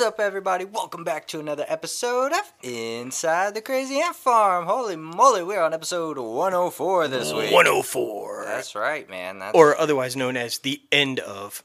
[0.00, 0.64] What's up, everybody?
[0.64, 4.64] Welcome back to another episode of Inside the Crazy Ant Farm.
[4.64, 7.52] Holy moly, we're on episode 104 this week.
[7.52, 8.44] 104.
[8.46, 9.40] That's right, man.
[9.40, 11.62] That's Or otherwise known as the end of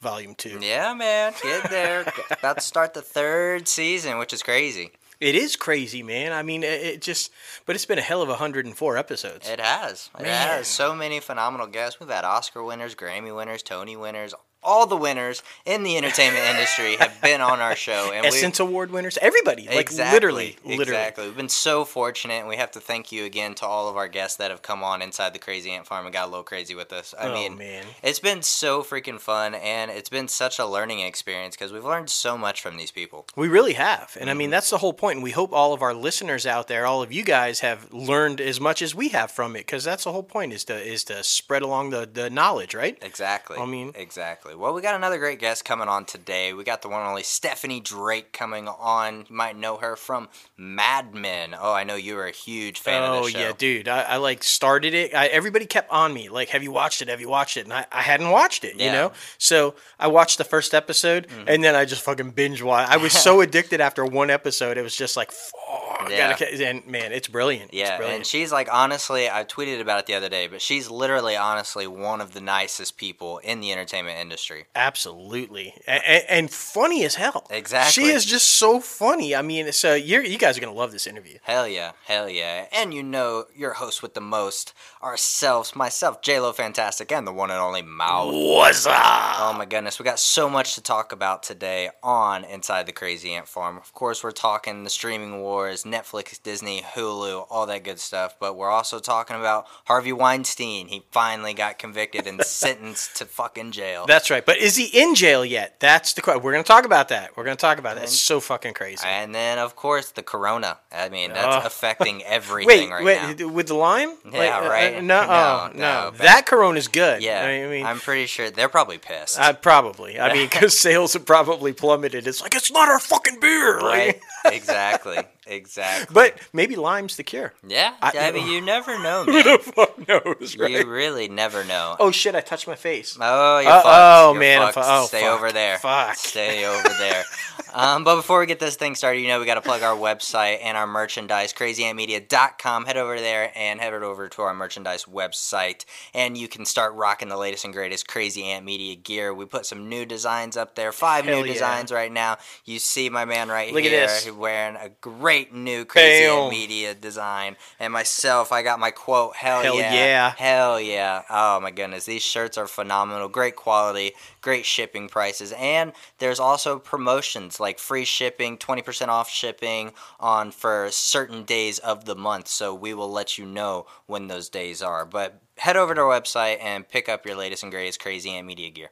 [0.00, 0.60] Volume 2.
[0.62, 1.32] yeah, man.
[1.42, 2.06] Get there.
[2.30, 4.92] About to start the third season, which is crazy.
[5.18, 6.32] It is crazy, man.
[6.32, 7.32] I mean, it, just,
[7.64, 9.48] but it's been a hell of 104 episodes.
[9.48, 10.08] It has.
[10.16, 10.48] It Man.
[10.48, 10.68] has.
[10.68, 11.98] So many phenomenal guests.
[11.98, 14.34] We've had Oscar winners, Grammy winners, Tony winners.
[14.66, 18.90] All the winners in the entertainment industry have been on our show, and Essence Award
[18.90, 19.66] winners, everybody.
[19.66, 20.82] Like, exactly, literally, literally.
[20.82, 21.26] Exactly.
[21.26, 24.08] We've been so fortunate, and we have to thank you again to all of our
[24.08, 26.74] guests that have come on inside the Crazy Ant Farm and got a little crazy
[26.74, 27.14] with us.
[27.18, 27.84] I Oh, mean, man.
[28.02, 32.10] it's been so freaking fun, and it's been such a learning experience because we've learned
[32.10, 33.26] so much from these people.
[33.36, 34.16] We really have.
[34.20, 34.38] And I Mm-hmm.
[34.38, 35.16] mean, that's the whole point.
[35.16, 38.40] And we hope all of our listeners out there, all of you guys have learned
[38.40, 41.04] as much as we have from it because that's the whole point is to is
[41.04, 42.98] to spread along the, the knowledge, right?
[43.02, 43.56] Exactly.
[43.58, 44.54] I mean- exactly.
[44.56, 46.52] Well, we got another great guest coming on today.
[46.52, 49.26] We got the one and only Stephanie Drake coming on.
[49.28, 51.54] You might know her from Mad Men.
[51.58, 53.38] Oh, I know you were a huge fan of Oh this show.
[53.38, 53.88] yeah, dude!
[53.88, 55.14] I, I like started it.
[55.14, 57.08] I, everybody kept on me, like, "Have you watched it?
[57.08, 59.12] Have you watched it?" And I, I hadn't watched it, you know.
[59.38, 61.48] So I watched the first episode, mm-hmm.
[61.48, 62.90] and then I just fucking binge watched.
[62.90, 64.78] I was so addicted after one episode.
[64.78, 66.36] It was just like, "Fuck!" Yeah.
[66.40, 67.70] and man, it's brilliant.
[67.70, 68.16] it's Yeah, brilliant.
[68.18, 71.86] and she's like honestly, I tweeted about it the other day, but she's literally honestly
[71.86, 74.35] one of the nicest people in the entertainment industry.
[74.74, 77.46] Absolutely, and, and funny as hell.
[77.50, 78.04] Exactly.
[78.04, 79.34] She is just so funny.
[79.34, 81.38] I mean, so you're you guys are gonna love this interview.
[81.42, 82.66] Hell yeah, hell yeah.
[82.72, 87.32] And you know your host with the most, ourselves, myself, J Lo, Fantastic, and the
[87.32, 88.32] one and only Mouth.
[88.32, 88.94] What's up?
[88.96, 93.32] Oh my goodness, we got so much to talk about today on Inside the Crazy
[93.32, 93.76] Ant Farm.
[93.76, 98.56] Of course, we're talking the streaming wars, Netflix, Disney, Hulu, all that good stuff, but
[98.56, 100.88] we're also talking about Harvey Weinstein.
[100.88, 104.06] He finally got convicted and sentenced to fucking jail.
[104.06, 104.44] That's right.
[104.44, 105.80] But is he in jail yet?
[105.80, 106.42] That's the question.
[106.42, 107.36] We're gonna talk about that.
[107.36, 108.04] We're gonna talk about that.
[108.04, 109.04] It's so fucking crazy.
[109.06, 110.78] and then, of course, the corona.
[110.92, 113.48] I mean, that's affecting everything Wait, right wait, now.
[113.48, 114.10] with the lime?
[114.32, 114.96] Yeah, uh, right.
[114.96, 117.22] uh, no, No, oh, no, no, that Corona's good.
[117.22, 119.38] Yeah, I mean, I'm pretty sure they're probably pissed.
[119.38, 120.18] uh, probably.
[120.18, 122.26] I mean, because sales have probably plummeted.
[122.26, 124.20] It's like it's not our fucking beer, right?
[124.44, 125.18] exactly.
[125.46, 126.12] Exactly.
[126.12, 127.54] but maybe lime's the cure.
[127.66, 130.70] yeah, I, I- mean, you never know, Who the fuck knows, right?
[130.70, 131.96] You really never know.
[132.00, 132.34] oh shit!
[132.34, 133.16] I touched my face.
[133.20, 133.86] Oh, you're Uh, fucked.
[133.88, 135.30] oh, You're man, fu- oh, Stay fuck.
[135.38, 135.78] over there.
[135.78, 136.16] Fuck.
[136.16, 137.24] Stay over there.
[137.74, 139.94] Um, but before we get this thing started, you know we got to plug our
[139.94, 142.86] website and our merchandise, crazyantmedia.com.
[142.86, 147.28] Head over there and head over to our merchandise website, and you can start rocking
[147.28, 149.34] the latest and greatest Crazy Ant Media gear.
[149.34, 151.52] We put some new designs up there, five Hell new yeah.
[151.52, 152.38] designs right now.
[152.64, 154.30] You see my man right Look at this.
[154.30, 156.50] wearing a great new Crazy Bam.
[156.50, 160.34] Media design, and myself, I got my quote, "Hell, Hell yeah, yeah.
[160.36, 165.92] hell yeah!" Oh my goodness, these shirts are phenomenal, great quality, great shipping prices, and
[166.18, 172.16] there's also promotions like free shipping, 20% off shipping on for certain days of the
[172.16, 172.48] month.
[172.48, 175.04] So we will let you know when those days are.
[175.04, 178.46] But head over to our website and pick up your latest and greatest Crazy Ant
[178.46, 178.90] Media gear.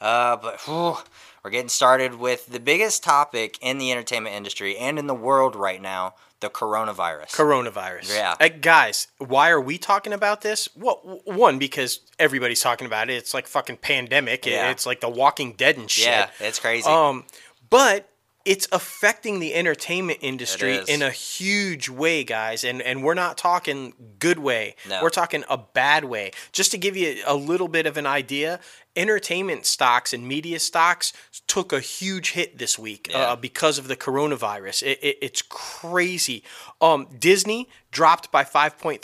[0.00, 0.96] Uh, but whew,
[1.42, 5.56] we're getting started with the biggest topic in the entertainment industry and in the world
[5.56, 7.30] right now: the coronavirus.
[7.30, 8.14] Coronavirus.
[8.14, 8.34] Yeah.
[8.40, 10.68] Uh, guys, why are we talking about this?
[10.76, 13.14] Well, one because everybody's talking about it.
[13.14, 14.44] It's like fucking pandemic.
[14.44, 14.70] Yeah.
[14.70, 16.06] It's like The Walking Dead and shit.
[16.06, 16.88] yeah, it's crazy.
[16.88, 17.24] Um,
[17.70, 18.09] but
[18.50, 22.64] it's affecting the entertainment industry in a huge way, guys.
[22.64, 24.74] And and we're not talking good way.
[24.88, 25.00] No.
[25.02, 26.32] We're talking a bad way.
[26.50, 28.58] Just to give you a little bit of an idea,
[28.96, 31.12] entertainment stocks and media stocks
[31.46, 33.18] took a huge hit this week Yeah.
[33.18, 34.82] uh, because of the coronavirus.
[34.82, 36.42] It, it, it's crazy.
[36.80, 39.00] Um, Disney dropped by 5.3%.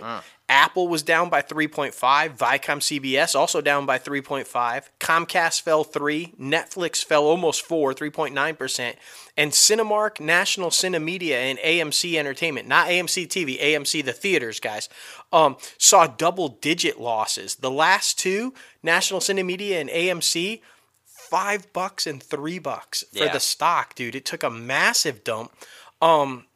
[0.00, 0.22] Mm.
[0.48, 1.92] Apple was down by 3.5.
[2.36, 4.88] Viacom CBS also down by 3.5.
[5.00, 6.34] Comcast fell 3.
[6.40, 8.94] Netflix fell almost 4, 3.9%.
[9.36, 14.88] And Cinemark, National Cinemedia, and AMC Entertainment, not AMC TV, AMC the theaters, guys,
[15.32, 17.56] um, saw double digit losses.
[17.56, 18.54] The last two,
[18.84, 20.62] National Cinemedia and AMC,
[21.04, 23.32] five bucks and three bucks for Yeah.
[23.32, 24.14] the stock, dude.
[24.14, 25.52] It took a massive dump.
[26.00, 26.46] Um,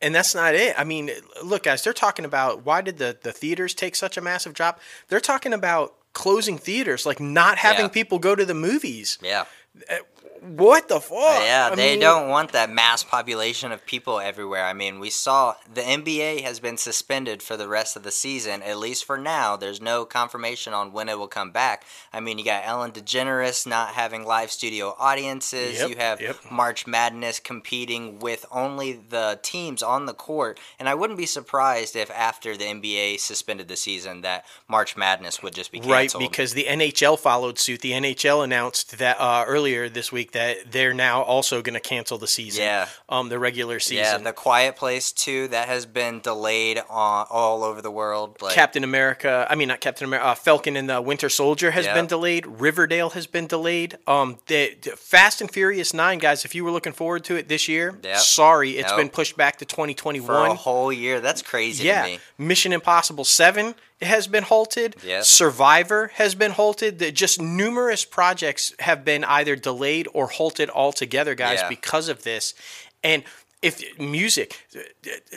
[0.00, 0.74] and that's not it.
[0.78, 1.10] I mean,
[1.42, 4.80] look, guys, they're talking about why did the, the theaters take such a massive drop?
[5.08, 7.88] They're talking about closing theaters, like not having Yeah.
[7.88, 9.18] people go to the movies.
[9.22, 9.44] yeah.
[9.90, 9.96] Uh,
[10.42, 11.42] What the fuck?
[11.42, 14.64] Yeah, I they mean, don't want that mass population of people everywhere.
[14.64, 18.62] I mean, we saw the NBA has been suspended for the rest of the season,
[18.62, 19.56] at least for now.
[19.56, 21.84] There's no confirmation on when it will come back.
[22.12, 25.78] I mean, you got Ellen DeGeneres not having live studio audiences.
[25.78, 26.36] Yep, you have yep.
[26.50, 30.60] March Madness competing with only the teams on the court.
[30.78, 35.42] And I wouldn't be surprised if after the NBA suspended the season that March Madness
[35.42, 37.80] would just be Right, because the NHL followed suit.
[37.80, 41.80] The NHL announced that uh, earlier this week week that they're now also going to
[41.80, 42.62] cancel the season.
[42.64, 42.88] Yeah.
[43.08, 44.04] Um, the regular season.
[44.04, 45.48] Yeah, The Quiet Place too.
[45.48, 48.40] That has been delayed on all over the world.
[48.40, 51.86] Like, Captain America, I mean not Captain America, uh, Falcon and the Winter Soldier has
[51.86, 51.94] Yeah.
[51.94, 52.46] been delayed.
[52.46, 53.98] Riverdale has been delayed.
[54.06, 57.48] Um, the, the Fast and Furious Nine, guys, if you were looking forward to it
[57.48, 58.16] this year, Yep.
[58.18, 58.98] sorry, it's Nope.
[58.98, 60.56] been pushed back to for a 2021.
[60.56, 61.20] whole year.
[61.20, 62.18] That's crazy Yeah, to me.
[62.38, 64.96] Mission Impossible Seven has been halted.
[65.02, 65.24] Yep.
[65.24, 66.98] Survivor has been halted.
[66.98, 71.68] The- Just numerous projects have been either delayed or halted altogether, guys, Yeah.
[71.68, 72.54] because of this.
[73.02, 73.24] And
[73.62, 74.66] if music,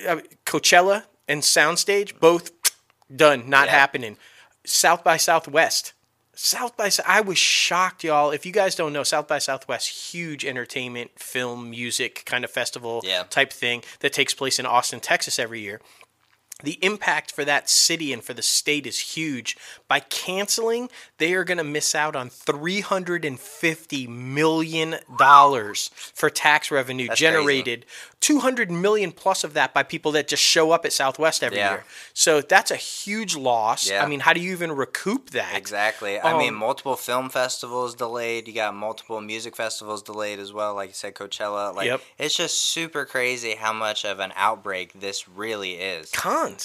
[0.08, 2.52] uh, Coachella and Soundstage both
[3.14, 3.72] done, not Yeah.
[3.74, 4.18] happening.
[4.66, 5.94] South by Southwest.
[6.36, 8.32] South by Sou- I was shocked, y'all.
[8.32, 13.02] If you guys don't know, South by Southwest, huge entertainment, film, music kind of festival
[13.04, 13.24] Yeah.
[13.30, 15.82] type thing that takes place in Austin, Texas every year
[16.64, 19.58] the impact for that city and for the state is huge.
[19.88, 24.96] By canceling, they are going to miss out on $350 million
[26.14, 27.86] for tax revenue That's generated.
[28.22, 31.72] 200 million plus of that by people that just show up at Southwest every Yeah.
[31.72, 31.84] year.
[32.14, 33.90] So that's a huge loss.
[33.90, 34.04] Yeah.
[34.04, 35.56] I mean, how do you even recoup that?
[35.56, 36.20] Exactly.
[36.22, 38.48] I mean, Um, multiple film festivals delayed.
[38.48, 40.76] You got multiple music festivals delayed as well.
[40.76, 41.74] Like you said, Coachella.
[41.74, 42.02] Like Yep.
[42.20, 46.12] it's just super crazy how much of an outbreak this really is.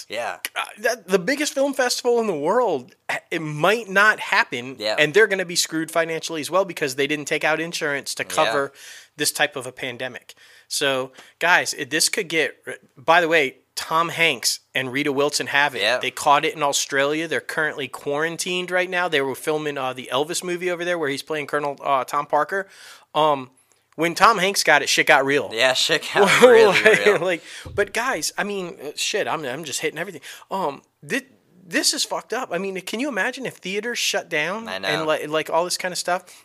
[0.08, 0.38] Yeah.
[0.54, 2.94] uh, that, the biggest film festival in the world,
[3.30, 4.96] it might not happen, Yeah.
[4.98, 8.14] and they're going to be screwed financially as well because they didn't take out insurance
[8.16, 8.72] to cover
[9.16, 10.34] this type of a pandemic.
[10.68, 12.56] So, guys, it, this could get.
[12.96, 15.82] By the way, Tom Hanks and Rita Wilson have it.
[15.82, 15.98] Yeah.
[15.98, 17.28] They caught it in Australia.
[17.28, 19.06] They're currently quarantined right now.
[19.06, 22.26] They were filming uh, the Elvis movie over there where he's playing Colonel uh, Tom
[22.26, 22.66] Parker.
[23.14, 23.50] Um,
[23.96, 25.50] when Tom Hanks got it, shit got real.
[25.52, 27.20] Yeah, shit got really real.
[27.20, 27.42] like,
[27.74, 30.22] but guys, I mean, uh, shit, I'm, I'm just hitting everything.
[30.50, 31.22] Um, this,
[31.66, 32.50] this is fucked up.
[32.52, 35.90] I mean, can you imagine if theaters shut down and like, like all this kind
[35.92, 36.44] of stuff?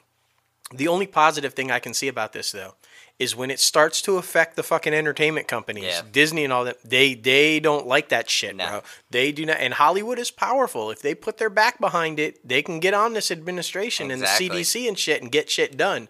[0.74, 2.76] The only positive thing I can see about this though
[3.20, 6.02] is when it starts to affect the fucking entertainment companies, Yeah.
[6.12, 6.78] Disney and all that.
[6.84, 8.68] They they don't like that shit, No.
[8.68, 8.82] bro.
[9.12, 9.58] They do not.
[9.60, 10.90] And Hollywood is powerful.
[10.90, 14.48] If they put their back behind it, they can get on this administration Exactly.
[14.48, 16.08] and the CDC and shit and get shit done.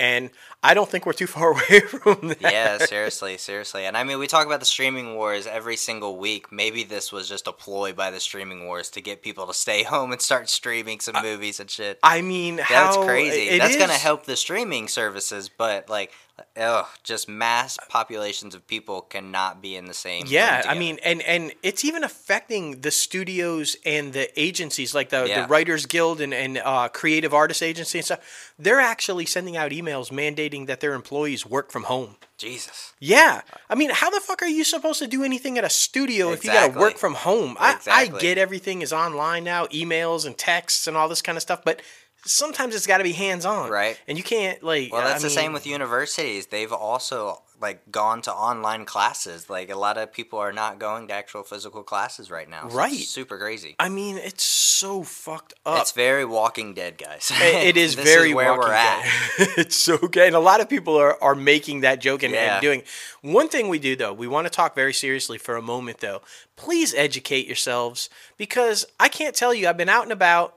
[0.00, 0.30] And
[0.62, 2.38] I don't think we're too far away from that.
[2.40, 3.84] yeah, seriously, seriously.
[3.84, 6.50] And I mean, we talk about the streaming wars every single week.
[6.50, 9.82] Maybe this was just a ploy by the streaming wars to get people to stay
[9.94, 11.98] home and start streaming some movies and shit.
[12.02, 13.58] I mean, That's crazy.
[13.58, 16.12] That's gonna help the streaming services, but like,
[16.56, 20.24] ugh, just mass populations of people cannot be in the same.
[20.26, 25.26] Yeah, I mean, and and it's even affecting the studios and the agencies, like the,
[25.28, 25.42] Yeah.
[25.42, 28.52] the Writers Guild and and uh, Creative Artists Agency and stuff.
[28.58, 32.16] They're actually sending out emails mandating that their employees work from home.
[32.36, 32.92] Jesus.
[32.98, 36.30] Yeah, I mean, how the fuck are you supposed to do anything at a studio
[36.32, 37.56] if you got to work from home?
[37.60, 41.42] I, I get everything is online now, emails and texts and all this kind of
[41.42, 41.80] stuff, but
[42.26, 44.00] sometimes it's got to be hands on, Right.
[44.08, 44.92] And you can't like.
[44.92, 46.46] Well, that's I the same with universities.
[46.46, 49.48] They've also like gone to online classes.
[49.48, 52.62] Like a lot of people are not going to actual physical classes right now.
[52.62, 52.94] So it's Right.
[52.96, 53.76] super crazy.
[53.78, 55.80] I mean, it's so fucked up.
[55.80, 57.30] It's very Walking Dead, guys.
[57.34, 59.02] It- it is very where Walking we're at.
[59.38, 59.48] Dead.
[59.56, 62.60] it's so good, and a lot of people are, are making that joke and, and
[62.60, 62.82] doing.
[63.22, 66.22] One thing we do though, we want to talk very seriously for a moment though.
[66.56, 69.68] Please educate yourselves because I can't tell you.
[69.68, 70.56] I've been out and about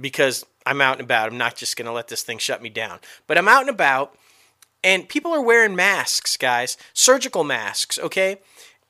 [0.00, 1.30] because I'm out and about.
[1.30, 4.16] I'm not just gonna let this thing shut me down, but I'm out and about,
[4.82, 7.98] and people are wearing masks, guys, surgical masks.
[7.98, 8.38] Okay.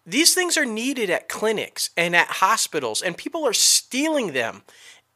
[0.06, 4.62] These things are needed at clinics and at hospitals, and people are stealing them.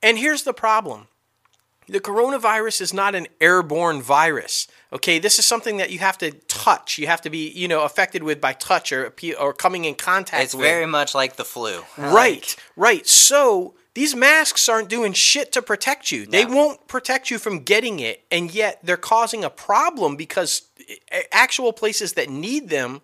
[0.03, 1.09] And here's the problem
[1.87, 4.67] the coronavirus is not an airborne virus.
[4.93, 6.99] Okay, this is something that you have to touch.
[6.99, 10.43] You have to be, you know, affected with by touch or or coming in contact
[10.45, 10.65] It's with.
[10.65, 11.83] very much like the flu.
[11.97, 13.07] right, right.
[13.07, 16.25] So these masks aren't doing shit to protect you.
[16.25, 20.63] They won't protect you from getting it, and yet they're causing a problem because
[21.11, 23.01] eh, actual places that need them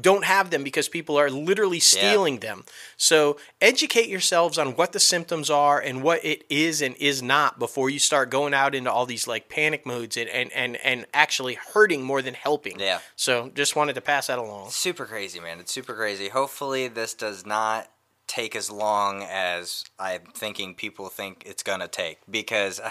[0.00, 2.64] don't have them because people are literally stealing them.
[2.96, 7.60] So educate yourselves on what the symptoms are and what it is and is not
[7.60, 11.06] before you start going out into all these like panic modes and and and, and
[11.14, 12.80] actually hurting more than helping.
[12.80, 12.98] Yeah.
[13.14, 14.70] So just wanted to pass that along.
[14.70, 15.60] super crazy, man.
[15.60, 16.30] It's super crazy.
[16.30, 17.88] Hopefully, this does not
[18.26, 22.90] take as long as I'm thinking people think it's gonna take because uh,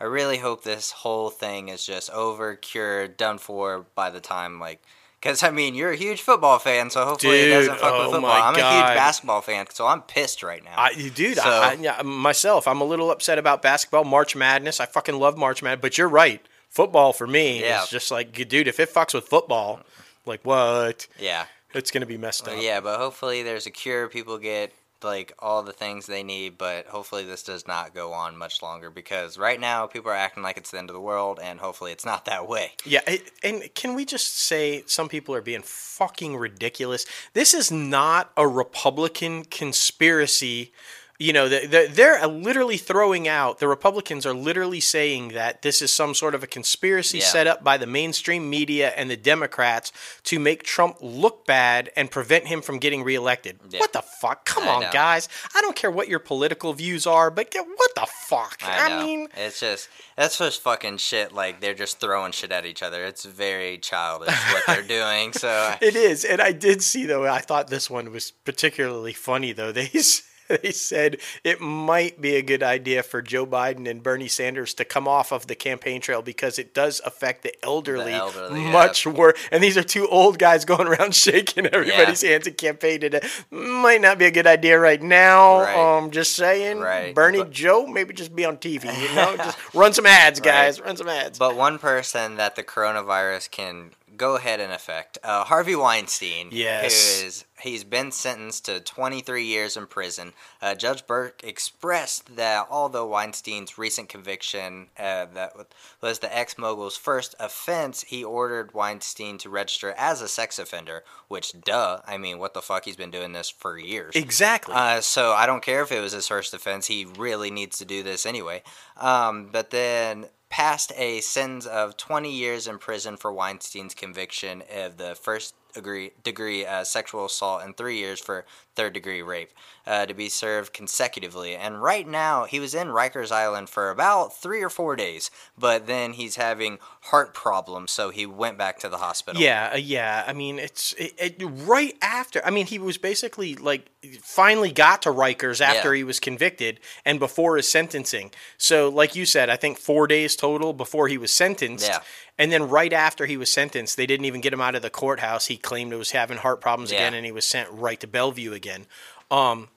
[0.00, 4.58] I really hope this whole thing is just over, cured, done for by the time
[4.60, 4.82] like.
[5.20, 8.12] Because I mean, you're a huge football fan, so hopefully it doesn't fuck oh with
[8.12, 8.30] football.
[8.30, 10.74] I'm a huge basketball fan, so I'm pissed right now.
[10.76, 14.78] I, dude, So- I, I, yeah, myself, I'm a little upset about basketball, March Madness.
[14.78, 16.40] I fucking love March Madness, but you're right.
[16.70, 17.82] Football for me Yeah.
[17.82, 19.80] is just like, dude, if it fucks with football,
[20.24, 21.08] like what?
[21.18, 22.54] yeah, It's gonna be messed up.
[22.58, 24.08] yeah, but hopefully there's a cure.
[24.08, 24.72] People get
[25.02, 28.90] like all the things they need, but hopefully this does not go on much longer
[28.90, 31.92] because right now people are acting like it's the end of the world, and hopefully
[31.92, 32.72] it's not that way.
[32.84, 37.06] Yeah, it, and can we just say some people are being fucking ridiculous?
[37.32, 40.72] This is not a Republican conspiracy
[41.18, 45.92] you know, they're uh, literally throwing out, the Republicans are literally saying that this is
[45.92, 47.24] some sort of a conspiracy yeah.
[47.24, 49.90] set up by the mainstream media and the Democrats
[50.22, 53.58] to make Trump look bad and prevent him from getting reelected.
[53.68, 53.80] Yeah.
[53.80, 54.44] What the fuck?
[54.44, 54.90] Come I on, know.
[54.92, 55.28] guys.
[55.56, 58.62] I don't care what your political views are, but what the fuck?
[58.64, 61.32] I, I mean, it's just, that's just fucking shit.
[61.32, 63.04] Like, they're just throwing shit at each other.
[63.04, 65.32] It's very childish what they're doing.
[65.32, 66.24] So, it is.
[66.24, 69.72] And I did see, though, I thought this one was particularly funny, though.
[69.72, 69.88] They
[70.62, 74.84] they said it might be a good idea for Joe Biden and Bernie Sanders to
[74.84, 79.06] come off of the campaign trail because it does affect the elderly, the elderly much
[79.06, 79.12] yeah.
[79.12, 79.38] worse.
[79.52, 82.30] And these are two old guys going around shaking everybody's yeah.
[82.30, 83.20] hands in campaign today.
[83.50, 85.60] Might not be a good idea right now.
[85.60, 85.98] Right.
[85.98, 86.78] Um, just saying.
[86.78, 87.14] Right.
[87.14, 88.84] Bernie, but, Joe, maybe just be on TV.
[88.84, 90.80] You know, just run some ads, guys.
[90.80, 90.86] Right.
[90.86, 91.38] Run some ads.
[91.38, 95.18] But one person that the coronavirus can go ahead and affect.
[95.22, 97.20] Uh, Harvey Weinstein, yes.
[97.20, 100.32] who is he's been sentenced to 23 years in prison.
[100.60, 105.52] Uh, Judge Burke expressed that although Weinstein's recent conviction uh, that
[106.00, 111.04] was the ex mogul's first offense, he ordered Weinstein to register as a sex offender.
[111.28, 112.84] Which, duh, I mean, what the fuck?
[112.84, 114.14] He's been doing this for years.
[114.14, 114.74] Exactly.
[114.74, 116.86] Uh, so I don't care if it was his first offense.
[116.86, 118.62] He really needs to do this anyway.
[118.96, 124.96] Um, but then passed a sentence of 20 years in prison for Weinstein's conviction of
[124.96, 128.44] the first degree, degree uh, sexual assault and three years for
[128.78, 129.50] third degree rape
[129.86, 131.56] uh, to be served consecutively.
[131.56, 135.86] And right now, he was in Rikers Island for about three or four days, but
[135.86, 139.40] then he's having heart problems, so he went back to the hospital.
[139.40, 140.24] Yeah, uh, yeah.
[140.26, 142.44] I mean, it's it, it, right after.
[142.44, 145.98] I mean, he was basically like finally got to Rikers after yeah.
[145.98, 148.30] he was convicted and before his sentencing.
[148.58, 151.88] So, like you said, I think four days total before he was sentenced.
[151.88, 152.00] Yeah.
[152.38, 154.90] And then right after he was sentenced, they didn't even get him out of the
[154.90, 155.48] courthouse.
[155.48, 156.98] He claimed he was having heart problems yeah.
[156.98, 158.86] again, and he was sent right to Bellevue again.
[159.30, 159.68] Um,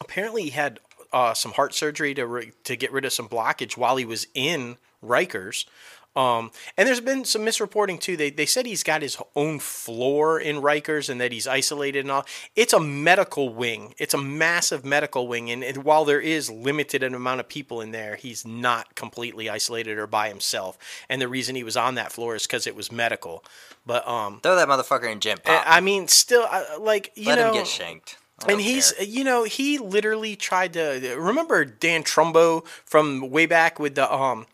[0.00, 0.80] apparently, he had
[1.12, 4.26] uh, some heart surgery to re- to get rid of some blockage while he was
[4.34, 5.64] in Rikers.
[6.14, 8.16] Um, and there's been some misreporting too.
[8.16, 12.10] They, they said he's got his own floor in Rikers and that he's isolated and
[12.10, 12.26] all.
[12.54, 13.94] It's a medical wing.
[13.98, 17.92] It's a massive medical wing, and, and while there is limited amount of people in
[17.92, 20.78] there, he's not completely isolated or by himself.
[21.08, 23.44] And the reason he was on that floor is because it was medical.
[23.86, 25.38] But um, throw that motherfucker in gym.
[25.42, 25.64] Pop.
[25.66, 28.18] I mean, still, uh, like you Let know, him get shanked.
[28.48, 29.06] And he's, care.
[29.06, 34.46] you know, he literally tried to remember Dan Trumbo from way back with the um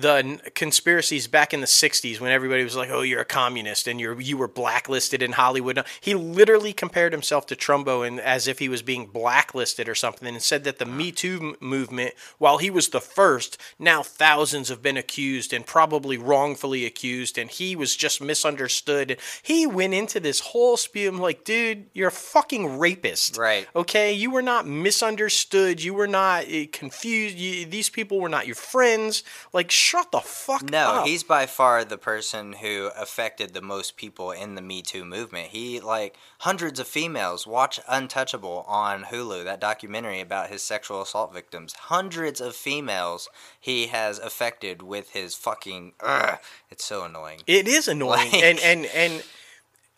[0.00, 4.00] the conspiracies back in the 60s when everybody was like, "Oh, you're a communist and
[4.00, 8.58] you're you were blacklisted in Hollywood." He literally compared himself to Trumbo and as if
[8.58, 12.70] he was being blacklisted or something and said that the Me Too movement, while he
[12.70, 17.96] was the first, now thousands have been accused and probably wrongfully accused and he was
[17.96, 19.18] just misunderstood.
[19.42, 23.66] He went into this whole spew I'm like, "Dude, you're a fucking rapist." Right.
[23.74, 24.12] Okay?
[24.12, 25.82] You were not misunderstood.
[25.82, 27.36] You were not eh, confused.
[27.36, 29.22] You, these people were not your friends.
[29.52, 30.94] Like shut the fuck no, up.
[30.96, 35.04] No, he's by far the person who affected the most people in the Me Too
[35.04, 35.48] movement.
[35.48, 41.32] He, like, hundreds of females watch Untouchable on Hulu, that documentary about his sexual assault
[41.32, 41.72] victims.
[41.72, 43.28] Hundreds of females
[43.58, 45.94] he has affected with his fucking.
[46.00, 46.38] Ugh,
[46.70, 47.40] it's so annoying.
[47.46, 48.30] It is annoying.
[48.30, 49.24] Like, and, and, and,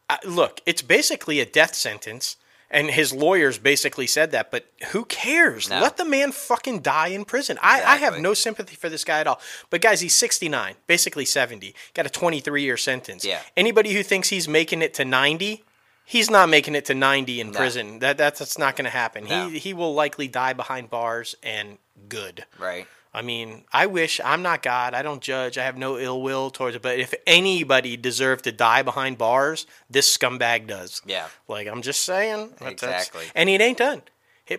[0.09, 2.37] uh, look, it's basically a death sentence
[2.71, 5.69] and his lawyers basically said that, but who cares?
[5.69, 5.81] No.
[5.81, 7.57] Let the man fucking die in prison.
[7.57, 7.85] Exactly.
[7.85, 9.41] I, I have no sympathy for this guy at all.
[9.71, 13.25] But guys, he's 69, basically 70, got a 23 year sentence.
[13.25, 13.41] Yeah.
[13.57, 15.65] Anybody who thinks he's making it to 90,
[16.05, 17.59] he's not making it to 90 in no.
[17.59, 17.99] prison.
[17.99, 19.25] That that's, that's not going to happen.
[19.25, 19.49] No.
[19.49, 22.45] He he will likely die behind bars and good.
[22.59, 22.87] Right.
[23.12, 24.95] I mean, I wish I'm not God.
[24.95, 25.59] I don't judge.
[25.59, 26.83] I have no ill will towards it.
[26.83, 31.02] But if anybody deserved to die behind bars, this scumbag does.
[31.05, 31.26] Yeah.
[31.49, 32.50] Like I'm just saying.
[32.61, 33.25] Exactly.
[33.35, 34.02] And he ain't done.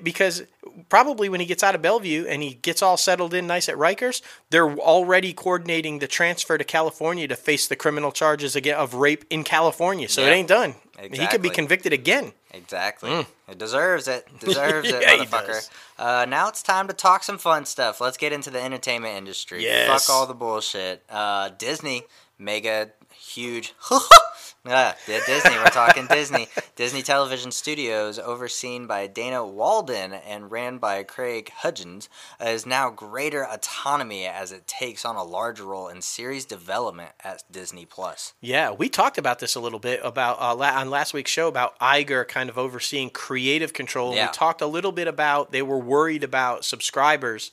[0.03, 0.43] because
[0.89, 3.75] probably when he gets out of Bellevue and he gets all settled in nice at
[3.75, 8.93] Rikers, they're already coordinating the transfer to California to face the criminal charges again of
[8.93, 10.09] rape in California.
[10.09, 10.27] So yeah.
[10.27, 10.75] it ain't done.
[11.01, 11.19] Exactly.
[11.19, 12.31] He could be convicted again.
[12.51, 13.09] Exactly.
[13.09, 13.25] Mm.
[13.49, 14.27] It deserves it.
[14.39, 15.69] Deserves yeah, it, motherfucker.
[15.97, 17.99] Uh, now it's time to talk some fun stuff.
[17.99, 19.63] Let's get into the entertainment industry.
[19.63, 20.05] Yes.
[20.05, 21.03] Fuck all the bullshit.
[21.09, 22.03] Uh, Disney
[22.37, 23.73] mega huge.
[24.63, 25.55] Yeah, Disney.
[25.55, 26.47] We're talking Disney.
[26.75, 32.07] Disney Television Studios, overseen by Dana Walden and ran by Craig Hunegs,
[32.39, 37.43] is now greater autonomy as it takes on a larger role in series development at
[37.51, 38.33] Disney Plus.
[38.39, 41.47] Yeah, we talked about this a little bit about uh, la- on last week's show
[41.47, 44.13] about Iger kind of overseeing creative control.
[44.13, 44.27] Yeah.
[44.27, 47.49] We talked a little bit about they were worried about subscribers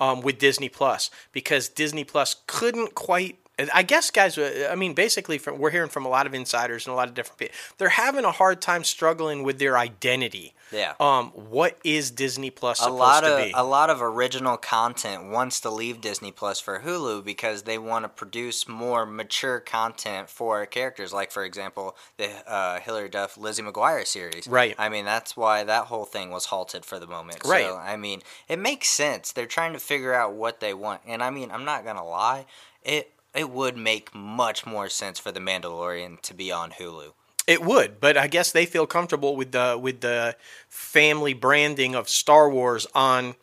[0.00, 3.38] um, with Disney Plus because Disney Plus couldn't quite.
[3.72, 4.38] I guess, guys.
[4.38, 7.08] uh, I mean, basically, from, we're hearing from a lot of insiders and a lot
[7.08, 7.54] of different people.
[7.78, 10.54] They're having a hard time struggling with their identity.
[10.70, 10.94] Yeah.
[11.00, 13.52] Um, what is Disney Plus a supposed lot to of be?
[13.54, 18.04] a lot of original content wants to leave Disney Plus for Hulu because they want
[18.04, 21.12] to produce more mature content for characters.
[21.12, 24.46] Like for example, the uh, Hilary Duff Lizzie McGuire series.
[24.46, 24.74] Right.
[24.78, 27.40] I mean that's why that whole thing was halted for the moment.
[27.46, 27.64] Right.
[27.64, 29.32] So I mean it makes sense.
[29.32, 32.44] They're trying to figure out what they want, and I mean I'm not gonna lie,
[32.84, 37.12] it it would make much more sense for the Mandalorian to be on Hulu.
[37.46, 40.36] It would, but I guess they feel comfortable with the with the
[40.68, 43.36] family branding of Star Wars on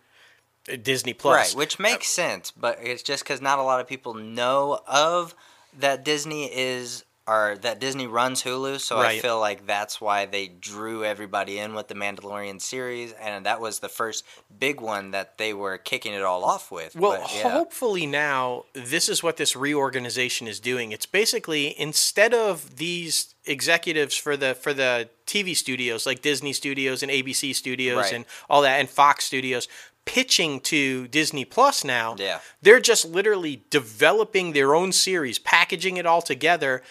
[0.72, 1.54] uh, Disney Plus.
[1.54, 5.34] Right, which makes sense, but it's just because not a lot of people know of
[5.80, 10.48] that Disney is or that Disney runs Hulu, so I feel like that's why they
[10.48, 14.24] drew everybody in with the Mandalorian series, and that was the first
[14.60, 16.96] big one that they were kicking it all off with.
[16.96, 17.50] Well, but, yeah.
[17.50, 20.92] hopefully now this is what this reorganization is doing.
[20.92, 27.02] It's basically instead of these executives for the for the TV studios like Disney Studios
[27.02, 28.14] and ABC Studios Right.
[28.14, 29.68] and all that and Fox Studios
[30.06, 32.16] pitching to Disney Plus now.
[32.18, 32.40] Yeah.
[32.62, 36.84] They're just literally developing their own series, packaging it all together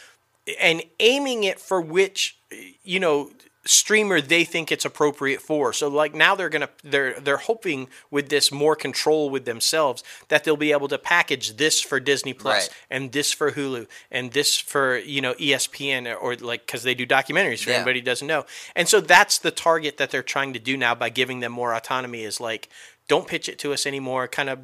[0.61, 2.39] and aiming it for which
[2.83, 3.31] you know
[3.67, 5.73] streamer they think it's appropriate for.
[5.73, 10.45] So like now they're gonna they're they're hoping with this more control with themselves that
[10.45, 12.77] they'll be able to package this for Disney Plus Right.
[12.91, 16.95] and this for Hulu and this for you know ESPN or, or like because they
[16.95, 17.77] do documentaries for Yeah.
[17.77, 18.45] anybody who doesn't know.
[18.77, 21.73] And so that's the target that they're trying to do now by giving them more
[21.75, 22.69] autonomy is like
[23.09, 24.59] don't pitch it to us anymore kind of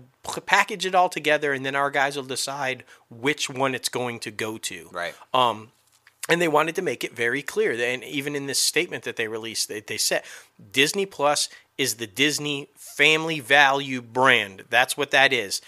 [0.46, 4.30] package it all together and then our guys will decide which one it's going to
[4.30, 5.14] go to right.
[5.34, 5.70] um,
[6.30, 7.72] and they wanted to make it very clear.
[7.72, 10.22] And even in this statement that they released, they, they said
[10.72, 14.64] Disney Plus is the Disney family value brand.
[14.70, 15.60] That's what that is.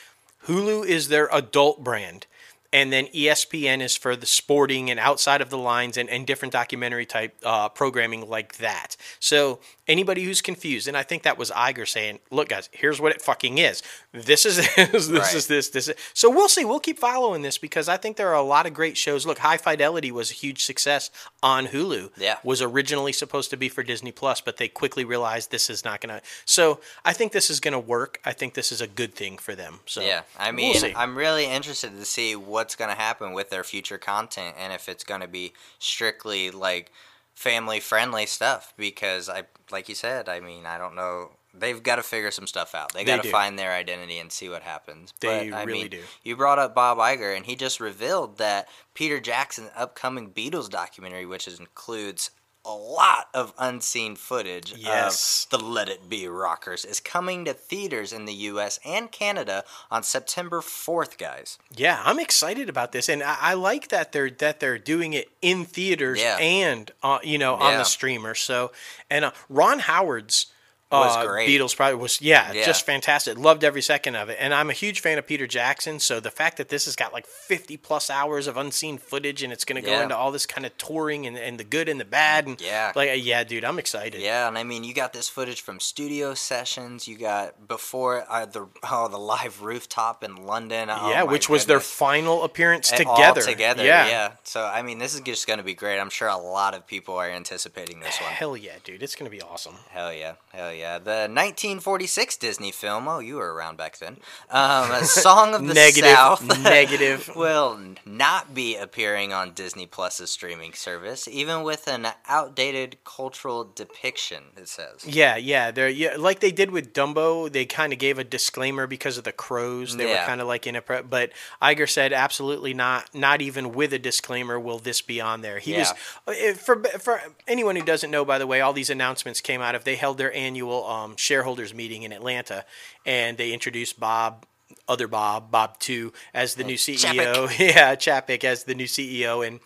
[0.46, 2.26] Hulu is their adult brand.
[2.72, 6.52] And then ESPN is for the sporting and outside of the lines and, and different
[6.52, 8.96] documentary type uh, programming like that.
[9.20, 13.12] So anybody who's confused, and I think that was Iger saying, "Look, guys, here's what
[13.12, 13.82] it fucking is.
[14.12, 15.35] This is this, this Right.
[15.35, 16.64] is this, this is." So we'll see.
[16.64, 19.26] We'll keep following this because I think there are a lot of great shows.
[19.26, 21.11] Look, High Fidelity was a huge success
[21.42, 22.11] on Hulu.
[22.16, 22.37] Yeah.
[22.42, 26.00] was originally supposed to be for Disney Plus, but they quickly realized this is not
[26.00, 26.22] gonna.
[26.46, 28.18] So I think this is gonna work.
[28.24, 29.80] I think this is a good thing for them.
[29.87, 30.92] So Yeah, I we'll mean.
[30.96, 34.88] I'm really interested to see what's going to happen with their future content and if
[34.88, 36.92] it's going to be strictly like
[37.35, 41.96] family friendly stuff because I like you said, I mean, I don't know They've got
[41.96, 42.94] to figure some stuff out.
[42.94, 43.31] They, They got to do.
[43.31, 45.12] find their identity and see what happens.
[45.20, 46.01] They but, I really mean, do.
[46.22, 51.27] You brought up Bob Iger, and he just revealed that Peter Jackson's upcoming Beatles documentary,
[51.27, 52.31] which includes
[52.64, 55.46] a lot of unseen footage Yes.
[55.51, 58.79] of the Let It Be Rockers, is coming to theaters in the U.S.
[58.85, 61.59] and Canada on September 4th, guys.
[61.75, 65.29] Yeah, I'm excited about this, and I, I like that they're that they're doing it
[65.40, 66.37] in theaters Yeah.
[66.38, 67.79] and uh, you know on Yeah.
[67.79, 68.35] the streamer.
[68.35, 68.70] So,
[69.11, 70.46] and uh, Ron Howard's
[70.92, 71.48] Was uh, great.
[71.48, 72.64] Beatles probably was yeah, Yeah.
[72.64, 73.38] just fantastic.
[73.38, 75.98] Loved every second of it, and I'm a huge fan of Peter Jackson.
[76.00, 79.52] So the fact that this has got like 50 plus hours of unseen footage, and
[79.52, 80.02] it's going to go Yeah.
[80.05, 82.92] into all this kind of touring and, and the good and the bad, and Yeah.
[82.94, 84.20] like uh, yeah, dude, I'm excited.
[84.20, 87.09] Yeah, and I mean, you got this footage from studio sessions.
[87.09, 90.90] You got before uh, the oh the live rooftop in London.
[90.90, 93.40] Oh, Yeah, which was their final appearance Uh, together.
[93.40, 94.07] All together, yeah.
[94.09, 94.33] yeah.
[94.44, 95.98] So I mean, this is just going to be great.
[95.98, 98.31] I'm sure a lot of people are anticipating this one.
[98.33, 99.74] Hell yeah, dude, it's going to be awesome.
[99.90, 100.81] Hell yeah, hell yeah.
[100.82, 103.08] The 1946 Disney film.
[103.08, 104.18] Oh, you were around back then.
[104.50, 106.46] Um, a Song of the Negative, South.
[106.62, 107.30] negative.
[107.36, 114.44] will not be appearing on Disney Plus's streaming service, even with an outdated cultural depiction.
[114.56, 115.04] It says.
[115.06, 117.50] Yeah, yeah, they're yeah, like they did with Dumbo.
[117.50, 119.96] They kind of gave a disclaimer because of the crows.
[119.96, 121.30] They were kind of like in a, pre- but
[121.62, 123.14] Iger said absolutely not.
[123.14, 125.58] Not even with a disclaimer will this be on there.
[125.58, 125.92] He was
[126.26, 126.50] Yeah.
[126.50, 128.24] uh, for for anyone who doesn't know.
[128.24, 131.72] By the way, all these announcements came out of they held their annual um, shareholders
[131.74, 132.64] meeting in Atlanta,
[133.04, 134.46] and they introduced Bob.
[134.88, 137.48] Other Bob, Bob Two, as the new CEO.
[137.58, 139.61] Yeah, Chapek as the new CEO, and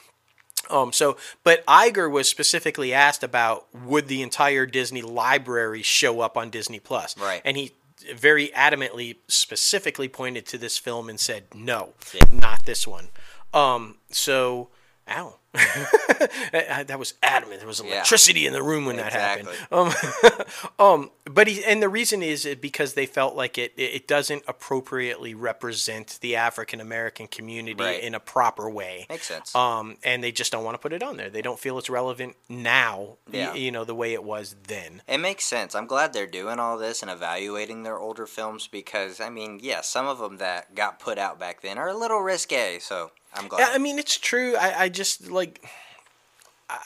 [0.68, 6.36] um, so, but Iger was specifically asked about would the entire Disney library show up
[6.36, 7.40] on Disney Plus, Right.
[7.44, 7.72] And he
[8.14, 12.24] very adamantly, specifically pointed to this film and said, "No, Yeah.
[12.30, 13.08] not this one."
[13.54, 14.68] Um, so,
[15.08, 15.36] ow.
[16.52, 17.60] that was adamant.
[17.60, 18.48] There was electricity yeah.
[18.48, 19.44] in the room when exactly.
[19.44, 20.46] that happened.
[20.78, 24.44] Um, um, but he, and the reason is because they felt like it it doesn't
[24.46, 28.00] appropriately represent the African American community right.
[28.00, 29.06] in a proper way.
[29.08, 29.54] Makes sense.
[29.54, 31.30] Um, and they just don't want to put it on there.
[31.30, 33.16] They don't feel it's relevant now.
[33.30, 33.50] Yeah.
[33.50, 35.02] Y- you know the way it was then.
[35.08, 35.74] It makes sense.
[35.74, 39.80] I'm glad they're doing all this and evaluating their older films because I mean, yeah,
[39.80, 42.78] some of them that got put out back then are a little risque.
[42.78, 43.74] So I'm glad.
[43.74, 44.56] I mean, it's true.
[44.56, 45.64] I, I just like.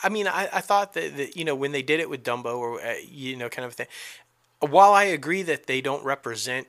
[0.02, 2.58] I mean, I, I thought that, that you know when they did it with Dumbo
[2.58, 3.86] or uh, you know kind of thing.
[4.60, 6.66] While I agree that they don't represent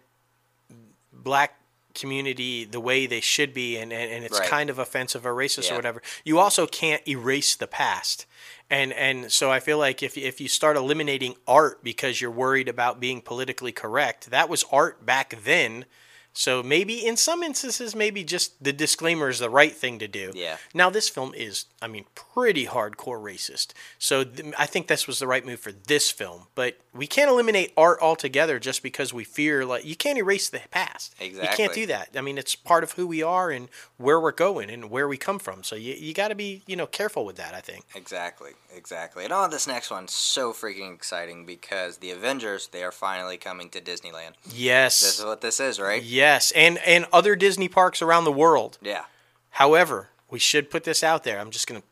[1.12, 1.56] black
[1.94, 4.48] community the way they should be and, and, and it's right.
[4.48, 5.74] kind of offensive or racist yeah.
[5.74, 8.26] or whatever you also can't erase the past
[8.70, 12.70] and and so i feel like if, if you start eliminating art because you're worried
[12.70, 15.86] about being politically correct that was art back then
[16.34, 20.32] so maybe in some instances, maybe just the disclaimer is the right thing to do.
[20.34, 20.58] Yeah.
[20.74, 23.74] Now this film is, I mean, pretty hardcore racist.
[24.00, 26.48] So th- I think this was the right move for this film.
[26.56, 30.62] But we can't eliminate art altogether just because we fear like you can't erase the
[30.72, 31.16] past.
[31.20, 31.50] Exactly.
[31.50, 32.10] You can't do that.
[32.16, 33.68] I mean, it's part of who we are and
[33.98, 35.64] where we're going and where we come from.
[35.64, 37.54] So you you got to be you know careful with that.
[37.54, 37.86] I think.
[37.94, 38.52] Exactly.
[38.74, 39.26] Exactly.
[39.26, 43.70] And on this next one, so freaking exciting because the Avengers they are finally coming
[43.72, 44.32] to Disneyland.
[44.54, 45.02] Yes.
[45.02, 46.02] This is what this is, right?
[46.02, 46.21] Yeah.
[46.22, 48.78] Yes, and and other Disney parks around the world.
[48.80, 49.06] Yeah.
[49.50, 51.40] However, we should put this out there.
[51.40, 51.88] I'm just going to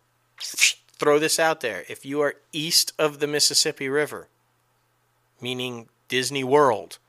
[0.92, 1.84] throw this out there.
[1.90, 4.28] If you are east of the Mississippi River,
[5.42, 7.00] meaning Disney World,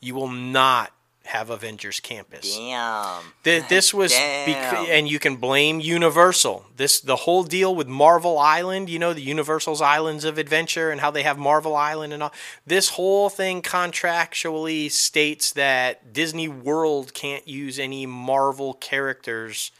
[0.00, 0.92] you will not
[1.26, 2.56] have Avengers Campus.
[2.56, 3.22] Damn.
[3.42, 6.66] The, this was bec- and you can blame Universal.
[6.76, 11.00] This the whole deal with Marvel Island, you know, the Universal's Islands of Adventure and
[11.00, 12.32] how they have Marvel Island and all.
[12.66, 19.72] This whole thing contractually states that Disney World can't use any Marvel characters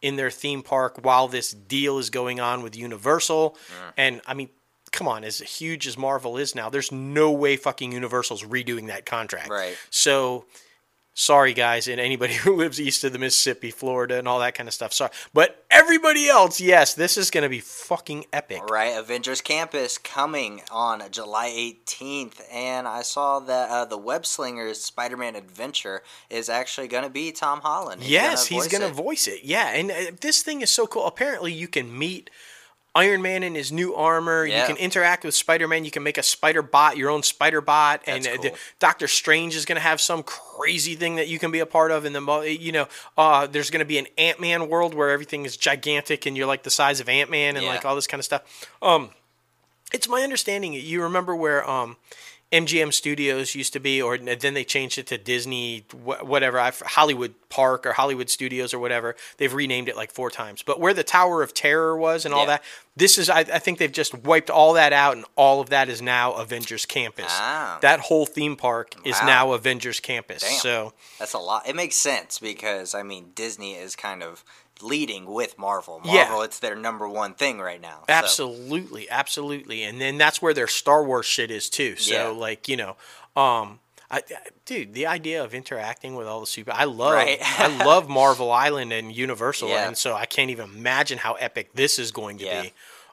[0.00, 3.50] in their theme park while this deal is going on with Universal.
[3.50, 3.92] Mm.
[3.96, 4.50] And I mean,
[4.90, 9.06] come on, as huge as Marvel is now, there's no way fucking Universal's redoing that
[9.06, 9.48] contract.
[9.48, 9.76] Right.
[9.90, 10.44] So
[11.14, 14.68] sorry guys and anybody who lives east of the mississippi florida and all that kind
[14.68, 14.92] of stuff.
[14.92, 15.10] Sorry.
[15.32, 18.62] But everybody else yes this is going to be fucking epic.
[18.70, 24.80] Right avengers campus coming on july 18th and i saw that uh, the web slingers
[24.80, 28.02] spider-man adventure is actually going to be tom holland.
[28.02, 29.44] He's yes gonna he's going to voice it.
[29.44, 31.06] Yeah and uh, this thing is so cool.
[31.06, 32.30] Apparently you can meet
[32.94, 34.44] Iron Man in his new armor.
[34.44, 34.60] Yeah.
[34.60, 35.84] You can interact with Spider Man.
[35.84, 38.50] You can make a spider bot, your own spider bot, and uh.
[38.78, 41.90] Doctor Strange is going to have some crazy thing that you can be a part
[41.90, 42.04] of.
[42.04, 45.46] And the you know, uh, there's going to be an Ant Man world where everything
[45.46, 47.72] is gigantic and you're like the size of Ant Man and yeah.
[47.72, 48.68] like all this kind of stuff.
[48.82, 49.10] Um,
[49.92, 50.72] it's my understanding.
[50.74, 51.96] You remember where um,
[52.52, 57.86] MGM Studios used to be, or then they changed it to Disney, whatever, Hollywood Park
[57.86, 59.16] or Hollywood Studios or whatever.
[59.38, 60.62] They've renamed it like four times.
[60.62, 62.46] But where the Tower of Terror was and all yeah.
[62.46, 62.62] that,
[62.94, 65.88] this is, I, I, think they've just wiped all that out, and all of that
[65.88, 67.26] is now Avengers Campus.
[67.30, 67.78] Ah.
[67.80, 69.26] That whole theme park is wow.
[69.26, 70.42] now Avengers Campus.
[70.42, 70.58] Damn.
[70.58, 71.66] So that's a lot.
[71.66, 74.44] It makes sense because I mean Disney is kind of
[74.82, 76.00] leading with Marvel.
[76.04, 76.44] Marvel, yeah.
[76.44, 78.00] it's their number one thing right now.
[78.06, 78.12] So.
[78.12, 81.96] Absolutely, absolutely, and then that's where their Star Wars shit is too.
[81.96, 82.38] So yeah.
[82.38, 82.96] like you know,
[83.36, 83.80] um,
[84.12, 84.22] I,
[84.66, 87.38] dude, the idea of interacting with all the super, I love, right.
[87.40, 89.86] I love Marvel Island and Universal, yeah.
[89.86, 92.72] and so I can't even imagine how epic this is going to be.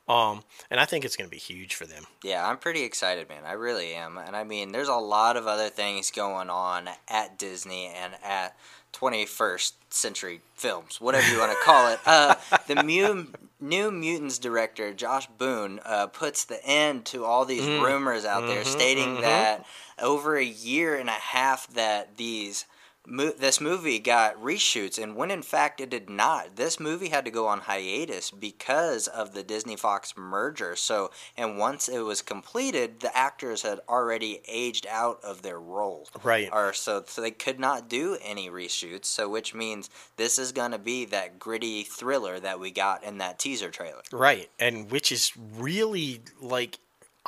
[0.10, 2.06] Um, and I think it's going to be huge for them.
[2.24, 3.44] Yeah, I'm pretty excited, man.
[3.46, 4.18] I really am.
[4.18, 8.58] And I mean, there's a lot of other things going on at Disney and at
[8.94, 12.00] 21st century films, whatever you want to call it.
[12.08, 12.36] Uh,
[12.68, 13.28] the New,
[13.62, 17.84] New Mutants director, Josh Boone, uh, puts the end to all these mm.
[17.84, 19.22] rumors out mm-hmm, there stating mm-hmm.
[19.22, 19.66] that
[20.02, 22.66] over a year and a half that these–
[23.08, 26.56] mo- this movie got reshoots, and when in fact it did not.
[26.56, 30.76] This movie had to go on hiatus because of the Disney Fox merger.
[30.76, 36.08] So, and once it was completed, the actors had already aged out of their role.
[36.24, 36.50] Right.
[36.52, 39.06] Or so, so they could not do any reshoots.
[39.06, 43.18] So, which means this is going to be that gritty thriller that we got in
[43.20, 44.02] that teaser trailer.
[44.12, 46.80] Right, and which is really like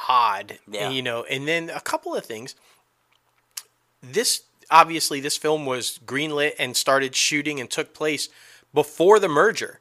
[0.08, 0.60] odd.
[0.68, 0.90] Yeah.
[0.90, 2.56] You know, and then a couple of things.
[4.04, 8.30] This obviously this film was greenlit and started shooting and took place
[8.74, 9.80] before the merger.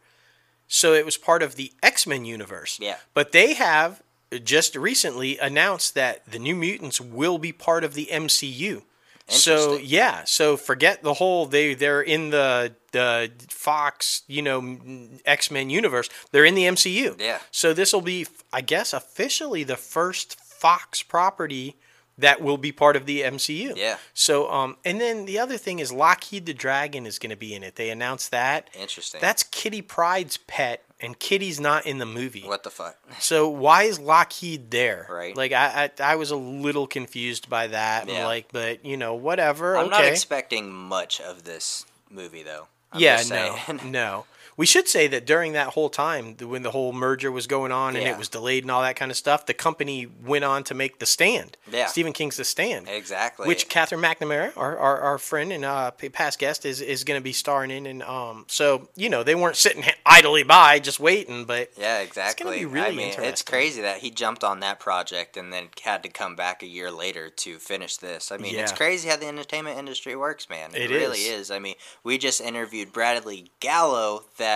[0.66, 2.79] So it was part of the X Men universe.
[2.81, 2.96] Yeah.
[3.14, 4.03] But they have
[4.44, 8.83] just recently announced that the New Mutants will be part of the MCU.
[9.31, 14.79] So yeah, so forget the whole they they're in the the Fox you know
[15.24, 16.09] X Men universe.
[16.33, 17.20] They're in the MCU.
[17.20, 17.38] Yeah.
[17.50, 21.76] So this will be, I guess, officially the first Fox property
[22.20, 23.76] that will be part of the MCU.
[23.76, 23.96] Yeah.
[24.14, 27.54] So, um, and then the other thing is Lockheed the Dragon is going to be
[27.54, 27.76] in it.
[27.76, 28.70] They announced that.
[28.78, 29.20] Interesting.
[29.20, 32.42] That's Kitty Pryde's pet, and Kitty's not in the movie.
[32.42, 32.96] what the fuck?
[33.20, 35.06] So why is Lockheed there?
[35.11, 35.37] Right.
[35.37, 38.09] Like I, I, I was a little confused by that.
[38.09, 38.26] Yeah.
[38.26, 39.76] Like, but you know, whatever.
[39.76, 39.90] I'm okay.
[39.90, 42.68] not expecting much of this movie though.
[42.92, 44.24] I'm yeah, no, no.
[44.60, 47.96] We should say that during that whole time, when the whole merger was going on
[47.96, 48.12] and Yeah.
[48.12, 50.98] it was delayed and all that kind of stuff, the company went on to make
[50.98, 51.56] The Stand.
[51.72, 51.86] Yeah.
[51.86, 52.86] Stephen King's The Stand.
[52.86, 53.48] exactly.
[53.48, 57.24] Which Katherine McNamara, our, our, our friend and uh, past guest, is, is going to
[57.24, 57.86] be starring in.
[57.86, 62.30] And um, so, you know, they weren't sitting idly by just waiting, but Yeah, exactly.
[62.30, 65.38] It's going to be really I mean, it's crazy that he jumped on that project
[65.38, 68.30] and then had to come back a year later to finish this.
[68.30, 70.74] I mean, it's crazy how the entertainment industry works, man.
[70.74, 71.48] It really is.
[71.48, 71.50] is.
[71.50, 74.49] I mean, we just interviewed Bradley Gallo that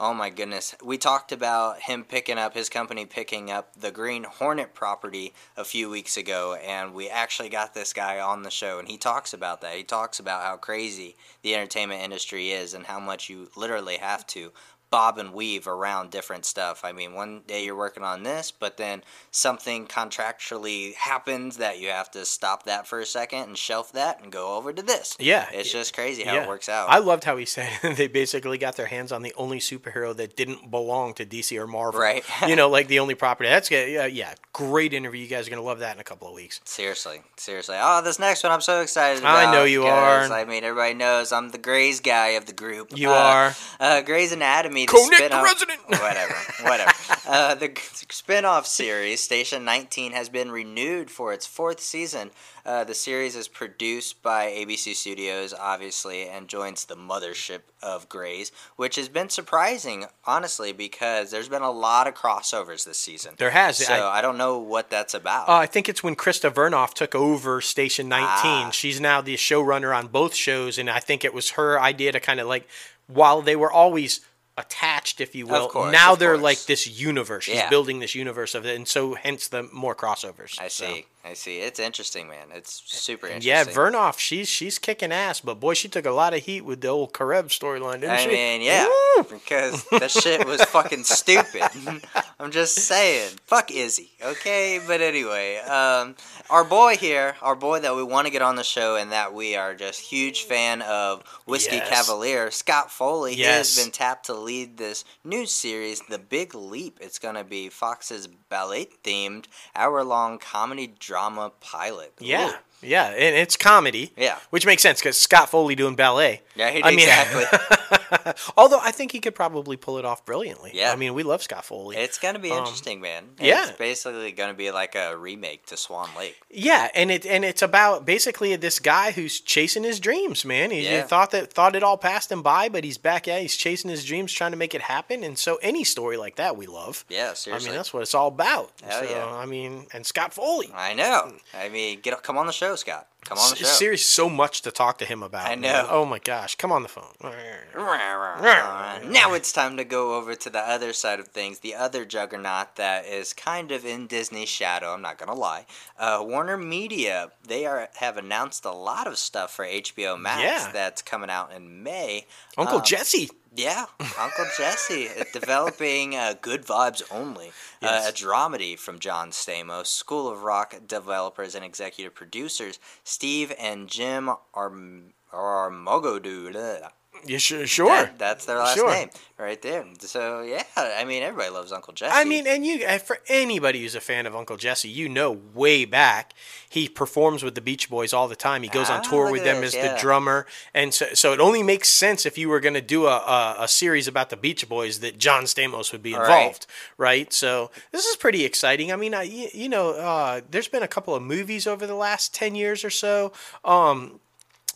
[0.00, 4.24] oh my goodness, we talked about him picking up his company picking up the Green
[4.24, 8.78] Hornet property a few weeks ago and we actually got this guy on the show
[8.78, 9.76] and he talks about that.
[9.76, 14.26] He talks about how crazy the entertainment industry is and how much you literally have
[14.28, 14.52] to
[14.92, 16.84] bob and weave around different stuff.
[16.84, 21.88] I mean, one day you're working on this, but then something contractually happens that you
[21.88, 25.16] have to stop that for a second and shelf that and go over to this.
[25.18, 25.48] Yeah.
[25.50, 26.42] It's just crazy how yeah.
[26.42, 26.90] it works out.
[26.90, 30.36] I loved how he said they basically got their hands on the only superhero that
[30.36, 31.98] didn't belong to DC or Marvel.
[31.98, 32.22] Right.
[32.46, 33.48] you know, like the only property.
[33.48, 33.90] That's good.
[33.90, 34.34] Yeah, yeah.
[34.52, 35.22] Great interview.
[35.22, 36.60] You guys are going to love that in a couple of weeks.
[36.64, 37.76] Seriously, seriously.
[37.80, 39.48] Oh, this next one I'm so excited about.
[39.48, 40.30] I know you are.
[40.30, 42.96] I mean, everybody knows I'm the Grays guy of the group.
[42.96, 43.54] You Uh, are.
[43.80, 44.81] Uh, Grey's Anatomy.
[44.86, 45.80] The Connect the spin-off- resident.
[45.88, 46.92] Whatever, whatever.
[47.28, 47.70] uh, the
[48.10, 52.30] spin-off series, Station 19, has been renewed for its fourth season.
[52.64, 58.52] Uh, the series is produced by ABC Studios, obviously, and joins the mothership of Grey's,
[58.76, 63.34] which has been surprising, honestly, because there's been a lot of crossovers this season.
[63.38, 63.78] There has.
[63.78, 65.48] So I- I, don't know what that's about.
[65.48, 68.28] Uh, I think it's when Krista Vernoff took over Station 19.
[68.28, 68.70] Ah.
[68.72, 72.20] She's now the showrunner on both shows, and I think it was her idea to
[72.20, 72.68] kind of like,
[73.08, 74.20] while they were always
[74.58, 76.42] attached, if you will, course, now they're course.
[76.42, 77.44] like this universe.
[77.44, 77.70] She's Yeah.
[77.70, 80.60] building this universe of it, and so hence the more crossovers.
[80.60, 81.06] I So.
[81.24, 81.58] I see.
[81.60, 82.48] It's interesting, man.
[82.52, 83.48] It's super interesting.
[83.48, 86.80] Yeah, Vernoff, she's she's kicking ass, but boy, she took a lot of heat with
[86.80, 88.28] the old Karev storyline, didn't I she?
[88.28, 89.22] mean, yeah, Woo!
[89.30, 91.62] because that shit was fucking stupid.
[92.40, 94.80] I'm just saying, fuck Izzy, okay?
[94.84, 96.16] But anyway, um,
[96.50, 99.32] our boy here, our boy that we want to get on the show, and that
[99.32, 101.88] we are just huge fan of, Whiskey Yes.
[101.88, 103.34] Cavalier, Scott Foley.
[103.36, 106.98] He has been tapped to lead this new series, The Big Leap.
[107.00, 109.44] It's gonna be Fox's ballet-themed,
[109.76, 111.11] hour-long comedy drama
[111.60, 112.12] pilot.
[112.20, 112.86] Yeah, Ooh.
[112.86, 114.12] yeah, and it's comedy.
[114.16, 114.38] Yeah.
[114.50, 116.42] which makes sense because Scott Foley doing ballet.
[116.56, 117.44] Yeah, he I mean- exactly.
[118.56, 120.72] Although I think he could probably pull it off brilliantly.
[120.74, 120.92] Yeah.
[120.92, 121.96] I mean, we love Scott Foley.
[121.96, 123.24] It's gonna be interesting, man.
[123.24, 123.68] Um, yeah.
[123.68, 126.36] it's basically gonna be like a remake to Swan Lake.
[126.50, 130.70] Yeah, and it and it's about basically this guy who's chasing his dreams, man.
[130.70, 131.02] He, he Yeah.
[131.02, 133.26] thought that thought it all passed him by, but he's back.
[133.26, 135.22] Yeah, he's chasing his dreams, trying to make it happen.
[135.24, 137.04] And so any story like that, we love.
[137.08, 137.68] Yeah, seriously.
[137.68, 138.72] I mean, that's what it's all about.
[138.84, 139.26] Hell so, yeah.
[139.26, 140.70] I mean, and Scott Foley.
[140.74, 141.32] I know.
[141.54, 143.08] I mean, get come on the show, Scott.
[143.24, 143.66] Come on the show.
[143.66, 145.46] Seriously, so much to talk to him about.
[145.46, 145.60] I man.
[145.60, 145.86] know.
[145.90, 147.04] Oh my gosh, come on the phone.
[147.22, 152.76] now it's time to go over to the other side of things, the other juggernaut
[152.76, 154.92] that is kind of in Disney's shadow.
[154.92, 155.66] I'm not gonna lie.
[155.98, 160.70] Uh, Warner Media they are have announced a lot of stuff for HBO Max Yeah.
[160.72, 162.26] that's coming out in May.
[162.58, 163.30] Uncle Um, Jesse.
[163.54, 163.84] Yeah,
[164.18, 170.26] Uncle Jesse uh, developing uh, Good Vibes Only, uh, a dramedy from John Stamos, School
[170.30, 176.92] of Rock developers and executive producers Steve and Jim Arm- Armogida.
[177.24, 177.66] Yeah, sure.
[177.66, 177.88] sure.
[177.88, 178.90] That- that's their last Sure.
[178.90, 179.84] name right there.
[180.00, 182.12] So yeah, I mean everybody loves Uncle Jesse.
[182.14, 185.32] I mean, and you uh, for anybody who's a fan of Uncle Jesse, you know
[185.54, 186.32] way back
[186.68, 188.62] he performs with the Beach Boys all the time.
[188.62, 189.94] He goes on Ah, tour with them this, as yeah.
[189.94, 193.06] the drummer, and so, so it only makes sense if you were going to do
[193.06, 197.32] a, a a series about the Beach Boys that John Stamos would be involved, right?
[197.32, 198.90] So this is pretty exciting.
[198.92, 202.34] I mean, I you know, uh, there's been a couple of movies over the last
[202.34, 203.32] ten years or so.
[203.64, 204.20] Um,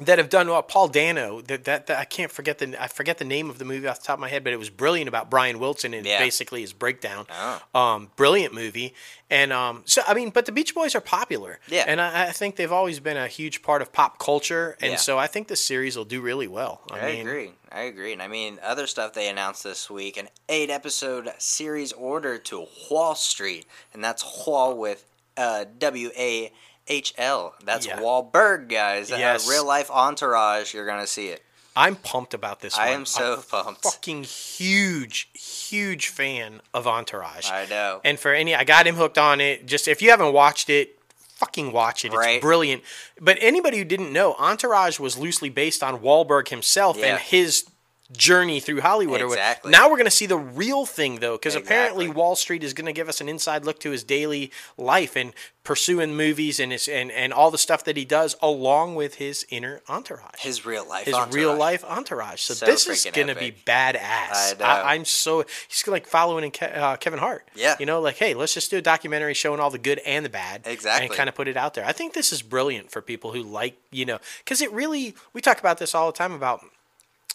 [0.01, 0.63] that have done well.
[0.63, 3.65] Paul Dano, that, that that I can't forget the I forget the name of the
[3.65, 6.05] movie off the top of my head, but it was brilliant about Brian Wilson and
[6.07, 6.19] Yeah.
[6.19, 7.27] basically his breakdown.
[7.31, 7.63] Oh.
[7.75, 8.95] Um, brilliant movie,
[9.31, 11.85] and um, so I mean, but the Beach Boys are popular, Yeah.
[11.87, 14.97] and I, I think they've always been a huge part of pop culture, and Yeah.
[14.99, 16.83] so I think this series will do really well.
[16.91, 17.53] I, I mean, agree.
[17.73, 18.13] I agree.
[18.13, 22.67] And I mean, other stuff they announced this week an eight episode series order to
[22.91, 23.67] Wahl Street.
[23.93, 25.05] And that's Wahl with
[25.37, 26.53] uh, W A
[26.89, 27.55] H L.
[27.65, 27.99] That's Yeah.
[28.01, 29.11] Wahlberg, guys.
[29.11, 29.49] Yes.
[29.49, 30.73] real life entourage.
[30.75, 31.43] You're going to see it.
[31.79, 32.79] I'm pumped about this.
[32.79, 32.95] I one.
[32.95, 33.83] am so I'm pumped.
[33.83, 37.51] Fucking huge, huge fan of Entourage.
[37.51, 38.01] I know.
[38.03, 39.67] And for any, I got him hooked on it.
[39.67, 40.99] Just if you haven't watched it,
[41.37, 42.09] fucking watch it.
[42.09, 42.41] It's Right.
[42.41, 42.83] brilliant.
[43.21, 47.07] But anybody who didn't know, Entourage was loosely based on Wahlberg himself Yeah.
[47.09, 47.67] and his
[48.13, 49.21] journey through Hollywood.
[49.21, 52.63] or what- Now we're going to see the real thing, though, because apparently Wahl Street
[52.63, 55.33] is going to give us an inside look to his daily life and
[55.65, 59.45] pursuing movies and his and, and all the stuff that he does, along with his
[59.51, 61.07] inner entourage His real life.
[61.07, 61.35] his entourage.
[61.35, 62.41] real life entourage.
[62.41, 63.65] So, So this is gonna be epic.
[63.65, 63.97] badass.
[64.01, 64.65] I know.
[64.65, 67.49] I, am so he's like following in Ke- uh, Kevin Hart.
[67.57, 67.75] Yeah.
[67.81, 70.29] you know, like hey, let's just do a documentary showing all the good and the
[70.31, 71.09] bad, Exactly.
[71.09, 71.85] and kind of put it out there.
[71.85, 75.41] I think this is brilliant for people who like you know because it really we
[75.41, 76.61] talk about this all the time about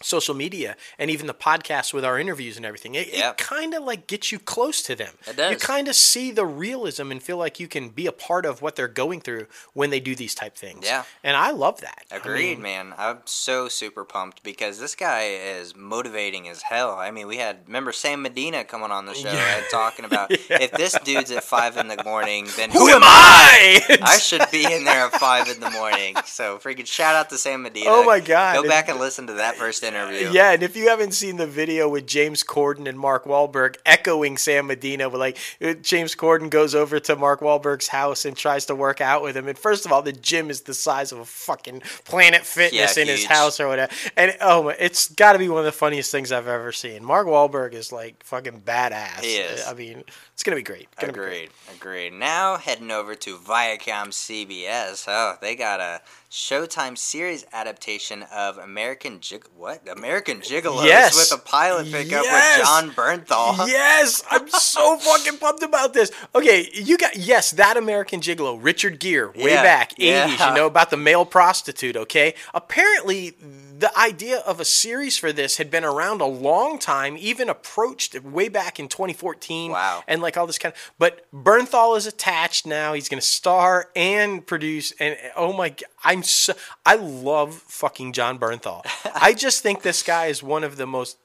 [0.04, 3.34] social media and even the podcast with our interviews and everything it, Yep.
[3.34, 5.52] it kind of like gets you close to them It does.
[5.52, 8.64] you kind of see the realism and feel like you can be a part of
[8.64, 11.04] what they're going through when they do these type things Yeah.
[11.24, 12.94] and i love that I Agreed, mean, man.
[12.98, 16.92] I'm so super pumped because this guy is motivating as hell.
[16.96, 20.72] I mean, we had remember Sam Medina coming on the show and talking about if
[20.72, 24.84] this dude's at five in the morning, then who am i I should be in
[24.84, 26.16] there at five in the morning.
[26.26, 27.90] So freaking shout out to Sam Medina.
[27.92, 28.62] Oh my God.
[28.62, 30.32] Go back and listen to that first interview.
[30.32, 34.38] Yeah, and if you haven't seen the video with James Corden and Mark Wahlberg echoing
[34.38, 38.66] Sam Medina, with like uh, James Corden goes over to Mark Wahlberg's house and tries
[38.68, 39.48] to work out with him.
[39.48, 43.02] And first of all, the gym is the size of a fucking Planet Fitness Yeah,
[43.02, 43.92] in his house or whatever.
[44.16, 47.04] And oh, my, it's got to be one of the funniest things I've ever seen.
[47.04, 49.22] Mark Wahlberg is like fucking badass.
[49.22, 49.66] He is.
[49.68, 50.88] I mean, it's gonna be great.
[51.00, 51.50] Gonna be great.
[51.76, 52.14] Agreed, agreed.
[52.14, 55.06] Now heading over to Viacom CBS.
[55.08, 61.14] Oh, they got a Showtime series adaptation of American Jig what American Gigolos Yes.
[61.30, 62.58] with a pilot pickup Yes.
[62.60, 63.68] with Jon Bernthal.
[63.68, 66.10] Yes, I'm so fucking pumped about this.
[66.34, 70.50] Okay, you got yes, that American Gigolo, Richard Gere, way Yeah, back, 80s, yeah.
[70.50, 72.34] you know, about the male prostitute, okay?
[72.54, 73.36] Apparently
[73.78, 78.18] the idea of a series for this had been around a long time, even approached
[78.24, 79.72] way back in 2014.
[79.72, 80.04] Wow.
[80.08, 82.94] And like all this kind of but Bernthal is attached now.
[82.94, 85.82] He's gonna star and produce and oh my god,
[86.22, 86.54] I'm so
[86.86, 88.86] I love fucking Jon Bernthal.
[89.16, 91.18] I just think this guy is one of the most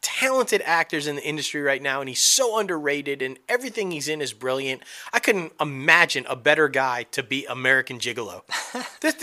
[0.00, 4.20] talented actors in the industry right now, and he's so underrated, and everything he's in
[4.20, 4.82] is brilliant.
[5.12, 8.42] I couldn't imagine a better guy to be American Gigolo.
[9.00, 9.14] This-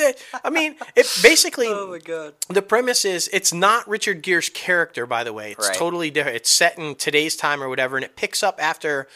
[0.43, 2.33] I mean, it basically Oh my god.
[2.49, 5.51] the premise is it's not Richard Gere's character, by the way.
[5.53, 5.77] It's Right.
[5.77, 6.35] totally different.
[6.37, 9.07] It's set in today's time or whatever, and it picks up after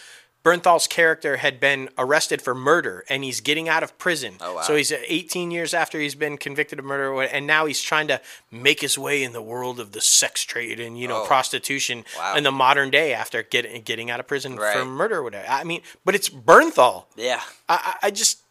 [0.45, 4.35] Bernthal's character had been arrested for murder and he's getting out of prison.
[4.39, 4.61] Oh, wow.
[4.61, 8.07] So he's uh, 18 years after he's been convicted of murder, and now he's trying
[8.09, 11.25] to make his way in the world of the sex trade and you know Oh.
[11.25, 12.35] prostitution Wow.
[12.35, 14.77] in the modern day after getting getting out of prison Right.
[14.77, 15.47] for murder or whatever.
[15.49, 17.05] I mean, but it's Bernthal.
[17.15, 17.41] Yeah.
[17.67, 18.43] I, I I just,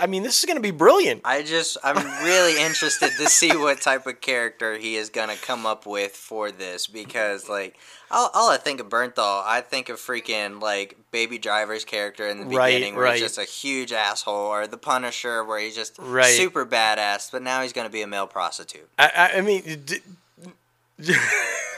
[0.00, 1.22] I mean, this is going to be brilliant.
[1.24, 5.66] I just I'm really interested to see what type of character he is gonna come
[5.66, 7.76] up with for this because like
[8.10, 12.38] all, all I think of Bernthal, I think of freaking like Baby Driver's character in
[12.38, 13.12] the Right, beginning where right.
[13.14, 16.24] he's just a huge asshole, or the Punisher where he's just Right.
[16.36, 18.88] super badass, but now he's gonna be a male prostitute.
[18.98, 19.62] I, I, I mean.
[19.84, 20.00] D-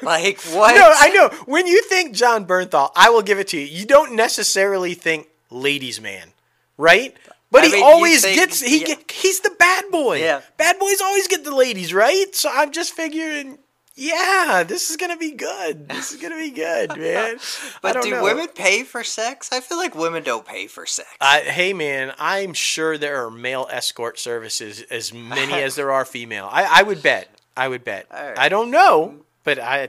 [0.00, 0.76] Like what?
[0.76, 1.28] No, I know.
[1.46, 3.64] When you think Jon Bernthal, I will give it to you.
[3.66, 6.28] You don't necessarily think ladies' man,
[6.76, 7.16] right?
[7.50, 8.86] But I he mean, always think- gets he yeah.
[8.88, 10.18] get, he's the bad boy.
[10.20, 10.42] Yeah.
[10.56, 12.26] Bad boys always get the ladies, right?
[12.34, 13.58] So I'm just figuring
[14.00, 15.88] yeah, this is gonna be good.
[15.88, 17.38] This is gonna be good, man.
[17.82, 18.22] But don't know.
[18.22, 19.50] women pay for sex?
[19.50, 21.08] I feel like women don't pay for sex.
[21.20, 26.04] I, hey man, I'm sure there are male escort services as many as there are
[26.04, 26.48] female.
[26.50, 27.28] I, I would bet.
[27.56, 28.06] I would bet.
[28.14, 28.38] Alright.
[28.38, 29.88] I don't know, but I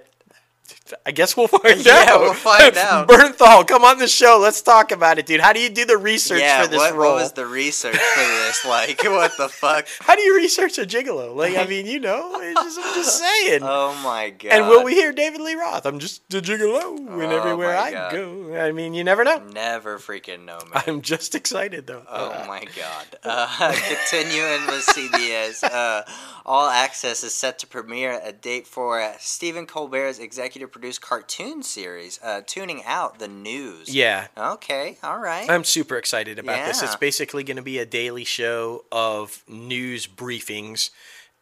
[1.05, 2.21] I guess we'll find Yeah, out.
[2.21, 3.08] we'll find out.
[3.08, 4.39] Bernthal, come on the show.
[4.41, 5.39] Let's talk about it, dude.
[5.41, 7.13] How do you do the research yeah, for this what, role?
[7.13, 8.65] what was the research for this?
[8.65, 9.88] Like, what the fuck?
[10.01, 11.36] How do you research a gigolo?
[11.36, 13.62] Like, I mean, you know, it's just, I'm just saying.
[13.69, 14.51] Oh my god.
[14.51, 15.86] and will we hear David Lee Roth?
[15.86, 18.12] I'm just a gigolo, and Oh everywhere I God.
[18.12, 18.55] go.
[18.60, 19.39] I mean, you never know.
[19.53, 20.84] Never freaking know, man.
[20.88, 22.03] I'm just excited though.
[22.10, 23.05] Oh my god.
[23.23, 26.03] Uh, continuing with CBS, uh,
[26.45, 31.63] All Access is set to premiere a date for uh, Stephen Colbert's executive produced cartoon
[31.63, 33.93] series, uh, Tooning Out the News.
[33.93, 35.49] Yeah, Okay, all right.
[35.49, 36.81] I'm super excited about this.
[36.83, 40.89] It's basically going to be a daily show of news briefings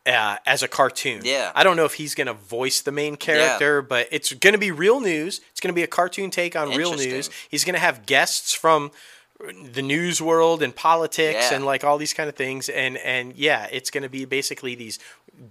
[0.05, 1.21] uh, as a cartoon.
[1.25, 1.51] Yeah.
[1.53, 4.59] I don't know if he's going to voice the main character, but it's going to
[4.59, 5.41] be real news.
[5.51, 7.29] It's going to be a cartoon take on real news.
[7.49, 8.91] He's going to have guests from
[9.71, 11.55] the news world and politics Yeah.
[11.57, 14.73] and like all these kind of things and and yeah it's going to be basically
[14.73, 14.97] these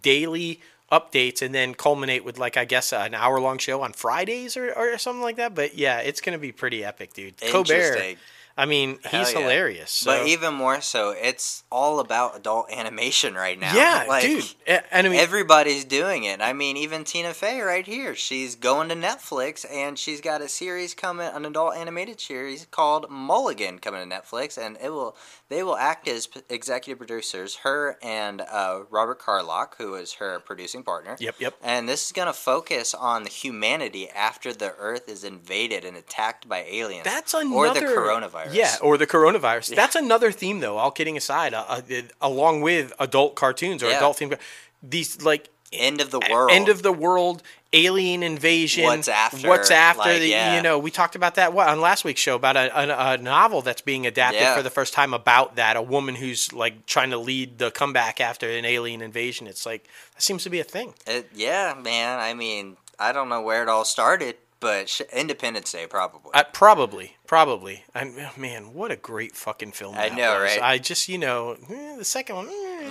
[0.03, 0.61] daily
[0.93, 4.73] updates and then culminate with like i guess an hour long show on fridays or,
[4.73, 5.55] or something like that.
[5.55, 7.37] But yeah it's to be pretty epic dude.
[7.51, 8.17] Colbert.
[8.59, 9.41] I mean, he's yeah.
[9.41, 9.91] hilarious.
[9.91, 10.11] So.
[10.11, 13.75] But even more so, it's all about adult animation right now.
[13.75, 14.45] yeah, like, dude.
[14.67, 16.41] And I mean, Everybody's doing it.
[16.41, 18.15] I mean, even Tina Fey right here.
[18.15, 23.11] She's going to Netflix and she's got a series coming, an adult animated series called
[23.11, 25.17] Mulligan coming to Netflix, and it will
[25.49, 30.83] they will act as executive producers, her and uh, Robert Carlock, who is her producing
[30.83, 31.17] partner.
[31.21, 31.55] Yep, yep.
[31.63, 36.49] And this is gonna focus on the humanity after the Earth is invaded and attacked
[36.49, 37.05] by aliens.
[37.05, 38.46] That's another or the coronavirus.
[38.53, 39.75] Yeah, or the coronavirus.
[39.75, 40.77] That's another theme, though.
[40.79, 41.81] All kidding aside, uh, uh,
[42.21, 43.97] along with adult cartoons or Yeah.
[43.99, 44.39] adult themed,
[44.83, 46.51] these like end of the world.
[46.53, 47.43] end of the world,
[47.73, 48.85] alien invasion.
[48.85, 49.99] What's after, What's after?
[50.01, 50.57] like, the, yeah.
[50.57, 53.19] You know, we talked about that what on last week's show about a, a, a
[53.19, 54.55] novel that's being adapted Yeah.
[54.57, 55.77] for the first time about that.
[55.77, 59.47] A woman who's like trying to lead the comeback after an alien invasion.
[59.47, 60.95] It's like that seems to be a thing.
[61.07, 62.19] It, yeah, man.
[62.21, 66.31] I mean, I don't know where it all started, but sh- Independence Day probably.
[66.35, 67.85] Uh, probably, probably.
[67.95, 68.05] I,
[68.37, 69.97] man, what a great fucking film!
[69.97, 70.57] I know, was.
[70.57, 70.63] right?
[70.63, 72.47] I just, you know, eh, the second one.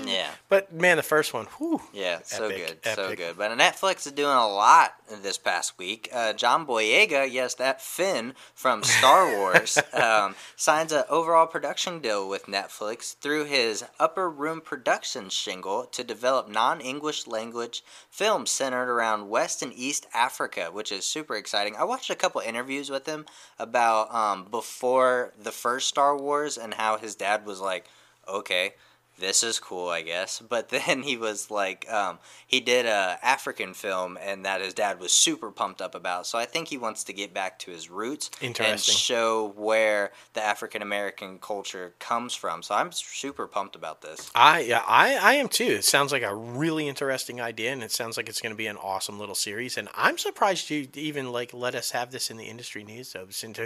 [0.05, 0.29] Yeah.
[0.49, 1.81] But man, the first one, whew.
[1.93, 3.37] Yeah, so Epic, good, so good.
[3.37, 6.09] But Netflix is doing a lot this past week.
[6.13, 12.27] Uh, John Boyega, yes, that Finn from Star Wars, um, signs an overall production deal
[12.27, 19.29] with Netflix through his Upper Room Productions shingle to develop non-English language films centered around
[19.29, 21.75] West and East Africa, which is super exciting.
[21.75, 23.25] I watched a couple interviews with him
[23.59, 27.85] about um, before the first Star Wars and how his dad was like,
[28.27, 28.73] okay
[29.17, 30.41] this is cool, I guess.
[30.55, 34.99] But then he was like, um, he did a African film, and that his dad
[34.99, 36.27] was super pumped up about.
[36.27, 40.41] So I think he wants to get back to his roots and show where the
[40.41, 42.63] African American culture comes from.
[42.63, 44.31] So I'm super pumped about this.
[44.33, 45.63] I yeah, I I am too.
[45.65, 48.67] It sounds like a really interesting idea, and it sounds like it's going to be
[48.67, 49.77] an awesome little series.
[49.77, 53.09] And I'm surprised you even like let us have this in the industry news.
[53.09, 53.59] So since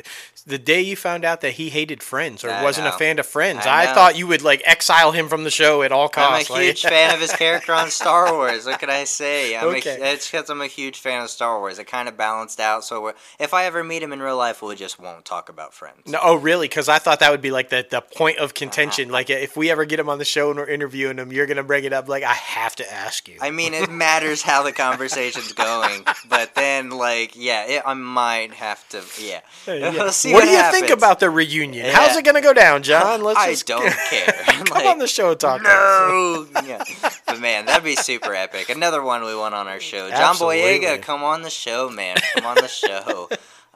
[0.46, 3.28] the day you found out that he hated Friends or I wasn't a fan of
[3.28, 6.50] Friends, I I, thought you would like exile him from the show at all costs.
[6.50, 8.66] I'm a like- huge fan of his character on Star Wars.
[8.66, 9.56] What can I say?
[9.58, 10.00] I'm Okay.
[10.02, 11.80] a, it's because I'm a huge fan of Star Wars.
[11.80, 12.84] It kind of balanced out.
[12.84, 15.74] So we're, if I ever meet him in real life, we just won't talk about
[15.74, 16.02] Friends.
[16.08, 16.68] No, oh, really?
[16.68, 19.06] Because I thought that would be like the, the point of contention.
[19.06, 19.14] Uh-huh.
[19.14, 21.58] Like, if we ever get him on the show and we're interviewing him, you're going
[21.58, 22.08] to bring it up.
[22.10, 23.38] Like, I have to ask you.
[23.42, 28.54] I mean, it matters how the conversation's going, but then, like, yeah, it, I might
[28.54, 29.42] have to, yeah.
[29.68, 29.92] Yeah.
[29.92, 30.80] We'll see what, what do you happens.
[30.82, 31.86] think about the reunion?
[31.86, 31.94] Yeah.
[31.94, 33.24] How's it going to go down, John?
[33.24, 34.26] Let's I just don't care.
[34.48, 35.62] come Like, on the show and talk.
[35.62, 36.84] No, yeah.
[37.26, 38.70] but man, that'd be super epic.
[38.70, 40.10] Another one we want on our show.
[40.10, 40.62] John Absolutely.
[40.62, 42.18] Boyega, come on the show, man.
[42.36, 43.30] Come on the show.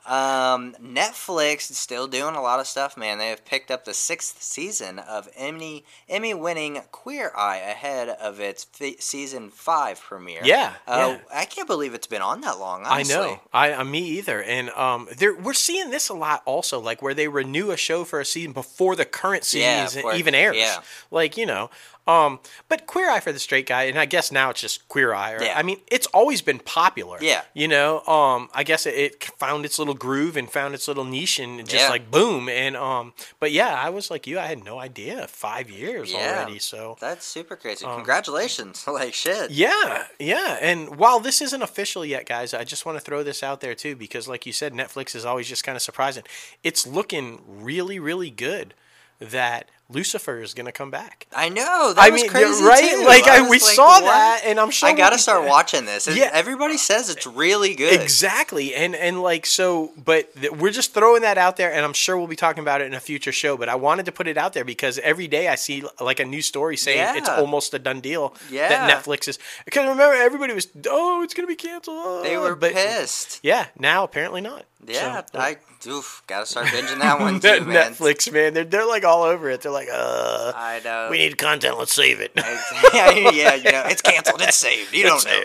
[0.05, 3.19] Um, Netflix is still doing a lot of stuff, man.
[3.19, 8.39] They have picked up the sixth season of Emmy Emmy winning Queer Eye ahead of
[8.41, 10.41] its fi- season five premiere.
[10.43, 11.19] Yeah, uh, yeah.
[11.33, 12.83] I can't believe it's been on that long.
[12.85, 13.39] I know.
[13.53, 14.43] I, I me either.
[14.43, 18.03] And um, there we're seeing this a lot also, like where they renew a show
[18.03, 20.57] for a season before the current season before- even airs.
[20.57, 20.81] yeah.
[21.11, 21.69] Like you know.
[22.05, 25.13] Um, but Queer Eye for the Straight Guy, and I guess now it's just Queer
[25.13, 25.35] Eye.
[25.35, 25.45] Right?
[25.45, 25.57] Yeah.
[25.57, 27.17] I mean, it's always been popular.
[27.21, 27.43] Yeah.
[27.53, 31.05] You know, um, I guess it, it found its little groove and found its little
[31.05, 31.89] niche and just Yeah.
[31.89, 32.49] like boom.
[32.49, 35.27] And um, but yeah, I was like you, I had no idea.
[35.27, 36.35] Five years Yeah.
[36.39, 36.59] already.
[36.59, 37.85] So That's super crazy.
[37.85, 38.85] Congratulations.
[38.87, 39.43] like shit.
[39.43, 40.57] Um, yeah, yeah.
[40.61, 43.75] And while this isn't official yet, guys, I just want to throw this out there
[43.75, 46.23] too because, like you said, Netflix is always just kind of surprising.
[46.63, 48.73] It's looking really, really good
[49.19, 51.27] that Lucifer is going to come back.
[51.35, 51.93] I know.
[51.93, 52.91] That I was mean, crazy right?
[52.91, 53.05] too.
[53.05, 54.01] Like, I- was we saw what?
[54.03, 56.07] that, and I'm sure I gotta we'll- start watching this.
[56.07, 56.29] It- Yeah.
[56.33, 57.99] everybody says it's really good.
[58.01, 61.93] Exactly, and and like so, but th- we're just throwing that out there, and I'm
[61.93, 63.57] sure we'll be talking about it in a future show.
[63.57, 66.25] But I wanted to put it out there because every day I see like a
[66.25, 68.69] new story saying it's almost a done deal Yeah.
[68.69, 69.39] that Netflix is.
[69.65, 71.97] Because remember, everybody was oh, it's gonna be canceled.
[71.99, 73.39] oh," They were but, pissed.
[73.43, 74.65] Yeah, now apparently not.
[74.87, 75.57] Yeah, So, I
[75.87, 77.93] oof, gotta start binging that one too, man.
[77.93, 79.61] Netflix, man, they're they're like all over it.
[79.61, 81.07] They're like, uh, I know.
[81.11, 81.77] we need content.
[81.77, 82.31] Let's save it.
[82.35, 84.41] yeah, yeah, you know, it's canceled.
[84.41, 84.93] It's saved.
[84.93, 85.41] You don't know.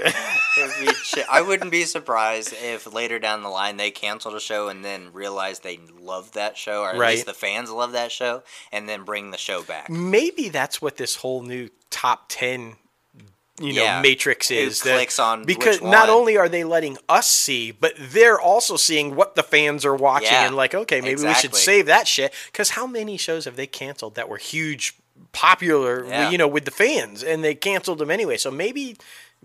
[0.58, 1.26] It'd be shit.
[1.30, 5.10] I wouldn't be surprised if later down the line they canceled a show and then
[5.12, 7.14] realized they loved that show, or at Right.
[7.14, 9.88] least the fans love that show, and then bring the show back.
[9.90, 12.76] Maybe that's what this whole new top ten,
[13.60, 14.00] you know, Yeah.
[14.00, 14.80] matrix is.
[14.82, 19.14] that- clicks on because not only are they letting us see, but they're also seeing
[19.16, 22.32] what the fans are watching Yeah, and like, okay, maybe we should save that shit.
[22.46, 24.94] Because how many shows have they canceled that were huge,
[25.32, 26.30] popular, Yeah.
[26.30, 28.36] you know, with the fans, and they canceled them anyway?
[28.36, 28.96] So maybe.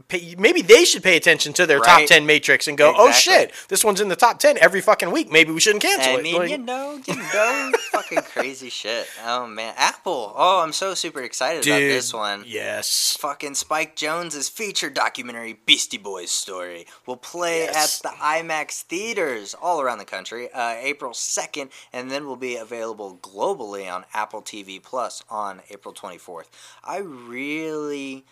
[0.07, 3.53] Pay, maybe they should pay attention to their top ten matrix and go, oh shit,
[3.67, 5.31] this one's in the top ten every fucking week.
[5.31, 6.23] Maybe we shouldn't cancel I it.
[6.23, 9.05] mean, Like- you know, you know, fucking crazy shit.
[9.23, 10.33] Oh man, Apple.
[10.35, 12.43] Oh, I'm so super excited about this one.
[12.47, 13.15] Yes.
[13.19, 18.03] Fucking Spike Jonze's feature documentary Beastie Boys story will play Yes.
[18.03, 22.55] at the IMAX theaters all around the country uh, April 2nd and then will be
[22.55, 26.45] available globally on Apple TV Plus on April 24th.
[26.83, 28.25] I really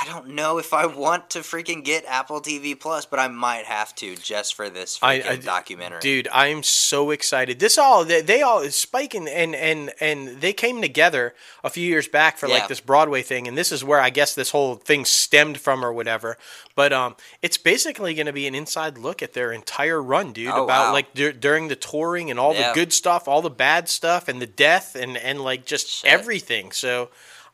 [0.00, 3.64] I don't know if I want to freaking get Apple TV Plus, but I might
[3.64, 5.98] have to just for this I- freaking I- documentary.
[6.00, 7.58] Dude, I am so excited.
[7.58, 11.34] This all they, they all Spike and, and and and they came together
[11.64, 12.54] a few years back for Yeah.
[12.54, 15.84] like this Broadway thing, and this is where I guess this whole thing stemmed from
[15.84, 16.38] or whatever.
[16.76, 20.48] But um, it's basically going to be an inside look at their entire run, dude.
[20.50, 20.92] Oh, about wow.
[20.92, 22.68] like dur- during the touring and all Yeah.
[22.68, 26.10] the good stuff, all the bad stuff, and the death, and and like just Shit.
[26.10, 26.70] everything.
[26.70, 27.08] So.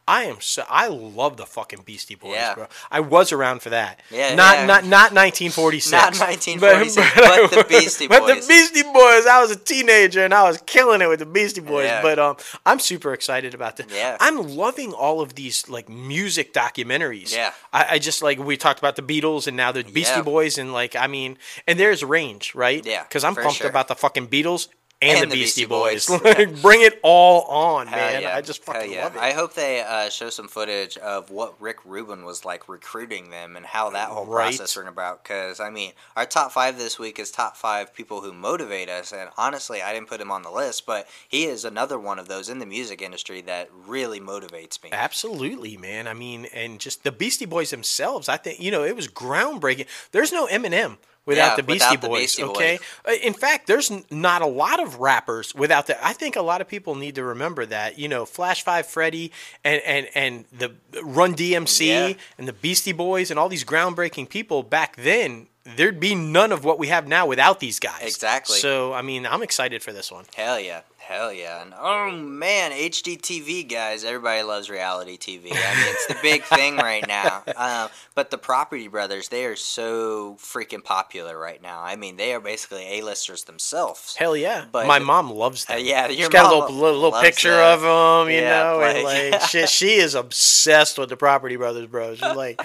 [0.06, 2.54] I am so I love the fucking Beastie Boys, Yeah.
[2.54, 2.66] bro.
[2.90, 4.00] I was around for that.
[4.10, 4.66] Yeah, not yeah.
[4.66, 5.90] not not 1946.
[5.92, 8.18] Not 1946, but the Beastie Boys.
[8.18, 9.26] But the Beastie Boys.
[9.26, 11.86] I was a teenager and I was killing it with the Beastie Boys.
[11.86, 12.02] Yeah.
[12.02, 12.36] But um,
[12.66, 13.86] I'm super excited about this.
[13.94, 14.16] Yeah.
[14.20, 17.34] I'm loving all of these like music documentaries.
[17.34, 17.52] Yeah.
[17.72, 20.22] I, I just like we talked about the Beatles and now the Beastie.
[20.22, 22.84] Boys and like I mean and there's range, right?
[22.84, 23.68] Yeah, Because I'm pumped sure.
[23.70, 24.68] about the fucking Beatles.
[25.04, 26.22] And, And the the Beastie, Beastie Boys, Boys.
[26.24, 28.22] like bring it all on, Hell man!
[28.22, 28.36] yeah.
[28.36, 29.04] I just Hell fucking yeah.
[29.04, 29.20] love it.
[29.22, 33.56] I hope they uh, show some footage of what Rick Rubin was like recruiting them
[33.56, 34.56] and how that whole Right.
[34.56, 35.22] process went about.
[35.22, 39.12] Because I mean, our top five this week is top five people who motivate us,
[39.12, 42.28] and honestly, I didn't put him on the list, but he is another one of
[42.28, 44.90] those in the music industry that really motivates me.
[44.92, 46.06] Absolutely, man.
[46.08, 48.28] I mean, and just the Beastie Boys themselves.
[48.28, 49.86] I think you know it was groundbreaking.
[50.12, 52.20] There's no Eminem without Yeah, the Beastie without the Boys.
[52.20, 55.98] Beastie okay, Uh, in fact, there's not a lot of rappers without that.
[56.02, 57.98] I think a lot of people need to remember that.
[57.98, 59.32] You know, Flash Five Freddy
[59.64, 62.12] and and and the Run DMC Yeah.
[62.38, 65.48] and the Beastie Boys and all these groundbreaking people back then.
[65.76, 68.02] There'd be none of what we have now without these guys.
[68.02, 68.58] Exactly.
[68.58, 70.26] So, I mean, I'm excited for this one.
[70.36, 70.82] Hell yeah.
[71.06, 71.60] Hell yeah.
[71.60, 75.46] And oh man, HGTV guys, everybody loves reality TV.
[75.52, 77.42] I mean, it's the big thing right now.
[77.56, 81.82] Um, but the Property Brothers, they are so freaking popular right now.
[81.82, 84.16] I mean, they are basically A-listers themselves.
[84.16, 84.64] Hell yeah!
[84.72, 85.76] But- My mom loves them.
[85.76, 87.74] Uh, yeah, your she's got a little, little, little picture them.
[87.74, 87.80] of
[88.26, 91.86] them, you Yeah, know, and like- like she, she is obsessed with the Property Brothers,
[91.86, 92.14] bro.
[92.14, 92.58] She's like,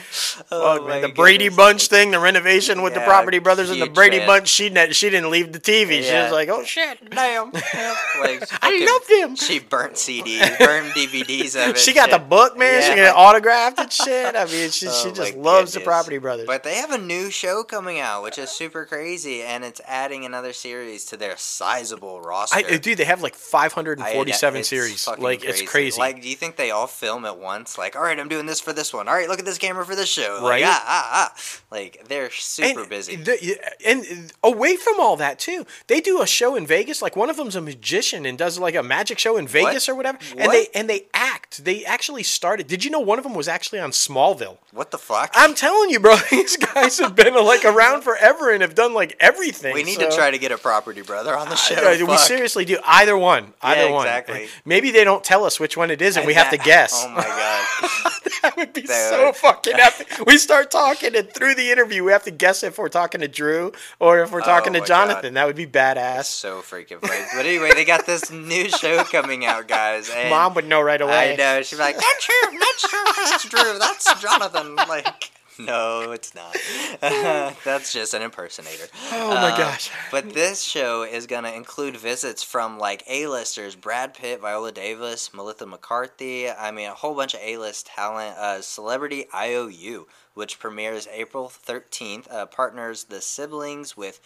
[0.49, 1.57] Oh fuck, man, the Brady goodness.
[1.57, 4.27] Bunch thing, the renovation with the Property Brothers and the Brady fan.
[4.27, 4.47] Bunch.
[4.47, 6.03] She she didn't leave the TV.
[6.03, 7.51] She was like, oh shit, damn.
[8.33, 9.35] Like, I fucking- love them.
[9.35, 11.77] She burnt CDs, burnt DVDs of it.
[11.79, 12.29] She got the shit.
[12.29, 12.81] book, man.
[12.83, 14.35] She got autographed and shit.
[14.35, 15.79] I mean, she, Oh she just loves the.
[15.79, 16.45] Property Brothers.
[16.45, 20.25] But they have a new show coming out, which is super crazy, and it's adding
[20.25, 22.57] another series to their sizable roster.
[22.57, 25.07] I, dude, they have like 547 I- it's series.
[25.17, 25.99] Like, it's crazy.
[25.99, 27.77] Like, do you think they all film at once?
[27.77, 29.07] Like, all right, I'm doing this for this one.
[29.07, 30.39] All right, look at this camera for this show.
[30.41, 30.63] Like, Right.
[30.65, 31.35] ah, ah, ah.
[31.71, 33.15] Like, they're super busy.
[33.15, 37.01] the- and away from all that too, they do a show in Vegas.
[37.01, 39.95] Like one of them's a magician and does like a magic show in Vegas or
[39.95, 40.17] whatever.
[40.37, 41.63] And they and they act.
[41.65, 42.67] They actually started.
[42.67, 44.57] Did you know one of them was actually on Smallville?
[44.71, 45.31] what the fuck?
[45.33, 46.15] I'm telling you, bro.
[46.31, 49.73] These guys have been like around forever and have done like everything.
[49.73, 51.75] we need so- to try to get a property brother on the show.
[51.75, 53.53] Uh, we seriously do either one.
[53.61, 54.05] Either Yeah, one.
[54.07, 54.47] exactly.
[54.65, 57.03] Maybe they don't tell us which one it is, and we have to guess.
[57.05, 58.01] Oh my god.
[58.41, 60.07] that would be so fucking epic.
[60.25, 63.27] We start talking, and through the interview, we have to guess if we're talking to
[63.27, 65.33] Drew or if we're talking to Oh my Jonathan.
[65.33, 65.39] God.
[65.39, 66.25] That would be badass.
[66.25, 67.21] so freaking funny.
[67.35, 70.09] But anyway, they got this new show coming out, guys.
[70.15, 71.33] And Mom would know right away.
[71.33, 71.61] I know.
[71.61, 72.59] She'd be like, "That's true.
[72.59, 73.03] That's true.
[73.15, 73.79] That's Drew.
[73.79, 75.31] That's Jonathan." Like,
[75.65, 76.55] no, it's not.
[77.63, 78.85] That's just an impersonator.
[79.11, 79.91] Oh my Uh, gosh.
[80.11, 85.65] But this show is gonna include visits from like A-listers: Brad Pitt, Viola Davis, Melissa
[85.65, 86.49] McCarthy.
[86.49, 88.37] I mean, a whole bunch of A-list talent.
[88.37, 94.19] Uh, Celebrity IOU, which premieres April thirteenth, uh, partners the siblings with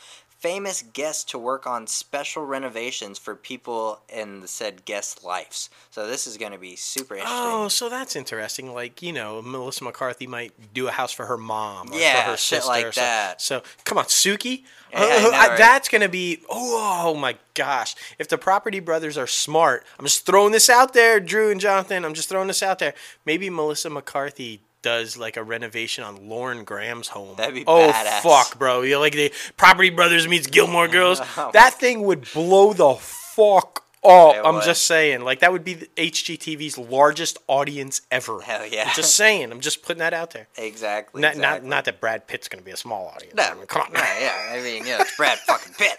[0.44, 5.70] famous guests to work on special renovations for people in the said guest lives.
[5.89, 7.39] So this is gonna be super interesting.
[7.41, 8.74] Oh, so that's interesting.
[8.74, 12.32] Like you know, Melissa McCarthy might do a house for her mom, or Yeah, for
[12.32, 13.41] her sister, like that.
[13.41, 14.64] So, come on, Sookie.
[14.91, 15.58] Yeah, I know, I- right?
[15.58, 16.41] That's gonna be.
[16.50, 17.96] Oh, oh my gosh!
[18.20, 22.04] If the Property Brothers are smart, I'm just throwing this out there, Drew and Jonathan.
[22.04, 22.94] I'm just throwing this out there.
[23.26, 27.36] Maybe Melissa McCarthy does like a renovation on Lauren Graham's home.
[27.38, 28.20] That'd be oh badass.
[28.22, 28.82] fuck, bro!
[28.84, 31.20] You know, like the Property Brothers meets Gilmore Girls.
[31.54, 34.64] That thing would blow the fuck Oh, It I'm would.
[34.64, 38.41] just saying, like that would be HGTV's largest audience ever.
[38.41, 38.86] Hell yeah.
[38.89, 39.51] I'm just saying.
[39.51, 40.47] I'm just putting that out there.
[40.58, 41.22] Exactly.
[41.22, 41.70] Not, not, exactly.
[41.70, 43.36] not that Brad Pitt's going to be a small audience.
[43.36, 43.93] No, I mean, come on.
[43.93, 44.51] no, yeah.
[44.51, 45.97] I mean, yeah, it's Brad fucking Pitt.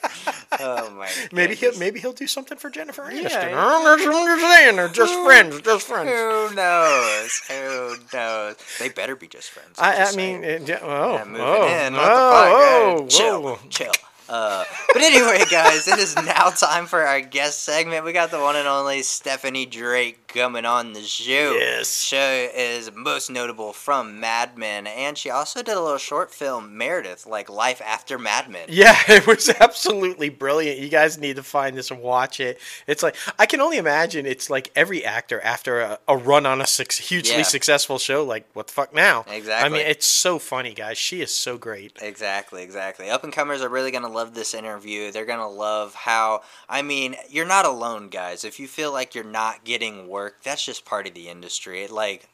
[0.60, 1.08] Oh my.
[1.32, 3.22] Maybe he'll maybe he'll do something for Jennifer Aniston.
[3.22, 3.50] yeah.
[3.50, 3.98] Just, I'm
[4.38, 6.10] just saying, they're just friends, just friends.
[6.10, 7.40] Who knows?
[7.48, 8.56] Who knows?
[8.78, 9.76] They better be just friends.
[9.78, 11.92] I'm I, I mean, uh, yeah, oh, Yeah, moving oh, in.
[11.94, 12.48] What oh, the fuck?
[12.52, 13.08] oh, whoa.
[13.08, 13.92] chill, chill.
[14.28, 18.04] Uh, but anyway, guys, it is now time for our guest segment.
[18.04, 21.52] We got the one and only Stephanie Drake coming on the show.
[21.54, 22.02] Yes.
[22.02, 26.76] Show is most notable from Mad Men, and she also did a little short film,
[26.78, 28.66] Meredith, like Life After Mad Men.
[28.68, 30.78] Yeah, it was absolutely brilliant.
[30.78, 32.58] You guys need to find this and watch it.
[32.86, 36.60] It's like I can only imagine it's like every actor after a, a run on
[36.60, 37.42] a six, hugely Yeah.
[37.42, 38.24] successful show.
[38.24, 39.24] Like, what the fuck now?
[39.30, 39.66] Exactly.
[39.66, 40.96] I mean, it's so funny, guys.
[40.98, 41.92] She is so great.
[42.00, 43.10] Exactly, exactly.
[43.10, 45.10] Up and comers are really going to love this interview.
[45.10, 48.44] They're going to love how, I mean, you're not alone, guys.
[48.44, 51.86] If you feel like you're not getting work, that's just part of the industry.
[51.86, 52.28] Like,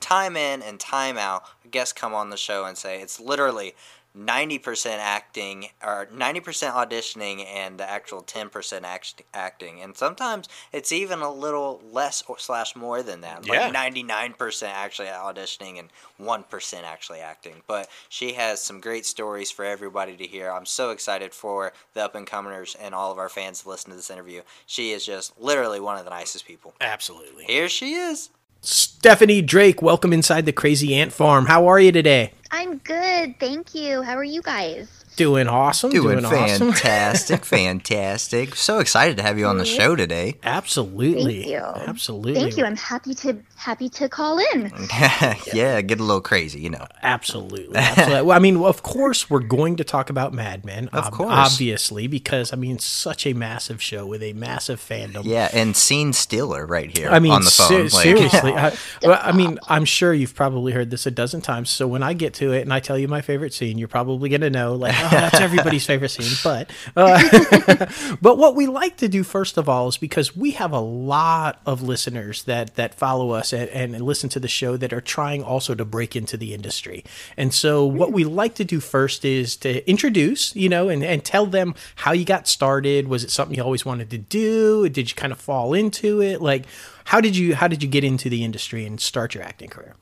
[0.00, 3.74] time in and time out, guests come on the show and say it's literally
[4.16, 6.42] 90% acting or 90%
[6.72, 9.80] auditioning and the actual 10% act- acting.
[9.80, 13.46] And sometimes it's even a little less or slash more than that.
[13.46, 13.68] Yeah.
[13.68, 15.90] like 99% actually auditioning and
[16.20, 17.62] 1% actually acting.
[17.66, 20.50] But she has some great stories for everybody to hear.
[20.50, 23.90] I'm so excited for the up and comers and all of our fans to listen
[23.90, 24.42] to this interview.
[24.66, 26.74] She is just literally one of the nicest people.
[26.80, 27.44] Absolutely.
[27.44, 28.30] here she is
[28.60, 31.46] Stephanie Drake, welcome inside the Crazy Ant Farm.
[31.46, 32.32] How are you today?
[32.50, 34.02] I'm good, thank you.
[34.02, 35.04] How are you guys?
[35.16, 35.90] Doing awesome.
[35.90, 36.72] doing, awesome.
[36.72, 39.76] fantastic fantastic so excited to have you on the mm-hmm.
[39.76, 41.42] show today Absolutely.
[41.42, 41.58] Thank you.
[41.58, 42.34] Absolutely.
[42.34, 42.64] Thank you.
[42.64, 44.70] I'm happy to happy to call in.
[45.52, 47.76] yeah get a little crazy you know Absolutely.
[47.76, 48.22] Absolutely.
[48.22, 50.88] well, I mean, of course, we're going to talk about Mad Men.
[50.88, 51.30] Of ob- course.
[51.32, 55.24] Obviously, because, I mean, such a massive show with a massive fandom.
[55.24, 58.52] yeah and scene stealer right here I mean, on the phone ser- like- seriously.
[58.52, 61.70] I, well, I mean, I'm sure you've probably heard this a dozen times.
[61.70, 64.28] So when I get to it and I tell you my favorite scene, you're probably
[64.28, 66.36] going to know, like, oh, that's everybody's favorite scene.
[66.42, 67.86] But, uh,
[68.22, 71.60] but what we like to do first of all is because we have a lot
[71.66, 75.42] of listeners that that follow us and, and listen to the show that are trying
[75.42, 77.04] also to break into the industry.
[77.36, 81.24] And so what we like to do first is to introduce, you know, and, and
[81.24, 83.08] tell them how you got started.
[83.08, 84.88] Was it something you always wanted to do?
[84.88, 86.40] Did you kind of fall into it?
[86.40, 86.64] Like,
[87.04, 89.94] how did you how did you get into the industry and start your acting career?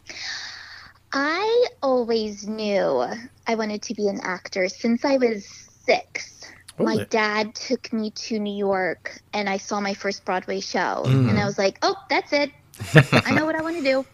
[1.16, 3.06] I always knew
[3.46, 5.46] I wanted to be an actor since I was
[5.86, 6.40] six.
[6.76, 11.04] My dad took me to New York and I saw my first Broadway show.
[11.06, 11.30] Mm.
[11.30, 12.50] And I was like, oh, that's it.
[13.12, 14.04] I know what I want to do.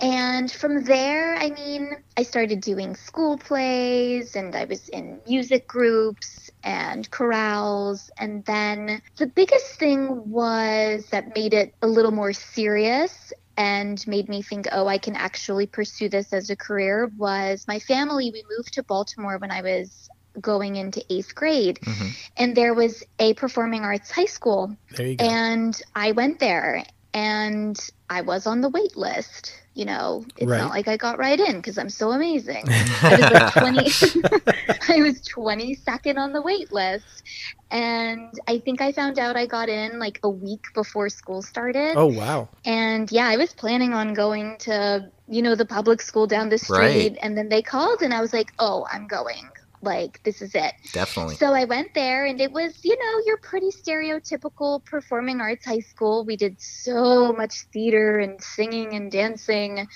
[0.00, 5.68] And from there, I mean, I started doing school plays and I was in music
[5.68, 8.10] groups and chorales.
[8.18, 13.32] And then the biggest thing was that made it a little more serious
[13.62, 17.78] and made me think, oh, I can actually pursue this as a career was my
[17.78, 18.30] family.
[18.32, 20.08] We moved to Baltimore when I was
[20.40, 21.78] going into eighth grade.
[21.82, 22.08] Mhm.
[22.36, 25.26] And there was a performing arts high school There you go.
[25.26, 26.84] and I went there
[27.14, 29.52] and I was on the wait list.
[29.74, 30.58] You know, it's Right.
[30.58, 32.64] not like I got right in because I'm so amazing.
[32.68, 33.78] I was like 20,
[34.88, 37.22] I was 22nd on the wait list.
[37.70, 41.94] And I think I found out I got in like a week before school started.
[41.96, 42.48] oh wow.
[42.66, 46.58] And yeah, I was planning on going to, you know, the public school down the
[46.58, 46.76] street.
[46.76, 47.18] Right.
[47.22, 49.48] And then they called and I was like, oh, I'm going.
[49.82, 50.72] Like, this is it.
[50.92, 55.66] definitely So I went there, and it was, you know, your pretty stereotypical performing arts
[55.66, 56.24] high school.
[56.24, 59.86] We did so much theater and singing and dancing,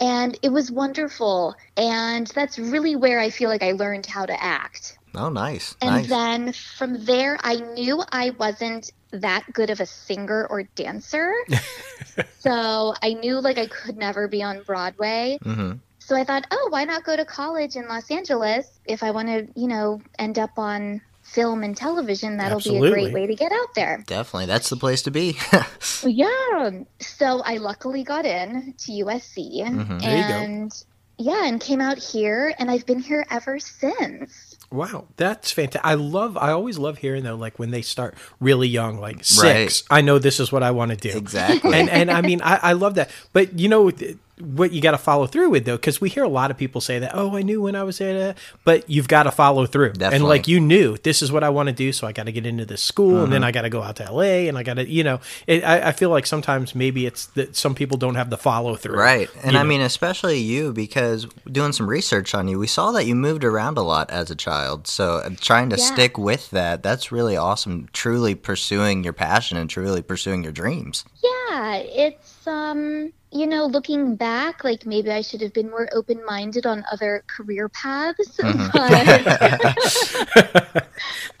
[0.00, 1.54] and it was wonderful.
[1.76, 4.98] And that's really where I feel like I learned how to act.
[5.14, 9.86] oh nice And nice then from there, I knew I wasn't that good of a
[9.86, 11.32] singer or dancer.
[12.40, 15.38] so I knew like I could never be on Broadway.
[15.42, 15.72] hmm
[16.12, 19.28] So I thought, oh, why not go to college in Los Angeles if I want
[19.28, 22.36] to, you know, end up on film and television?
[22.36, 24.04] That'll be a great way to get out there.
[24.06, 25.38] definitely that's the place to be
[26.06, 26.80] Yeah.
[27.00, 30.02] So I luckily got in to USC Mhm.
[30.02, 30.34] There you go.
[30.34, 30.84] and
[31.16, 34.58] yeah, and came out here and I've been here ever since.
[34.70, 35.80] Wow, that's fantastic.
[35.84, 36.36] I love.
[36.38, 39.70] I always love hearing though, like when they start really young, like Right.
[39.70, 39.84] six.
[39.90, 41.16] I know this is what I want to do.
[41.16, 43.10] exactly and and I mean I, I love that.
[43.32, 46.24] But you know, th- what you got to follow through with though because we hear
[46.24, 48.88] a lot of people say that oh i knew when i was at a but
[48.88, 51.72] you've got to follow through and like you knew this is what i want to
[51.74, 53.82] do so i got to get into this school and then i got to go
[53.82, 56.74] out to la and i got to you know it, I, I feel like sometimes
[56.74, 59.28] maybe it's that some people don't have the follow through Right.
[59.44, 59.68] And I know?
[59.68, 63.76] mean, especially you, because doing some research on you, we saw that you moved around
[63.78, 64.86] a lot as a child.
[64.86, 65.84] So uh, trying to Yeah.
[65.84, 67.88] stick with that, that's really awesome.
[67.92, 71.04] Truly pursuing your passion and truly pursuing your dreams.
[71.22, 76.66] Yeah, it's um, you know, looking back, like maybe I should have been more open-minded
[76.66, 78.36] on other career paths,
[78.72, 80.86] but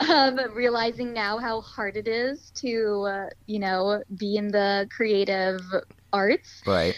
[0.00, 5.60] um, realizing now how hard it is to, uh, you know, be in the creative
[6.12, 6.62] arts.
[6.66, 6.96] Right.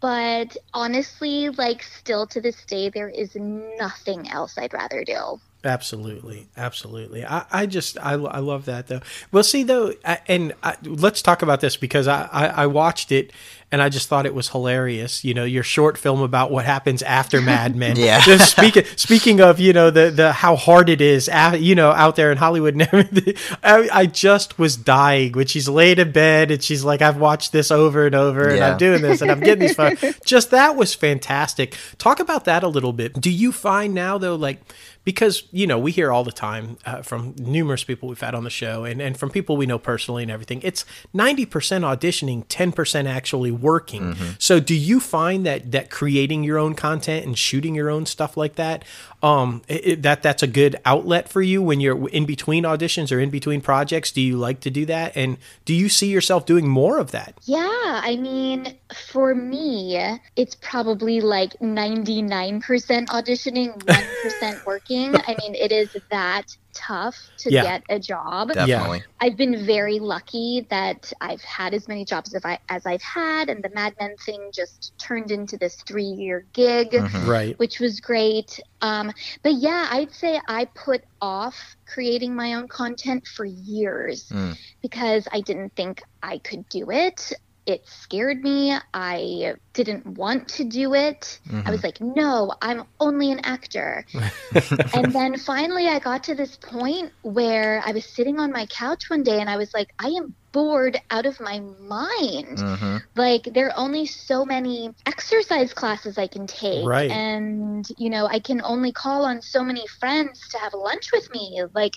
[0.00, 5.40] But honestly, like still to this day, there is nothing else I'd rather do.
[5.66, 7.26] Absolutely, absolutely.
[7.26, 9.00] I, I just I, I love that though.
[9.32, 13.10] Well, see though, I, and I, let's talk about this because I, I I watched
[13.10, 13.32] it
[13.72, 15.24] and I just thought it was hilarious.
[15.24, 17.96] You know, your short film about what happens after Mad Men.
[18.06, 18.20] Yeah.
[18.26, 21.90] Just speaking speaking of you know the the how hard it is, out, you know,
[21.90, 23.34] out there in Hollywood and everything.
[23.64, 27.52] I, I just was dying when she's laid in bed and she's like, I've watched
[27.52, 30.18] this over and over and I'm doing this and I'm getting these photos.
[30.24, 31.76] Just that was fantastic.
[31.98, 33.20] Talk about that a little bit.
[33.20, 34.60] Do you find now though, like
[35.06, 38.44] because you know we hear all the time uh, from numerous people we've had on
[38.44, 40.84] the show and, and from people we know personally and everything it's
[41.14, 44.16] 90% auditioning 10% actually working.
[44.38, 48.36] So do you find that that creating your own content and shooting your own stuff
[48.36, 48.84] like that
[49.22, 53.10] um it, it- that that's a good outlet for you when you're in between auditions
[53.10, 54.12] or in between projects.
[54.12, 55.16] Do you like to do that?
[55.16, 57.34] And do you see yourself doing more of that?
[57.44, 57.58] Yeah,
[58.04, 58.74] I mean,
[59.10, 59.96] for me,
[60.36, 62.60] it's probably like 99%
[63.06, 65.14] auditioning, 1% working.
[65.16, 67.62] I mean, it is that tough to Yeah.
[67.62, 68.52] get a job.
[68.52, 69.02] Definitely.
[69.20, 73.48] I've been very lucky that I've had as many jobs as, I, as I've had,
[73.48, 77.26] and the Mad Men thing just turned into this three year gig, Mhm.
[77.26, 78.60] right which was great.
[78.82, 79.10] Um,
[79.42, 81.56] but yeah, I'd say I put off
[81.86, 84.56] creating my own content for years Mm.
[84.82, 87.32] because I didn't think I could do it.
[87.66, 88.76] It scared me.
[88.94, 91.40] I didn't want to do it.
[91.66, 94.04] I was like, no, I'm only an actor.
[94.94, 99.10] and then finally, I got to this point where I was sitting on my couch
[99.10, 102.58] one day and I was like, I am bored out of my mind.
[102.58, 103.02] Mhm.
[103.14, 106.86] Like, there are only so many exercise classes I can take.
[106.86, 107.10] Right.
[107.10, 111.28] And, you know, I can only call on so many friends to have lunch with
[111.32, 111.62] me.
[111.74, 111.92] Like,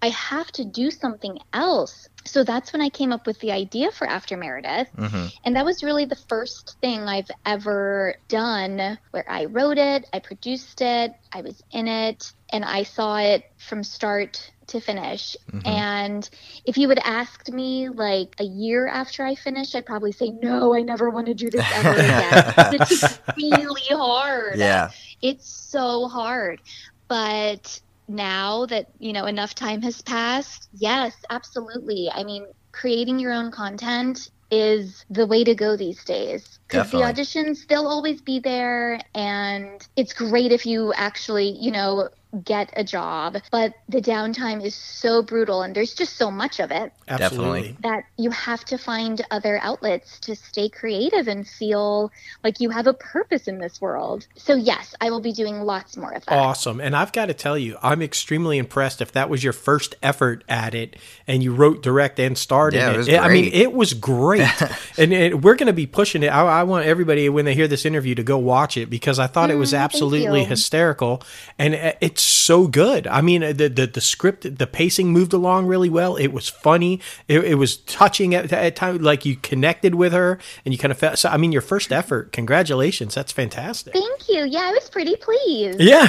[0.00, 2.08] I have to do something else.
[2.24, 4.88] So that's when I came up with the idea for After Meredith.
[4.96, 5.32] Mhm.
[5.44, 10.18] And that was really the first thing I've ever done where I wrote it, I
[10.20, 15.34] produced it, I was in it, and I saw it from start to finish.
[15.64, 16.28] And
[16.66, 20.74] if you had asked me like a year after I finished, I'd probably say, no,
[20.74, 22.54] I never want to do this ever again.
[22.80, 24.90] it's really hard Yeah.
[25.22, 26.60] it's so hard
[27.08, 32.10] but now that you know enough time has passed yes absolutely.
[32.12, 36.58] I mean creating your own content is the way to go these days.
[36.68, 42.08] Because the auditions they'll always be there and it's great if you actually you know
[42.44, 46.70] get a job but the downtime is so brutal and there's just so much of
[46.70, 52.10] it absolutely that you have to find other outlets to stay creative and feel
[52.44, 54.26] like you have a purpose in this world.
[54.36, 56.32] So yes, I will be doing lots more of that.
[56.32, 56.80] Awesome.
[56.80, 60.44] And I've got to tell you, I'm extremely impressed if that was your first effort
[60.48, 62.98] at it and you wrote, direct, and starred Yeah, in it it.
[62.98, 64.46] was I mean, it was great.
[64.98, 66.28] and, and we're going to be pushing it.
[66.28, 69.26] I, I want everybody, when they hear this interview, to go watch it because I
[69.26, 71.22] thought it was Mm, absolutely hysterical.
[71.58, 73.06] And uh, it's so good.
[73.06, 76.16] I mean, the, the, the script, the pacing moved along really well.
[76.16, 77.00] It was funny.
[77.28, 79.02] It, it was touching at, at times.
[79.02, 81.18] Like you connected with her and you kind of felt.
[81.18, 83.14] So, I mean, your first effort, congratulations.
[83.14, 83.92] That's fantastic.
[83.92, 84.44] Thank you.
[84.46, 85.80] Yeah, I was pretty pleased.
[85.80, 86.08] Yeah.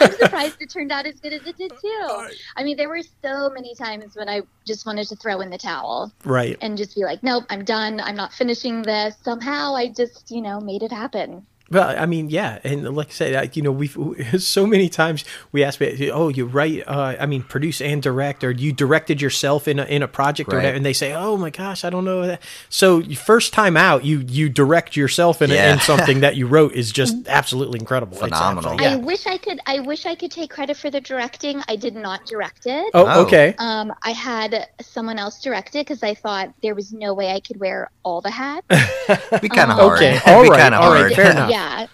[0.00, 2.28] I'm surprised it turned out as good as it did too.
[2.56, 5.58] I mean, there were so many times when I just wanted to throw in the
[5.58, 6.56] towel right.
[6.62, 8.00] and just be like, nope, I'm done.
[8.00, 9.16] I'm not finishing this.
[9.22, 11.44] Somehow I just, you know, made it happen.
[11.70, 13.94] Well, I mean, yeah, and like I said, uh, you know, we've
[14.38, 18.42] so many times we ask, me, oh, you write, uh, I mean, produce and direct,
[18.42, 20.62] or you directed yourself in a in a project or Right.
[20.62, 22.40] whatever, and they say, oh my gosh, I don't know that.
[22.70, 25.74] So you- first time out, you you direct yourself in, a- Yeah.
[25.74, 28.12] in something that you wrote is just absolutely incredible.
[28.16, 28.72] It's Phenomenal.
[28.72, 29.60] absolutely- I wish I could.
[29.66, 31.62] I wish I could take credit for the directing.
[31.68, 32.90] I did not direct it.
[32.94, 33.22] Oh, Oh.
[33.26, 33.54] okay.
[33.58, 37.40] Um, I had someone else direct it because I thought there was no way I
[37.40, 38.66] could wear all the hats.
[39.42, 39.98] Be kind of Um, hard.
[39.98, 40.12] Okay.
[40.24, 40.60] Be All right.
[40.62, 40.98] kinda All right.
[41.00, 41.12] hard.
[41.14, 41.50] Fair enough.
[41.50, 41.86] yeah yeah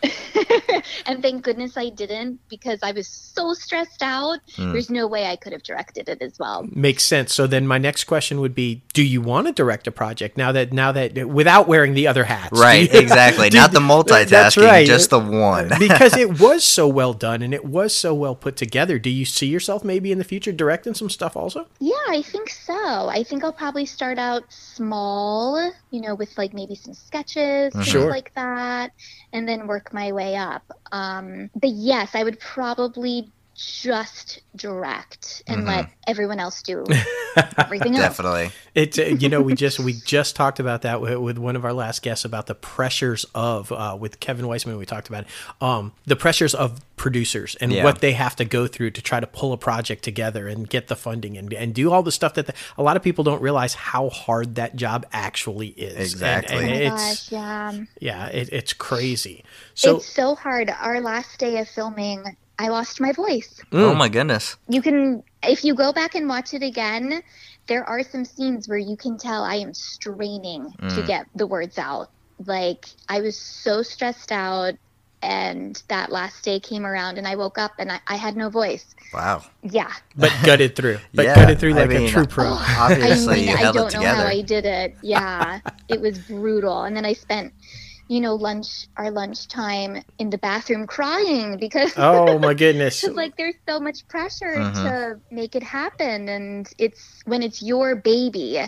[1.06, 4.38] and thank goodness I didn't because I was so stressed out.
[4.56, 4.72] Hmm.
[4.72, 6.66] There's no way I could have directed it as well.
[6.70, 7.34] Makes sense.
[7.34, 10.52] So then my next question would be, do you want to direct a project now
[10.52, 12.58] that now that without wearing the other hats?
[12.58, 13.50] Right, you- exactly.
[13.50, 14.86] do- Not the multitasking, That's right.
[14.86, 15.70] just the one.
[15.78, 18.98] because it was so well done and it was so well put together.
[18.98, 21.66] Do you see yourself maybe in the future directing some stuff also?
[21.80, 23.08] Yeah, I think so.
[23.08, 24.44] I think I'll probably start out
[24.94, 28.10] small, you know, with like maybe some sketches, things Sure.
[28.10, 28.92] like that,
[29.32, 30.73] and then work my way up.
[30.92, 36.84] Um, but yes, I would probably just direct and let everyone else do
[37.58, 38.04] everything else.
[38.18, 38.50] Definitely.
[38.74, 41.64] It uh, you know we just we just talked about that with, with one of
[41.64, 45.28] our last guests about the pressures of uh, with Kevin Weisman we talked about it,
[45.62, 47.84] um, the pressures of producers and Yeah.
[47.84, 50.86] what they have to go through to try to pull a project together and get
[50.88, 53.42] the funding and, and do all the stuff that the, a lot of people don't
[53.42, 56.56] realize how hard that job actually is Exactly.
[56.56, 57.72] and, Oh it's gosh, yeah.
[58.00, 59.44] yeah it, it's crazy
[59.74, 60.70] so it's so hard.
[60.70, 63.60] Our last day of filming, I lost my voice.
[63.72, 63.80] Mm.
[63.80, 64.56] Oh my goodness.
[64.68, 67.22] You can, if you go back and watch it again,
[67.66, 71.06] there are some scenes where you can tell I am straining to Mm.
[71.06, 72.08] get the words out.
[72.46, 74.74] Like, I was so stressed out,
[75.22, 78.50] and that last day came around, and I woke up and I, I had no
[78.50, 78.94] voice.
[79.12, 79.42] Wow.
[79.62, 79.90] Yeah.
[80.16, 83.36] but gutted through but Yeah, gutted through I like mean, a true pro Obviously, I
[83.36, 84.26] mean, you I don't it know how.
[84.26, 84.96] I did it.
[85.02, 86.82] Yeah, it was brutal.
[86.82, 87.52] And then I spent,
[88.08, 93.54] you know, lunch our lunchtime in the bathroom crying because oh my goodness like there's
[93.68, 94.82] so much pressure Mhm.
[94.82, 98.60] to make it happen, and it's when it's your baby,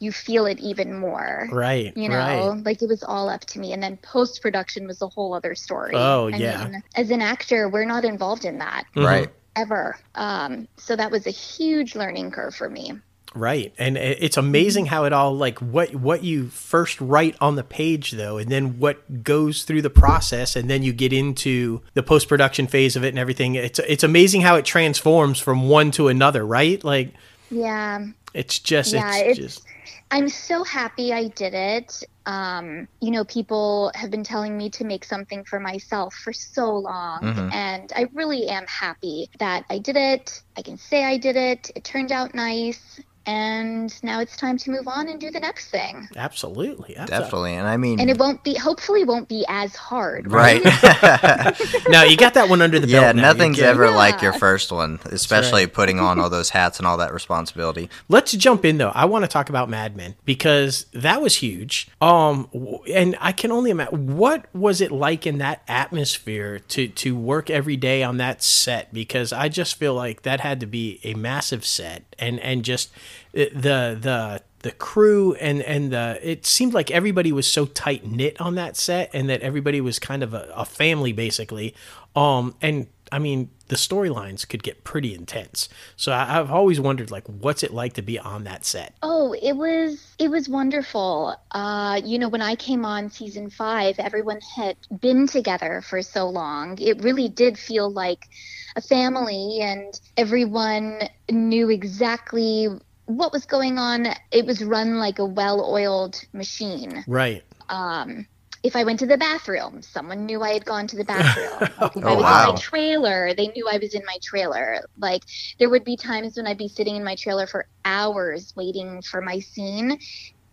[0.00, 1.48] you feel it even more.
[1.52, 4.86] right You know, right like it was all up to me, and then post production
[4.86, 5.96] was a whole other story.
[5.96, 6.68] Oh, I yeah.
[6.68, 8.84] mean, as an actor, we're not involved in that.
[8.94, 9.30] Right.
[9.56, 9.96] ever.
[10.14, 12.92] Um, so that was a huge learning curve for me.
[13.34, 13.74] Right.
[13.78, 18.12] And it's amazing how it all like what what you first write on the page
[18.12, 22.66] though and then what goes through the process and then you get into the post-production
[22.66, 23.54] phase of it and everything.
[23.54, 26.82] It's it's amazing how it transforms from one to another, right?
[26.82, 27.12] Like
[27.50, 29.64] Yeah, it's just Yeah, it's, it's- just
[30.10, 32.02] I'm so happy I did it.
[32.24, 36.78] Um, you know, people have been telling me to make something for myself for so
[36.78, 37.52] long, Mhm.
[37.52, 40.40] and I really am happy that I did it.
[40.56, 41.70] I can say I did it.
[41.74, 45.70] It turned out nice, and now it's time to move on and do the next
[45.70, 46.08] thing.
[46.16, 46.96] absolutely.
[46.96, 47.06] absolutely.
[47.06, 47.54] Definitely.
[47.54, 50.30] And I mean, And it won't be, hopefully, won't be as hard.
[50.30, 50.62] right.
[51.88, 53.02] now you got that one under the belt.
[53.02, 53.22] yeah, now.
[53.22, 53.64] Nothing's good.
[53.66, 55.72] ever like your first one, especially right.
[55.72, 57.90] putting on all those hats and all that responsibility.
[58.08, 58.92] Let's jump in though.
[58.94, 61.88] I want to talk about Mad Men because that was huge.
[62.00, 62.48] Um,
[62.92, 67.50] and I can only imagine what was it like in that atmosphere to to work
[67.50, 71.14] every day on that set because I just feel like that had to be a
[71.14, 72.90] massive set and and just
[73.32, 78.40] the the the crew and and the it seemed like everybody was so tight knit
[78.40, 81.74] on that set and that everybody was kind of a, a family basically.
[82.16, 85.68] Um, and I mean the storylines could get pretty intense.
[85.96, 88.94] So I, I've always wondered, like, what's it like to be on that set?
[89.02, 91.36] Oh, it was it was wonderful.
[91.52, 96.28] Uh, you know, when I came on season five, everyone had been together for so
[96.28, 96.78] long.
[96.80, 98.28] It really did feel like
[98.76, 102.68] a family, and everyone knew exactly
[103.08, 104.08] what was going on.
[104.32, 107.06] It was run like a well-oiled machine.
[107.06, 107.44] Right.
[107.70, 108.26] Um,
[108.64, 111.70] if I went to the bathroom, someone knew I had gone to the bathroom.
[111.78, 112.30] Like, if I Oh, was wow.
[112.30, 114.82] in my trailer, they knew I was in my trailer.
[114.98, 115.22] Like
[115.58, 119.22] there would be times when I'd be sitting in my trailer for hours waiting for
[119.22, 119.98] my scene,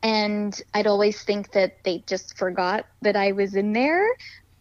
[0.03, 4.07] and I'd always think that they just forgot that I was in there.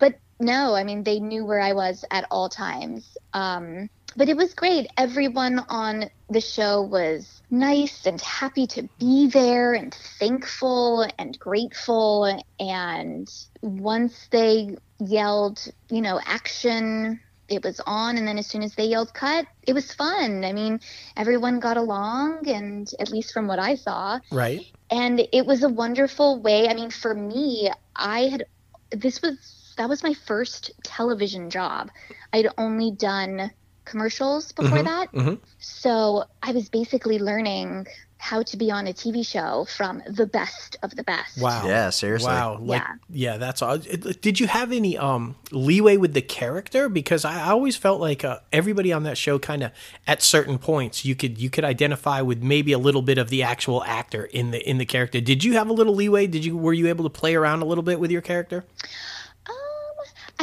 [0.01, 3.17] But no, I mean they knew where I was at all times.
[3.35, 4.89] Um, but it was great.
[4.97, 12.41] Everyone on the show was nice and happy to be there and thankful and grateful.
[12.59, 13.31] And
[13.63, 18.17] once they yelled, you know, action, it was on.
[18.17, 20.45] And then as soon as they yelled cut, it was fun.
[20.45, 20.81] I mean,
[21.17, 24.21] everyone got along, and at least from what I saw.
[24.31, 24.65] Right.
[24.91, 26.69] And it was a wonderful way.
[26.69, 28.45] I mean, for me, I had,
[28.91, 31.91] this was, that was my first television job.
[32.33, 33.51] I'd only done
[33.85, 35.13] commercials before Mhm, that.
[35.13, 35.39] mhm.
[35.59, 37.87] So I was basically learning
[38.19, 41.37] how to be on a TV show from the best of the best.
[41.43, 41.67] Wow.
[41.67, 42.29] Yeah, seriously.
[42.33, 42.59] Wow.
[42.59, 42.95] Like, Yeah.
[43.33, 43.77] yeah, that's all.
[43.77, 46.89] Did you have any um leeway with the character?
[46.89, 49.73] Because I I always felt like uh, everybody on that show kind of
[50.07, 53.43] at certain points you could you could identify with maybe a little bit of the
[53.43, 55.21] actual actor in the in the character.
[55.21, 56.27] Did you have a little leeway?
[56.27, 58.65] Did you were you able to play around a little bit with your character?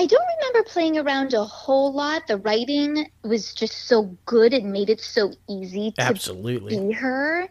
[0.02, 2.26] I don't remember playing around a whole lot.
[2.26, 6.76] The writing was just so good; it made it so easy to Absolutely.
[6.76, 7.48] be her.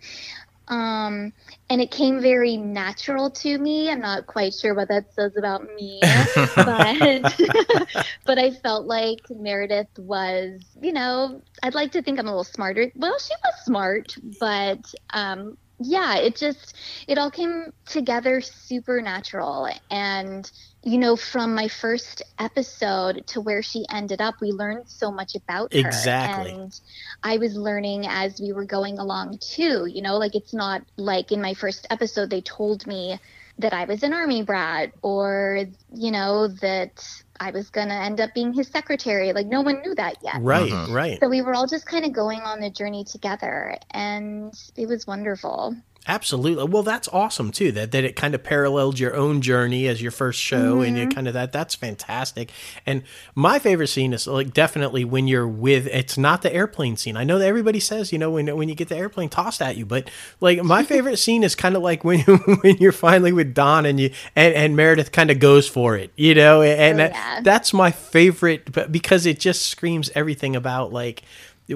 [0.66, 1.32] Um,
[1.68, 3.88] and it came very natural to me.
[3.88, 6.00] I'm not quite sure what that says about me,
[6.56, 7.86] but
[8.24, 12.42] but I felt like Meredith was, you know, I'd like to think I'm a little
[12.42, 12.90] smarter.
[12.96, 16.76] Well, she was smart, but um, yeah, it just
[17.08, 20.50] it all came together super natural and
[20.82, 25.34] you know, from my first episode to where she ended up, we learned so much
[25.34, 25.78] about her.
[25.78, 26.52] Exactly.
[26.52, 26.80] And
[27.22, 29.86] I was learning as we were going along too.
[29.86, 33.18] You know, like it's not like in my first episode they told me
[33.58, 37.04] that I was an army brat or, you know, that
[37.40, 39.32] I was going to end up being his secretary.
[39.32, 40.36] Like no one knew that yet.
[40.40, 40.92] Right, mm-hmm.
[40.92, 41.18] right.
[41.20, 45.06] So we were all just kind of going on the journey together and it was
[45.06, 45.74] wonderful.
[46.08, 46.64] Absolutely.
[46.64, 47.72] Well, that's awesome too.
[47.72, 50.82] That that it kind of paralleled your own journey as your first show, mm-hmm.
[50.82, 51.52] and you kind of that.
[51.52, 52.50] That's fantastic.
[52.86, 53.02] And
[53.34, 55.86] my favorite scene is like definitely when you're with.
[55.88, 57.18] It's not the airplane scene.
[57.18, 59.76] I know that everybody says you know when when you get the airplane tossed at
[59.76, 62.20] you, but like my favorite scene is kind of like when
[62.62, 66.12] when you're finally with Don and you and, and Meredith kind of goes for it,
[66.16, 67.10] you know, and oh, yeah.
[67.10, 71.22] that, that's my favorite, but because it just screams everything about like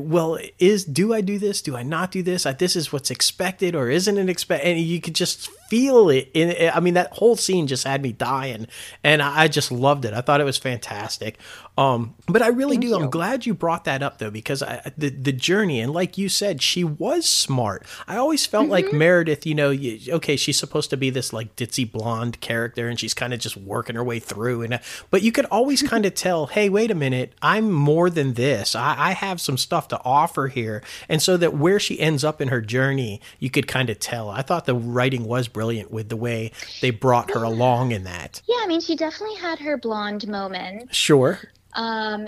[0.02, 1.62] well is do i do this?
[1.62, 2.46] Do i not do this?
[2.46, 6.30] I, this is what's expected or isn't it expected and you could just feel it
[6.34, 8.66] in i mean that whole scene just had me dying
[9.02, 10.14] and i just loved it.
[10.14, 11.38] I thought it was fantastic
[11.76, 12.88] um, but I really Thank do.
[12.88, 12.96] You.
[12.96, 16.28] I'm glad you brought that up though, because I, the the journey and like you
[16.28, 17.84] said, she was smart.
[18.06, 18.72] I always felt mm-hmm.
[18.72, 19.44] like Meredith.
[19.44, 23.12] You know, you, okay, she's supposed to be this like ditzy blonde character, and she's
[23.12, 24.62] kind of just working her way through.
[24.62, 24.78] And
[25.10, 28.76] but you could always kind of tell, hey, wait a minute, I'm more than this.
[28.76, 32.40] I, I have some stuff to offer here, and so that where she ends up
[32.40, 34.30] in her journey, you could kind of tell.
[34.30, 38.42] I thought the writing was brilliant with the way they brought her along in that.
[38.46, 40.94] Yeah, I mean, she definitely had her blonde moment.
[40.94, 41.40] Sure.
[41.74, 42.26] Um,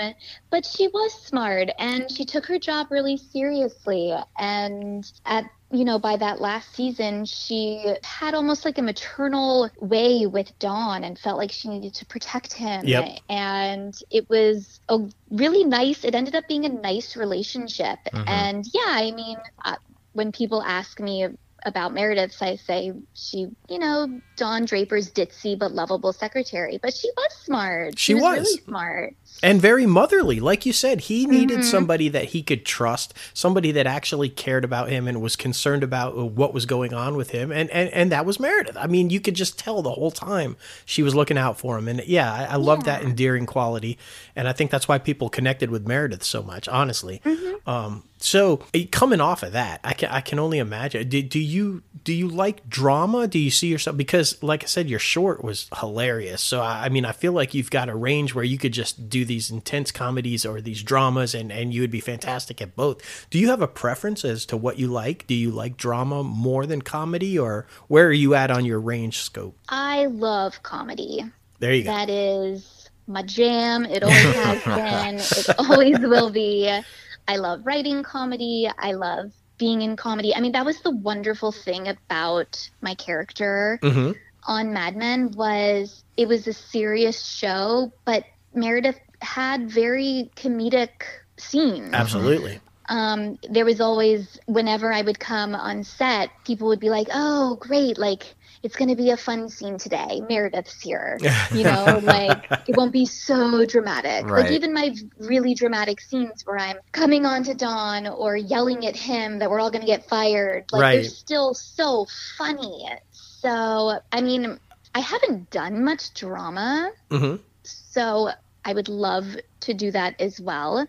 [0.51, 4.15] but she was smart and she took her job really seriously.
[4.39, 10.27] And at you know, by that last season, she had almost like a maternal way
[10.27, 12.85] with Don and felt like she needed to protect him.
[12.85, 13.19] Yep.
[13.29, 17.99] And it was a really nice, it ended up being a nice relationship.
[18.13, 18.29] Mm-hmm.
[18.29, 19.75] And yeah, I mean, uh,
[20.13, 21.27] when people ask me
[21.67, 27.11] about Meredith, I say she, you know, Don Draper's ditzy but lovable secretary, but she
[27.17, 27.99] was smart.
[27.99, 31.69] She, she was, was, really smart and very motherly like you said he needed mm-hmm.
[31.69, 36.17] somebody that he could trust somebody that actually cared about him and was concerned about
[36.33, 39.21] what was going on with him and and, and that was meredith i mean you
[39.21, 42.45] could just tell the whole time she was looking out for him and yeah i,
[42.45, 42.99] I love yeah.
[42.99, 43.99] that endearing quality
[44.35, 47.69] and i think that's why people connected with meredith so much honestly mm-hmm.
[47.69, 51.09] um, so eh, coming off of that, I can I can only imagine.
[51.09, 53.27] Do, do you do you like drama?
[53.27, 56.43] Do you see yourself because, like I said, your short was hilarious.
[56.43, 59.09] So I, I mean, I feel like you've got a range where you could just
[59.09, 63.27] do these intense comedies or these dramas, and and you would be fantastic at both.
[63.31, 65.27] Do you have a preference as to what you like?
[65.27, 69.19] Do you like drama more than comedy, or where are you at on your range
[69.19, 69.59] scope?
[69.69, 71.25] I love comedy.
[71.59, 71.91] There you go.
[71.91, 73.85] That is my jam.
[73.85, 75.55] It always has been.
[75.55, 76.81] It always will be.
[77.29, 78.69] I love writing comedy.
[78.79, 80.35] I love being in comedy.
[80.35, 84.13] I mean, that was the wonderful thing about my character mm-hmm.
[84.45, 88.25] on Mad Men was it was a serious show, but
[88.55, 91.03] Meredith had very comedic
[91.37, 91.93] scenes.
[91.93, 92.61] Absolutely.
[92.89, 97.57] Um, there was always whenever I would come on set, people would be like, "Oh,
[97.57, 97.99] great!
[97.99, 100.23] Like it's going to be a fun scene today.
[100.29, 101.19] Meredith's here.
[101.53, 104.27] You know, like it won't be so dramatic.
[104.27, 104.43] Right.
[104.43, 108.97] Like even my really dramatic scenes where I'm coming on to Don or yelling at
[108.97, 110.95] him that we're all going to get fired, like right.
[110.97, 112.89] they're still so funny.
[113.13, 114.59] So, I mean,
[114.95, 116.91] I haven't done much drama.
[117.11, 117.43] Mm-hmm.
[117.63, 118.31] So
[118.65, 120.87] I would love to do that as well.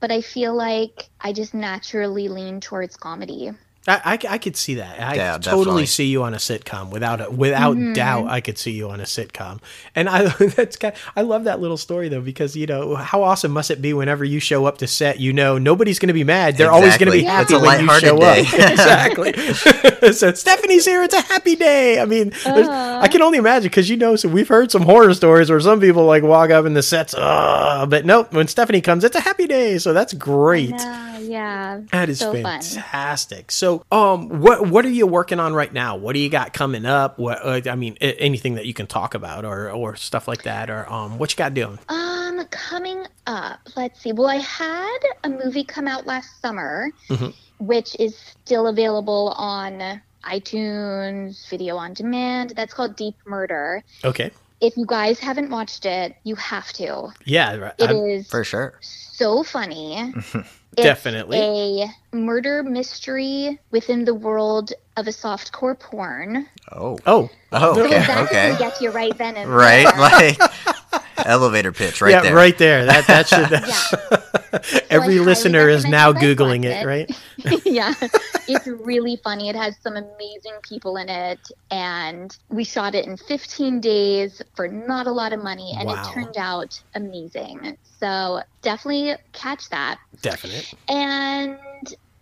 [0.00, 3.52] But I feel like I just naturally lean towards comedy.
[3.88, 5.00] I, I, I, could see that.
[5.00, 5.86] I yeah, totally definitely.
[5.86, 7.94] see you on a sitcom without a, without mm-hmm.
[7.94, 8.28] doubt.
[8.28, 9.60] I could see you on a sitcom,
[9.94, 13.22] and I that's kind of, I love that little story though because you know how
[13.22, 16.14] awesome must it be whenever you show up to set, you know nobody's going to
[16.14, 16.58] be mad.
[16.58, 16.82] They're exactly.
[16.82, 18.40] always going to be happy when you show day.
[18.42, 18.52] up.
[18.70, 19.32] exactly.
[20.12, 21.02] so Stephanie's here.
[21.02, 22.00] It's a happy day.
[22.00, 23.00] I mean, uh.
[23.02, 25.80] I can only imagine because you know so we've heard some horror stories where some
[25.80, 28.32] people like walk up in the sets, uh, but nope.
[28.32, 29.78] When Stephanie comes, it's a happy day.
[29.78, 30.74] So that's great.
[31.20, 33.38] Yeah, that is so fantastic.
[33.38, 33.48] Fun.
[33.48, 35.96] So so, um, what what are you working on right now?
[35.96, 37.18] What do you got coming up?
[37.18, 40.70] What uh, I mean, anything that you can talk about, or or stuff like that,
[40.70, 41.78] or um, what you got doing?
[41.88, 44.12] Um, coming up, let's see.
[44.12, 47.30] Well, I had a movie come out last summer, mm-hmm.
[47.60, 52.54] Which is still available on iTunes, video on demand.
[52.56, 53.84] That's called Deep Murder.
[54.04, 54.30] Okay.
[54.60, 57.08] If you guys haven't watched it, you have to.
[57.24, 58.74] Yeah, it I'm, is for sure.
[58.80, 60.12] So funny.
[60.76, 61.82] Definitely.
[61.82, 66.46] a murder mystery within the world of a soft core porn.
[66.72, 66.98] Oh.
[67.06, 67.98] Oh, Oh, So okay.
[68.06, 68.48] that's Okay.
[68.50, 69.84] gonna get you right then and Right?
[69.98, 70.38] Like
[71.26, 72.34] elevator pitch right yeah, there.
[72.34, 72.86] right there.
[72.86, 73.48] That that should.
[73.50, 76.86] That's, every highly listener is now googling it, it.
[76.86, 77.10] right?
[77.64, 77.92] yeah,
[78.48, 79.48] it's really funny.
[79.48, 81.40] It has some amazing people in it,
[81.70, 86.02] and we shot it in 15 days for not a lot of money, and Wow.
[86.02, 87.76] it turned out amazing.
[87.98, 89.98] So definitely catch that.
[90.22, 90.72] Definite.
[90.88, 91.58] And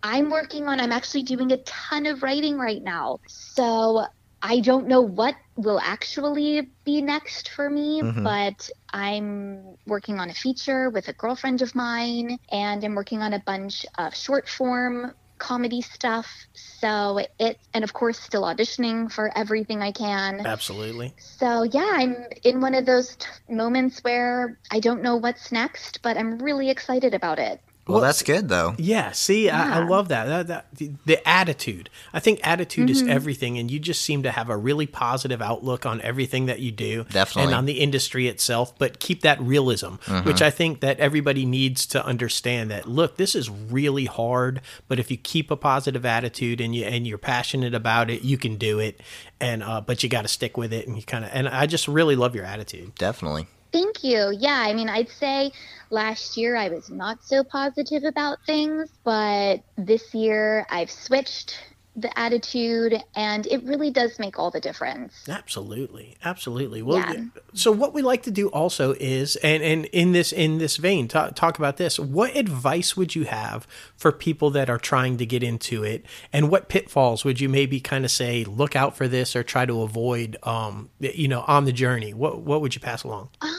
[0.03, 3.19] I'm working on, I'm actually doing a ton of writing right now.
[3.27, 4.05] So
[4.41, 8.23] I don't know what will actually be next for me, Mhm.
[8.23, 13.33] but I'm working on a feature with a girlfriend of mine, and I'm working on
[13.33, 16.29] a bunch of short form comedy stuff.
[16.53, 20.45] So it, and of course, still auditioning for everything I can.
[20.45, 21.13] Absolutely.
[21.17, 26.01] So yeah, I'm in one of those t- moments where I don't know what's next,
[26.01, 27.61] but I'm really excited about it.
[27.89, 28.75] Well, that's good though.
[28.77, 30.25] Yeah, see, I, I love that.
[30.25, 31.89] that, that the, the attitude.
[32.13, 33.11] I think attitude is Mm-hmm.
[33.11, 36.71] everything, and you just seem to have a really positive outlook on everything that you
[36.71, 37.43] do, Definitely.
[37.51, 38.77] and on the industry itself.
[38.77, 40.27] But keep that realism, Mm-hmm.
[40.27, 42.69] which I think that everybody needs to understand.
[42.71, 46.85] That look, this is really hard, but if you keep a positive attitude and you
[46.85, 49.01] and you're passionate about it, you can do it.
[49.41, 51.31] And uh, but you got to stick with it, and you kind of.
[51.33, 52.95] And I just really love your attitude.
[52.95, 53.47] Definitely.
[53.71, 54.31] Thank you.
[54.37, 55.51] Yeah, I mean, I'd say
[55.91, 61.55] last year I was not so positive about things, but this year I've switched
[61.95, 65.27] the attitude and it really does make all the difference.
[65.27, 66.81] Absolutely, absolutely.
[66.81, 67.23] Well, Yeah.
[67.53, 71.07] so what we like to do also is, and and in this in this vein,
[71.07, 71.99] talk, talk about this.
[71.99, 73.67] What advice would you have
[73.97, 77.79] for people that are trying to get into it, and what pitfalls would you maybe
[77.79, 81.65] kind of say, look out for this, or try to avoid, um, you know, on
[81.65, 82.13] the journey?
[82.13, 83.29] What what would you pass along?
[83.41, 83.55] Um,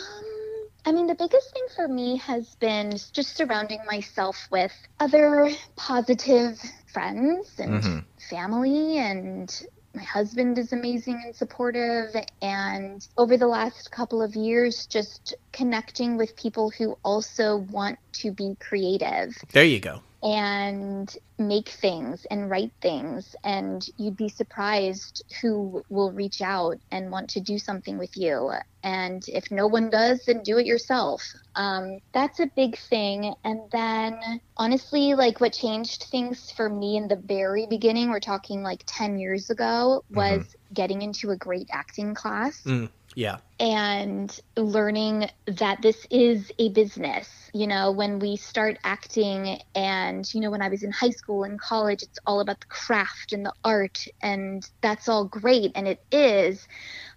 [0.87, 6.59] I mean, the biggest thing for me has been just surrounding myself with other positive
[6.93, 8.05] friends and Mhm.
[8.29, 9.63] family and
[9.95, 16.17] my husband is amazing and supportive and over the last couple of years just connecting
[16.17, 20.03] with people who also want to be creative There you go.
[20.23, 27.11] And make things and write things and you'd be surprised who will reach out and
[27.11, 28.53] want to do something with you.
[28.83, 31.23] And if no one does then do it yourself.
[31.55, 33.35] Um, that's a big thing.
[33.45, 34.21] And then
[34.59, 39.19] honestly like what changed things for me in the very beginning we're talking like 10
[39.19, 42.61] years ago was getting into a great acting class.
[42.65, 47.40] Mm, yeah, and learning that this is a business.
[47.53, 51.45] You know, when we start acting, and, you know, when I was in high school
[51.45, 55.89] and college, it's all about the craft and the art, and that's all great, and
[55.89, 56.67] it is,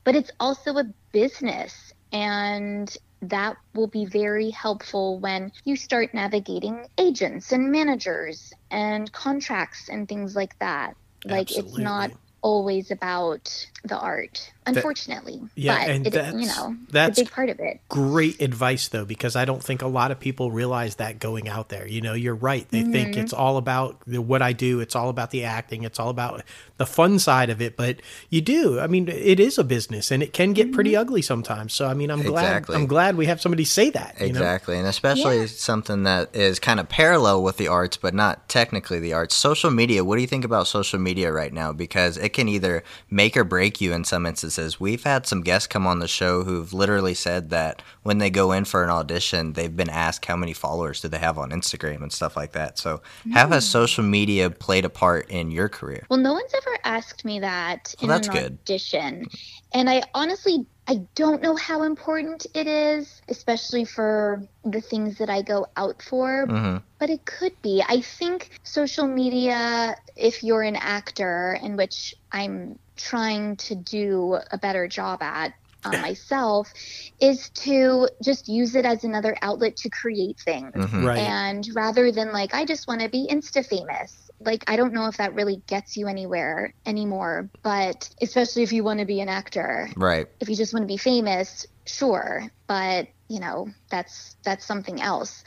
[0.04, 1.94] but it's also a business.
[2.12, 9.90] And that will be very helpful when you start navigating agents and managers and contracts
[9.90, 10.96] and things like that.
[11.26, 12.12] Like, it's not
[12.42, 15.42] always about the art, unfortunately.
[15.56, 17.80] yeah, but and it, that's- you know, that's it's a big part of it.
[17.90, 21.70] great advice though because i don't think a lot of people realize that going out
[21.70, 23.20] there you know you're right they think Mm-hmm.
[23.22, 26.44] it's all about the, what i do it's all about the acting it's all about
[26.78, 27.98] the fun side of it but
[28.30, 30.76] you do i mean it is a business and it can get Mm-hmm.
[30.76, 34.16] pretty ugly sometimes so i mean i'm glad i'm glad we have somebody say that
[34.20, 34.40] you know?
[34.40, 35.46] Exactly, and especially Yeah.
[35.48, 39.36] something that is kind of parallel with the arts, but not technically the arts.
[39.36, 40.04] Social media.
[40.06, 41.74] What do you think about social media right now?
[41.74, 44.80] Because it can either make or break you in some instances.
[44.80, 48.52] We've had some guests come on the show who've literally said that when they go
[48.52, 52.02] in for an audition, they've been asked how many followers do they have on Instagram
[52.02, 52.78] and stuff like that.
[52.78, 56.10] So, how has social media played a part in your career?
[56.10, 58.60] Well, no one's ever asked me that Well, in that's an good.
[58.68, 59.28] audition.
[59.74, 65.30] And I honestly I don't know how important it is, especially for the things that
[65.30, 67.84] I go out for, hmm but it could be.
[67.88, 74.58] I think social media, if you're an actor, in which I'm trying to do a
[74.58, 75.54] better job at
[75.86, 76.72] uh, myself,
[77.20, 80.74] is to just use it as another outlet to create things.
[80.76, 84.76] hmm right And rather than like, I just want to be Insta famous, like, I
[84.78, 87.50] don't know if that really gets you anywhere anymore.
[87.64, 90.28] But especially if you want to be an actor, Right.
[90.40, 92.44] if you just want to be famous, sure.
[92.68, 95.44] But, you know, that's that's something else.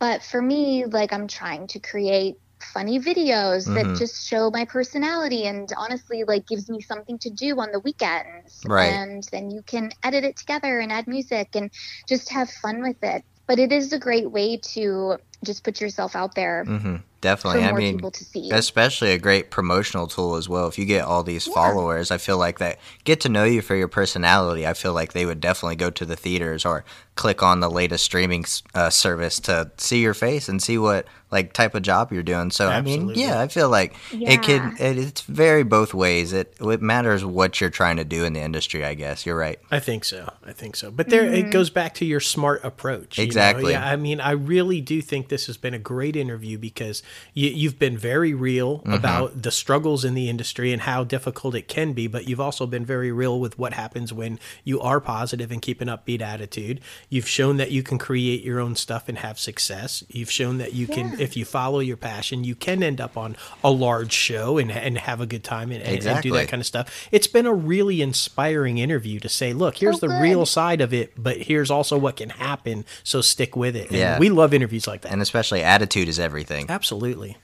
[0.00, 2.36] But for me, like, I'm trying to create
[2.72, 3.74] funny videos Mhm.
[3.74, 7.80] that just show my personality and honestly like gives me something to do on the
[7.80, 8.92] weekends Right.
[8.92, 11.70] and then you can edit it together and add music and
[12.08, 16.16] just have fun with it but it is a great way to just put yourself
[16.16, 17.60] out there hmm Definitely.
[17.62, 18.50] for I more mean, people to see.
[18.52, 20.68] especially a great promotional tool as well.
[20.68, 21.54] If you get all these Yeah.
[21.54, 24.66] followers, I feel like that get to know you for your personality.
[24.66, 26.84] I feel like they would definitely go to the theaters or
[27.16, 28.44] click on the latest streaming
[28.74, 32.50] uh, service to see your face and see what like type of job you're doing.
[32.50, 34.76] So I mean, yeah, I feel like it can.
[34.78, 36.32] It, it's very both ways.
[36.32, 38.84] It it matters what you're trying to do in the industry.
[38.84, 39.58] I guess you're right.
[39.70, 40.30] I think so.
[40.44, 40.90] I think so.
[40.90, 43.16] But there, it goes back to your smart approach.
[43.18, 43.26] you know?
[43.26, 43.72] Exactly.
[43.72, 43.84] Yeah.
[43.88, 47.02] I mean, I really do think this has been a great interview because
[47.34, 48.92] you, you've been very real Mm-hmm.
[48.92, 52.06] about the struggles in the industry and how difficult it can be.
[52.06, 55.80] But you've also been very real with what happens when you are positive and keep
[55.80, 56.80] an upbeat attitude.
[57.08, 60.04] You've shown that you can create your own stuff and have success.
[60.08, 61.16] You've shown that you can, Yeah.
[61.20, 64.98] if you follow your passion, you can end up on a large show and, and
[64.98, 67.08] have a good time and, and- and do that kind of stuff.
[67.12, 70.20] It's been a really inspiring interview to say, look, here's Oh, the good.
[70.22, 72.84] real side of it, but here's also what can happen.
[73.04, 73.88] So stick with it.
[73.88, 74.18] And Yeah.
[74.18, 75.12] we love interviews like that.
[75.12, 76.66] And especially attitude is everything.
[76.68, 76.95] Absolutely.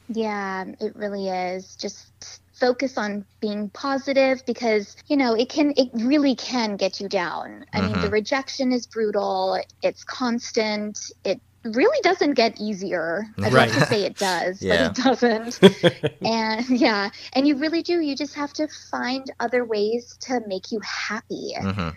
[0.08, 1.76] Yeah, it really is.
[1.76, 2.12] Just
[2.54, 7.64] focus on being positive because, you know, it can it really can get you down.
[7.72, 9.58] I mean, the rejection is brutal.
[9.82, 10.98] It's constant.
[11.24, 13.24] It really doesn't get easier.
[13.42, 13.72] I'd Right.
[13.72, 14.70] to say it does, Yeah.
[14.70, 15.60] but it doesn't.
[16.24, 18.00] and yeah, and you really do.
[18.00, 21.54] You just have to find other ways to make you happy.
[21.60, 21.90] hmm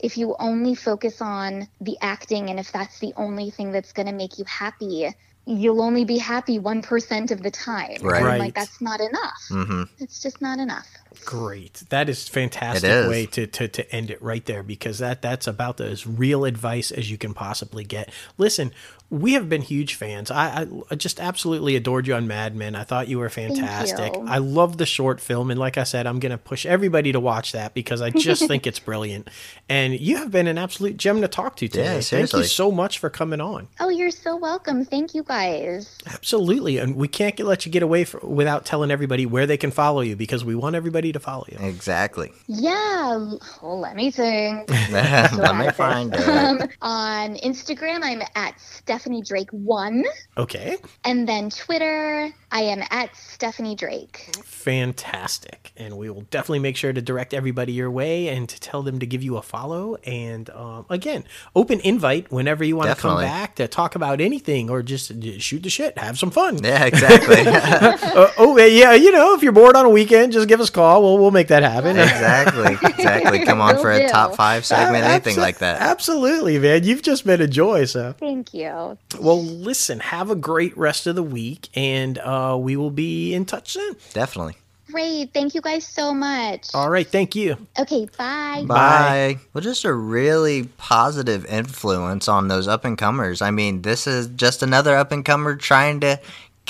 [0.00, 4.06] If you only focus on the acting and if that's the only thing that's going
[4.06, 5.08] to make you happy,
[5.46, 7.96] you'll only be happy 1% of the time.
[8.02, 8.22] Right.
[8.22, 8.40] Right.
[8.40, 9.42] Like that's not enough.
[9.48, 10.88] hmm It's just not enough.
[11.24, 11.82] Great.
[11.90, 13.08] That is fantastic It is.
[13.08, 16.44] way to, to, to end it right there because that that's about the, as real
[16.44, 18.10] advice as you can possibly get.
[18.38, 18.72] Listen,
[19.10, 20.30] we have been huge fans.
[20.30, 22.76] I, I, I just absolutely adored you on Mad Men.
[22.76, 24.14] I thought you were fantastic.
[24.14, 24.24] you.
[24.26, 27.18] I love the short film, and like I said, I'm going to push everybody to
[27.18, 29.28] watch that because I just think it's brilliant.
[29.68, 32.00] And you have been an absolute gem to talk to today.
[32.00, 33.66] Thank you so much for coming on.
[33.80, 34.84] Oh, you're so welcome.
[34.84, 35.98] Thank you guys.
[36.06, 39.56] Absolutely, and we can't get, let you get away for, without telling everybody where they
[39.56, 41.58] can follow you because we want everybody to follow you.
[41.60, 42.32] Exactly.
[42.46, 43.34] Yeah.
[43.62, 44.68] Well, let me think.
[44.90, 46.28] Let me find it.
[46.28, 50.04] Um, on Instagram, I'm at Stephanie Drake one,
[50.36, 50.76] Okay.
[51.04, 54.30] and then Twitter, I am at Stephanie Drake.
[54.44, 58.82] fantastic and we will definitely make sure to direct everybody your way and to tell
[58.82, 61.24] them to give you a follow and um, again
[61.56, 65.38] open invite whenever you want to come back to talk about anything or just uh,
[65.38, 67.40] shoot the shit have some fun Yeah, exactly.
[67.46, 70.72] uh, oh yeah you know if you're bored on a weekend just give us a
[70.72, 72.76] call we'll, we'll make that happen exactly.
[73.00, 73.44] Exactly.
[73.44, 75.80] Come on for a top five segment, anything Abso- like that.
[75.80, 78.98] absolutely man you've just been a joy so Thank you.
[79.18, 83.44] well listen have a great rest of the week and uh, we will be in
[83.46, 84.56] touch soon Definitely.
[84.90, 85.32] Great.
[85.32, 86.66] Thank you guys so much.
[86.74, 88.64] all right thank you Okay, bye.
[88.66, 89.38] Bye.
[89.54, 93.40] Well, just a really positive influence on those up and comers.
[93.40, 96.18] I mean, this is just another up and comer trying to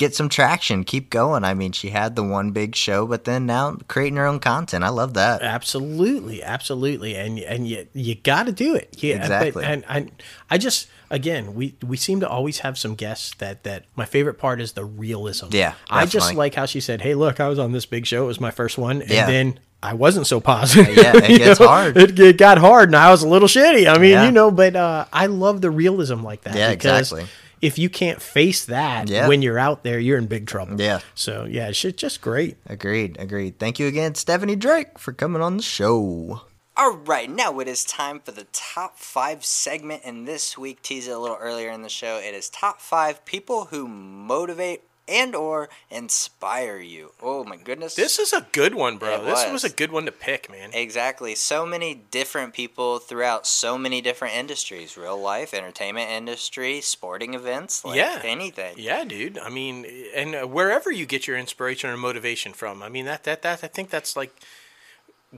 [0.01, 1.43] get some traction, keep going.
[1.45, 4.83] I mean, she had the one big show, but then now creating her own content.
[4.83, 5.41] I love that.
[5.41, 8.95] Absolutely, absolutely, and and you you got to do it.
[8.97, 9.63] Yeah, but- Exactly.
[9.63, 10.07] and I
[10.49, 14.35] I just again we we seem to always have some guests that that my favorite
[14.39, 15.47] part is the realism.
[15.51, 18.23] Yeah, I just like how she said, "Hey, look, I was on this big show.
[18.23, 19.27] It was my first one, and Yeah.
[19.27, 20.95] then." I wasn't so positive.
[20.95, 21.67] Yeah, it gets know?
[21.67, 21.97] hard.
[21.97, 23.91] It, it got hard, and I was a little shitty.
[23.91, 24.25] I mean, Yeah.
[24.25, 26.53] you know, but uh, I love the realism like that.
[26.55, 27.25] Yeah, exactly.
[27.61, 29.27] If you can't face that Yeah.
[29.27, 30.79] when you're out there, you're in big trouble.
[30.81, 30.99] Yeah.
[31.15, 32.57] So yeah, it's just- just great.
[32.65, 33.17] Agreed.
[33.19, 33.59] Agreed.
[33.59, 36.41] Thank you again, Stephanie Drake, for coming on the show.
[36.77, 40.01] All right, now it is time for the top five segment.
[40.05, 43.23] And this week, teased it a little earlier in the show, it is top five
[43.25, 44.81] people who motivate
[45.11, 47.11] and or inspire you.
[47.21, 47.95] Oh my goodness.
[47.95, 49.15] This is a good one, bro.
[49.21, 49.51] It this was.
[49.51, 50.71] was a good one to pick, man.
[50.73, 51.35] Exactly.
[51.35, 57.83] So many different people throughout so many different industries real life, entertainment industry, sporting events,
[57.85, 58.21] like Yeah.
[58.23, 58.75] anything.
[58.77, 59.37] Yeah, dude.
[59.37, 59.85] I mean,
[60.15, 63.67] and wherever you get your inspiration or motivation from, I mean that that that I
[63.67, 64.33] think that's like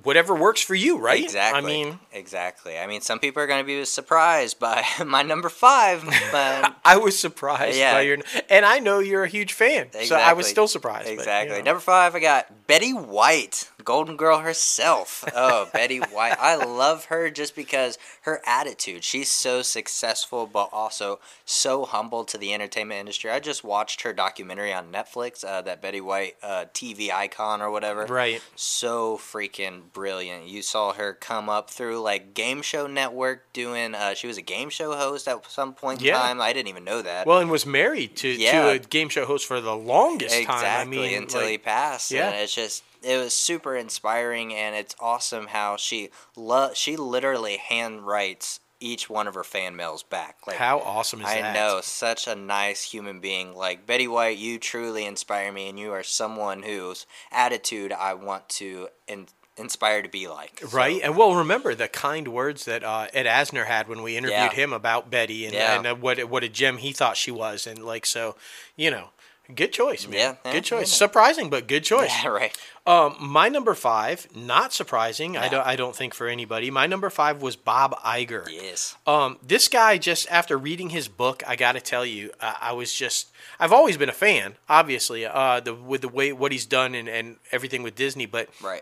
[0.02, 1.24] whatever works for you, right?
[1.24, 1.62] Exactly.
[1.62, 2.80] I mean, exactly.
[2.80, 6.98] I mean, some people are going to be surprised by my number five, but I
[6.98, 7.94] was surprised Yeah.
[7.94, 8.18] by your,
[8.50, 11.06] and I know you're a huge fan, so I was still surprised.
[11.06, 11.58] but, you exactly.
[11.60, 11.64] know.
[11.64, 15.24] Number five, I got Betty White, Golden Girl herself.
[15.36, 16.38] Oh, Betty White.
[16.40, 19.04] I love her just because her attitude.
[19.04, 23.30] She's so successful, but also so humble to the entertainment industry.
[23.32, 27.70] I just watched her documentary on Netflix, uh, that Betty White uh, TV icon or
[27.70, 28.06] whatever.
[28.06, 28.42] Right.
[28.56, 30.46] so freaking brilliant.
[30.48, 33.94] You saw her come up through like Game Show Network doing.
[33.96, 36.20] Uh, she was a game show host at some point in Yeah.
[36.20, 36.40] time.
[36.40, 37.28] I didn't even know that.
[37.28, 38.64] Well, and was married to, Yeah.
[38.64, 40.88] to a game show host for the longest exactly time.
[40.88, 42.12] I mean, until like, he passed.
[42.12, 42.28] yeah.
[42.30, 42.63] and it's just
[43.02, 49.10] it was super inspiring, and it's awesome how she lo- she literally hand writes each
[49.10, 50.38] one of her fan mails back.
[50.46, 51.52] Like How awesome is I that?
[51.52, 53.56] I know, such a nice human being.
[53.56, 58.50] Like Betty White, you truly inspire me, and you are someone whose attitude I want
[58.50, 60.60] to in, inspire to be like.
[60.60, 64.18] So, Right, and well, remember the kind words that uh, Ed Asner had when we
[64.18, 64.54] interviewed Yeah.
[64.54, 65.78] him about Betty and, Yeah.
[65.78, 68.36] and uh, what what a gem he thought she was, and like so,
[68.76, 69.10] you know,
[69.56, 70.14] good choice, man.
[70.20, 70.92] Yeah, yeah, good choice.
[70.92, 70.98] yeah.
[70.98, 72.12] Surprising, but good choice.
[72.24, 72.58] Yeah, right.
[72.86, 75.38] Um, my number five, not surprising.
[75.38, 75.66] I don't.
[75.66, 76.70] I don't think for anybody.
[76.70, 78.46] My number five was Bob Iger.
[78.52, 78.98] Yes.
[79.08, 82.72] Um, this guy, just after reading his book, I got to tell you, I, I
[82.74, 83.32] was just.
[83.60, 87.08] I've always been a fan, obviously, uh, the with the way what he's done and,
[87.08, 88.82] and everything with Disney, but Right.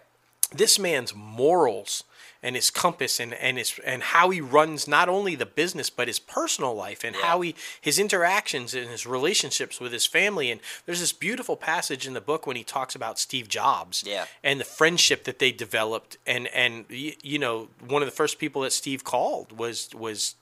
[0.51, 2.03] this man's morals
[2.43, 6.07] and his compass and, and his and how he runs not only the business but
[6.07, 7.21] his personal life and Yeah.
[7.25, 12.07] how he his interactions and his relationships with his family and there's this beautiful passage
[12.07, 14.25] in the book when he talks about Steve Jobs Yeah.
[14.43, 18.61] and the friendship that they developed and and you know one of the first people
[18.63, 20.35] that Steve called was was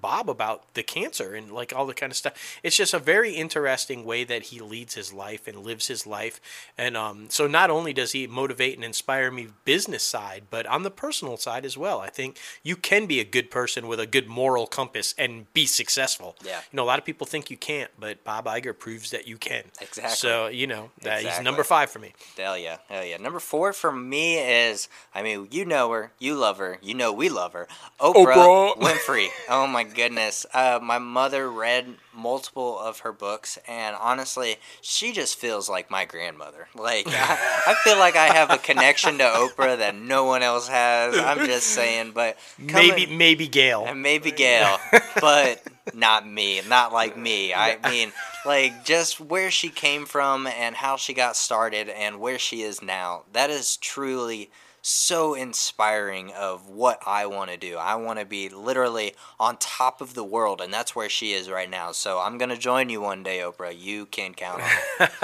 [0.00, 2.58] Bob about the cancer and like all the kind of stuff.
[2.62, 6.40] It's just a very interesting way that he leads his life and lives his life.
[6.78, 10.82] And um, so not only does he motivate and inspire me business side, but on
[10.82, 12.00] the personal side as well.
[12.00, 15.66] I think you can be a good person with a good moral compass and be
[15.66, 16.36] successful.
[16.44, 16.60] Yeah.
[16.72, 19.36] You know, a lot of people think you can't, but Bob Iger proves that you
[19.36, 19.64] can.
[19.80, 20.14] Exactly.
[20.14, 22.14] So, you know, that he's number five for me.
[22.36, 23.18] Hell yeah, hell yeah.
[23.18, 27.12] Number four for me is, I mean, you know her, you love her, you know
[27.12, 27.68] we love her.
[28.00, 28.76] Oprah, Oprah.
[28.76, 29.28] Winfrey.
[29.48, 30.46] Oh my goodness.
[30.54, 36.04] Uh, my mother read multiple of her books, and honestly, she just feels like my
[36.04, 36.68] grandmother.
[36.74, 40.68] Like I, I feel like I have a connection to Oprah that no one else
[40.68, 41.18] has.
[41.18, 43.84] I'm just saying, but Maybe, maybe Gayle.
[43.86, 44.78] and maybe Gayle,
[45.20, 45.60] but
[45.92, 47.52] not me, not like me.
[47.52, 48.12] I mean,
[48.46, 52.80] like just where she came from and how she got started and where she is
[52.80, 53.24] now.
[53.32, 54.50] That is truly
[54.86, 57.78] so inspiring of what I want to do.
[57.78, 61.48] I want to be literally on top of the world and that's where she is
[61.48, 61.92] right now.
[61.92, 63.74] So I'm going to join you one day, Oprah.
[63.74, 64.70] You can count on
[65.00, 65.10] it.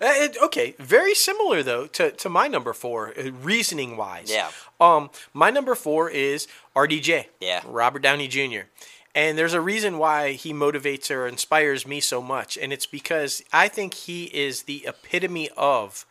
[0.00, 4.30] Uh, okay, very similar though to, to my number four, uh, reasoning wise.
[4.30, 4.50] Yeah.
[4.80, 7.26] Um, my number four is RDJ.
[7.40, 7.60] Yeah.
[7.66, 8.62] Robert Downey Jr.
[9.14, 13.42] And there's a reason why he motivates or inspires me so much, and it's because
[13.52, 16.06] I think he is the epitome of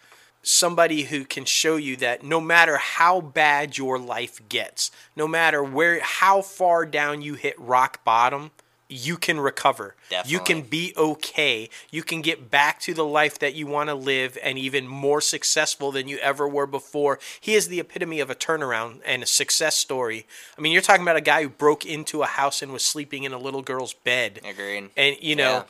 [0.48, 5.64] somebody who can show you that no matter how bad your life gets, no matter
[5.64, 8.52] where how far down you hit rock bottom,
[8.90, 9.96] you can recover.
[10.26, 11.70] You can be okay.
[11.92, 15.20] You can get back to the life that you want to live and even more
[15.20, 17.20] successful than you ever were before.
[17.42, 20.26] He is the epitome of a turnaround and a success story.
[20.58, 23.24] I mean, you're talking about a guy who broke into a house and was sleeping
[23.24, 24.40] in a little girl's bed.
[24.46, 24.90] Agreed.
[24.96, 25.66] And, you know,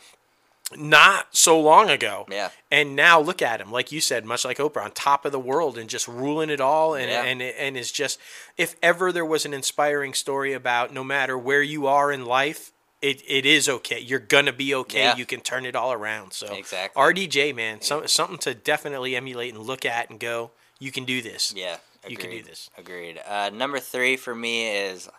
[0.75, 2.25] not so long ago.
[2.29, 2.49] Yeah.
[2.71, 5.39] And now look at him, like you said, much like Oprah, on top of the
[5.39, 6.93] world and just ruling it all.
[6.93, 7.23] And Yeah.
[7.23, 8.19] and and is just
[8.57, 12.71] if ever there was an inspiring story about no matter where you are in life,
[13.01, 13.99] it, it is okay.
[13.99, 15.03] You're gonna be okay.
[15.03, 15.15] Yeah.
[15.15, 16.33] You can turn it all around.
[16.33, 17.01] So Exactly.
[17.01, 20.51] RDJ, man, some, something to definitely emulate and look at and go.
[20.79, 21.53] You can do this.
[21.55, 21.77] Yeah,
[22.07, 22.69] You can do this.
[22.77, 23.19] Agreed.
[23.27, 25.09] Uh, number three for me is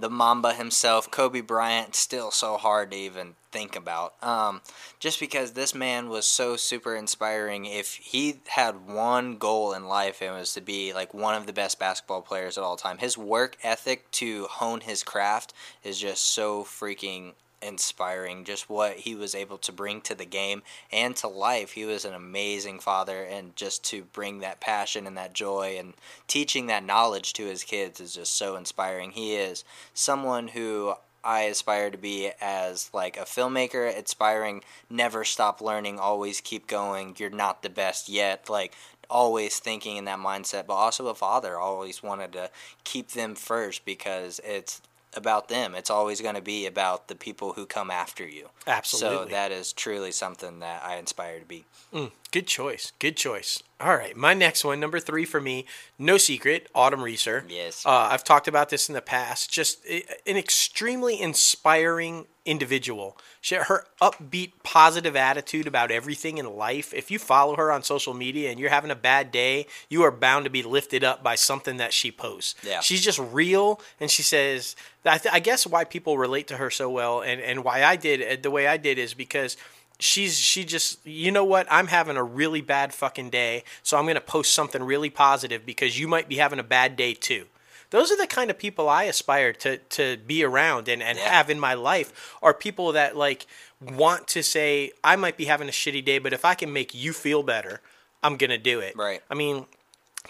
[0.00, 1.94] the Mamba himself, Kobe Bryant.
[1.94, 4.14] Still so hard to even think about.
[4.22, 4.60] Um,
[4.98, 7.64] just because this man was so super inspiring.
[7.66, 11.52] If he had one goal in life, it was to be like one of the
[11.52, 12.98] best basketball players of all time.
[12.98, 15.52] His work ethic to hone his craft
[15.82, 20.62] is just so freaking inspiring just what he was able to bring to the game
[20.92, 25.16] and to life he was an amazing father and just to bring that passion and
[25.16, 25.94] that joy and
[26.26, 29.64] teaching that knowledge to his kids is just so inspiring he is
[29.94, 36.40] someone who I aspire to be as like a filmmaker, inspiring, never stop learning, always
[36.40, 37.14] keep going.
[37.18, 38.48] You're not the best yet.
[38.48, 38.74] Like
[39.10, 42.50] always thinking in that mindset, but also a father always wanted to
[42.84, 44.80] keep them first because it's
[45.14, 45.74] about them.
[45.74, 48.48] It's always going to be about the people who come after you.
[48.66, 49.16] Absolutely.
[49.16, 51.64] So that is truly something that I aspire to be.
[51.92, 52.92] Mm, good choice.
[52.98, 53.62] Good choice.
[53.80, 55.64] All right, my next one, number three for me,
[55.98, 57.46] no secret, Autumn Reeser.
[57.48, 57.86] Yes.
[57.86, 59.50] Uh, I've talked about this in the past.
[59.50, 63.16] Just an extremely inspiring individual.
[63.40, 66.92] She, her upbeat, positive attitude about everything in life.
[66.92, 70.10] If you follow her on social media and you're having a bad day, you are
[70.10, 72.56] bound to be lifted up by something that she posts.
[72.62, 72.80] Yeah.
[72.80, 74.76] She's just real, and she says.
[75.06, 77.96] I, th- I guess why people relate to her so well, and, and why I
[77.96, 79.56] did uh, the way I did is because
[80.02, 84.04] she's she just you know what i'm having a really bad fucking day so i'm
[84.04, 87.44] going to post something really positive because you might be having a bad day too
[87.90, 91.28] those are the kind of people i aspire to to be around and, and Yeah.
[91.28, 93.46] have in my life are people that like
[93.80, 96.94] want to say i might be having a shitty day but if i can make
[96.94, 97.80] you feel better
[98.22, 99.20] i'm going to do it Right.
[99.30, 99.66] i mean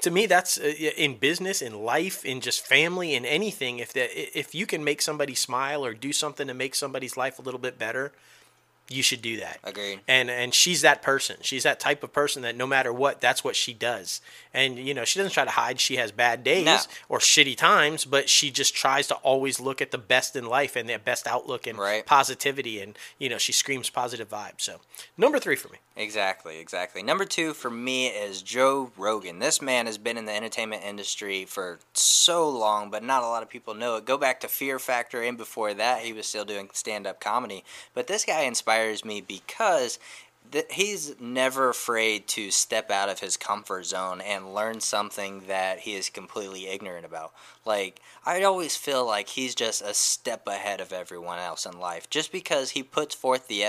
[0.03, 4.09] to me that's uh, in business in life in just family in anything if that
[4.39, 7.59] if you can make somebody smile or do something to make somebody's life a little
[7.61, 8.13] bit better
[8.91, 9.61] you should do that.
[9.65, 10.01] Agreed.
[10.09, 11.37] And and she's that person.
[11.41, 14.21] She's that type of person that no matter what, that's what she does.
[14.53, 16.79] And you know, she doesn't try to hide she has bad days No.
[17.09, 20.75] or shitty times, but she just tries to always look at the best in life
[20.77, 22.05] and the best outlook and Right.
[22.05, 24.63] positivity and you know, she screams positive vibes.
[24.63, 24.81] So,
[25.17, 25.79] number 3 for me.
[25.97, 27.03] Exactly, exactly.
[27.03, 29.39] Number two for me is Joe Rogan.
[29.39, 33.43] This man has been in the entertainment industry for so long, but not a lot
[33.43, 34.07] of people know it.
[34.07, 37.65] Go back to Fear Factor, and before that, he was still doing stand up comedy.
[37.93, 39.99] But this guy inspires me because
[40.51, 45.81] th- he's never afraid to step out of his comfort zone and learn something that
[45.81, 47.33] he is completely ignorant about.
[47.65, 52.09] Like, I always feel like he's just a step ahead of everyone else in life
[52.11, 53.65] just because he puts forth the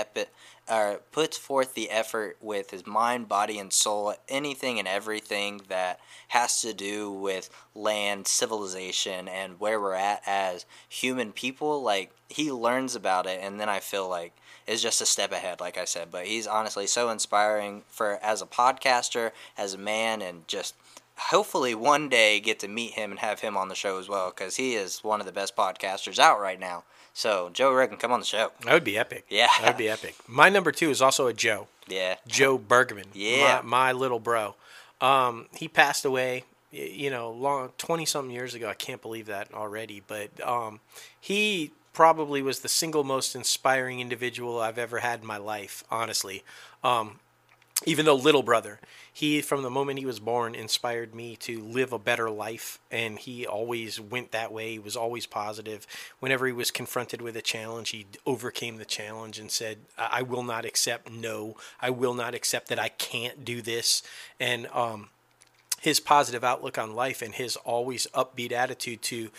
[1.12, 6.62] puts forth the effort with his mind, body, and soul, anything and everything that has
[6.62, 11.82] to do with land, civilization, and where we're at as human people.
[11.82, 14.32] Like, he learns about it, and then I feel like
[14.66, 16.10] is just a step ahead, like I said.
[16.10, 20.74] But he's honestly so inspiring for as a podcaster, as a man, and just
[21.16, 24.30] hopefully one day get to meet him and have him on the show as well
[24.30, 26.84] because he is one of the best podcasters out right now.
[27.14, 28.52] So Joe Rogan, come on the show.
[28.64, 29.26] That would be epic.
[29.28, 29.48] Yeah.
[29.60, 30.16] That would be epic.
[30.26, 31.68] My number 2 is also a Joe.
[31.88, 33.08] Yeah, Joe Bergman.
[33.12, 33.60] Yeah.
[33.62, 34.54] My, my little bro.
[35.00, 38.68] Um, he passed away, you know, long 20 something years ago.
[38.68, 40.00] I can't believe that already.
[40.06, 40.80] But um,
[41.20, 46.42] he probably was the single most inspiring individual I've ever had in my life, honestly.
[46.82, 47.20] Um,
[47.84, 48.78] even though little brother
[49.12, 53.18] he from the moment he was born inspired me to live a better life and
[53.18, 54.72] he always went that way.
[54.72, 55.86] He was always positive.
[56.20, 60.42] Whenever he was confronted with a challenge he overcame the challenge and said i will
[60.42, 61.56] not accept no.
[61.80, 64.02] I will not accept that i can't do this.
[64.38, 65.08] And um
[65.80, 69.30] his positive outlook on life and his always upbeat attitude to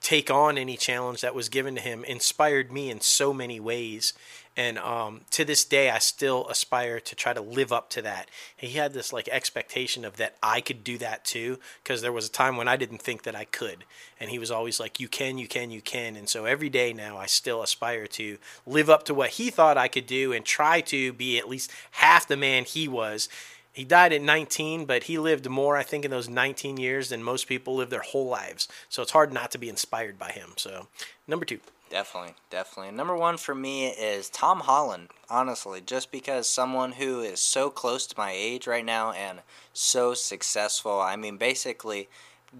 [0.00, 4.12] take on any challenge that was given to him inspired me in so many ways.
[4.56, 8.30] And um, to this day, I still aspire to try to live up to that.
[8.56, 12.28] He had this like expectation of that I could do that too, because there was
[12.28, 13.84] a time when I didn't think that I could.
[14.20, 16.14] And he was always like, You can, you can, you can.
[16.14, 19.76] And so every day now, I still aspire to live up to what he thought
[19.76, 23.28] I could do and try to be at least half the man he was.
[23.74, 27.24] He died at 19, but he lived more, I think, in those 19 years than
[27.24, 28.68] most people live their whole lives.
[28.88, 30.52] So it's hard not to be inspired by him.
[30.56, 30.86] So,
[31.26, 31.58] number two.
[31.90, 32.92] Definitely, definitely.
[32.92, 38.06] Number one for me is Tom Holland, honestly, just because someone who is so close
[38.06, 39.40] to my age right now and
[39.72, 41.00] so successful.
[41.00, 42.08] I mean, basically,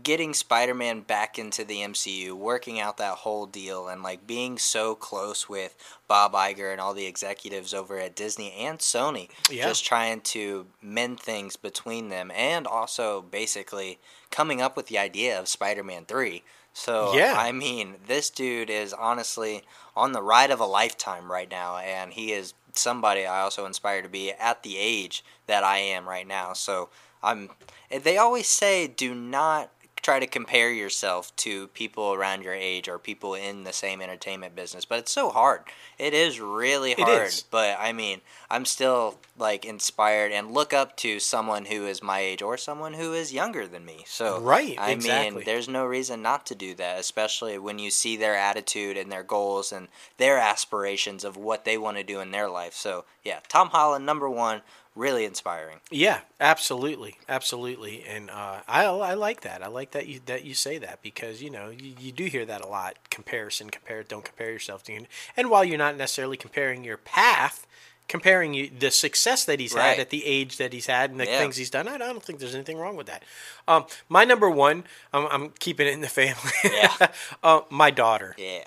[0.02, 4.58] getting Spider Man back into the MCU, working out that whole deal, and like being
[4.58, 5.76] so close with
[6.08, 9.64] Bob Iger and all the executives over at Disney and Sony, Yeah.
[9.68, 13.98] just trying to mend things between them, and also basically
[14.30, 16.42] coming up with the idea of Spider Man 3.
[16.72, 17.34] So, Yeah.
[17.38, 19.62] I mean, this dude is honestly
[19.96, 24.02] on the ride of a lifetime right now, and he is somebody I also inspire
[24.02, 26.52] to be at the age that I am right now.
[26.52, 26.88] So,
[27.22, 27.50] I'm.
[27.90, 29.70] They always say, do not
[30.04, 34.54] try to compare yourself to people around your age or people in the same entertainment
[34.54, 35.62] business, but it's so hard.
[35.98, 37.28] It is really hard.
[37.28, 37.42] is.
[37.50, 38.20] But I mean,
[38.50, 42.92] I'm still like inspired and look up to someone who is my age or someone
[42.92, 44.04] who is younger than me.
[44.06, 45.36] So Right, I exactly.
[45.36, 49.10] mean, there's no reason not to do that, especially when you see their attitude and
[49.10, 52.74] their goals and their aspirations of what they want to do in their life.
[52.74, 54.60] So yeah, Tom Holland, number one,
[54.94, 55.80] really inspiring.
[55.90, 59.62] Yeah, absolutely, absolutely, and uh, I I like that.
[59.62, 62.44] I like that you that you say that because you know you, you do hear
[62.46, 62.96] that a lot.
[63.10, 65.06] Comparison, compare, don't compare yourself to.
[65.36, 67.66] And while you're not necessarily comparing your path,
[68.08, 69.90] comparing you the success that he's Right.
[69.90, 71.38] had at the age that he's had and the Yeah.
[71.38, 73.22] things he's done, I don't think there's anything wrong with that.
[73.66, 76.52] Um, my number one, I'm, I'm keeping it in the family.
[76.64, 77.08] Yeah.
[77.42, 78.34] uh, my daughter.
[78.38, 78.64] Yeah.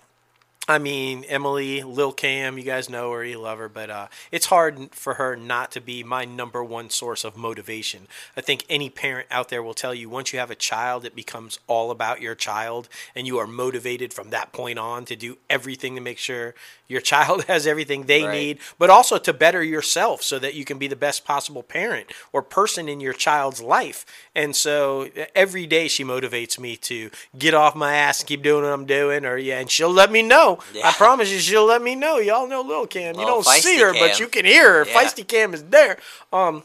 [0.69, 4.47] I mean, Emily, Lil Cam, you guys know her, you love her, but uh, it's
[4.47, 8.05] hard for her not to be my number one source of motivation.
[8.35, 11.15] I think any parent out there will tell you once you have a child, it
[11.15, 15.37] becomes all about your child, and you are motivated from that point on to do
[15.49, 16.53] everything to make sure
[16.89, 18.31] your child has everything they Right.
[18.33, 22.11] need, but also to better yourself so that you can be the best possible parent
[22.33, 24.05] or person in your child's life.
[24.37, 28.63] And so every day she motivates me to get off my ass and keep doing
[28.63, 30.59] what I'm doing, or yeah, and she'll let me know.
[30.83, 32.19] I promise you, she'll let me know.
[32.19, 33.15] Y'all know Lil Cam.
[33.19, 34.85] You don't see her, but you can hear her.
[34.87, 34.93] Yeah.
[34.93, 35.97] Feisty Cam is there.
[36.31, 36.61] Um,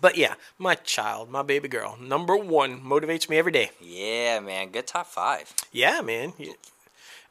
[0.00, 3.70] but yeah, my child, my baby girl, number one, motivates me every day.
[3.82, 4.70] Yeah, man.
[4.70, 5.52] Good top five.
[5.72, 6.32] Yeah, man.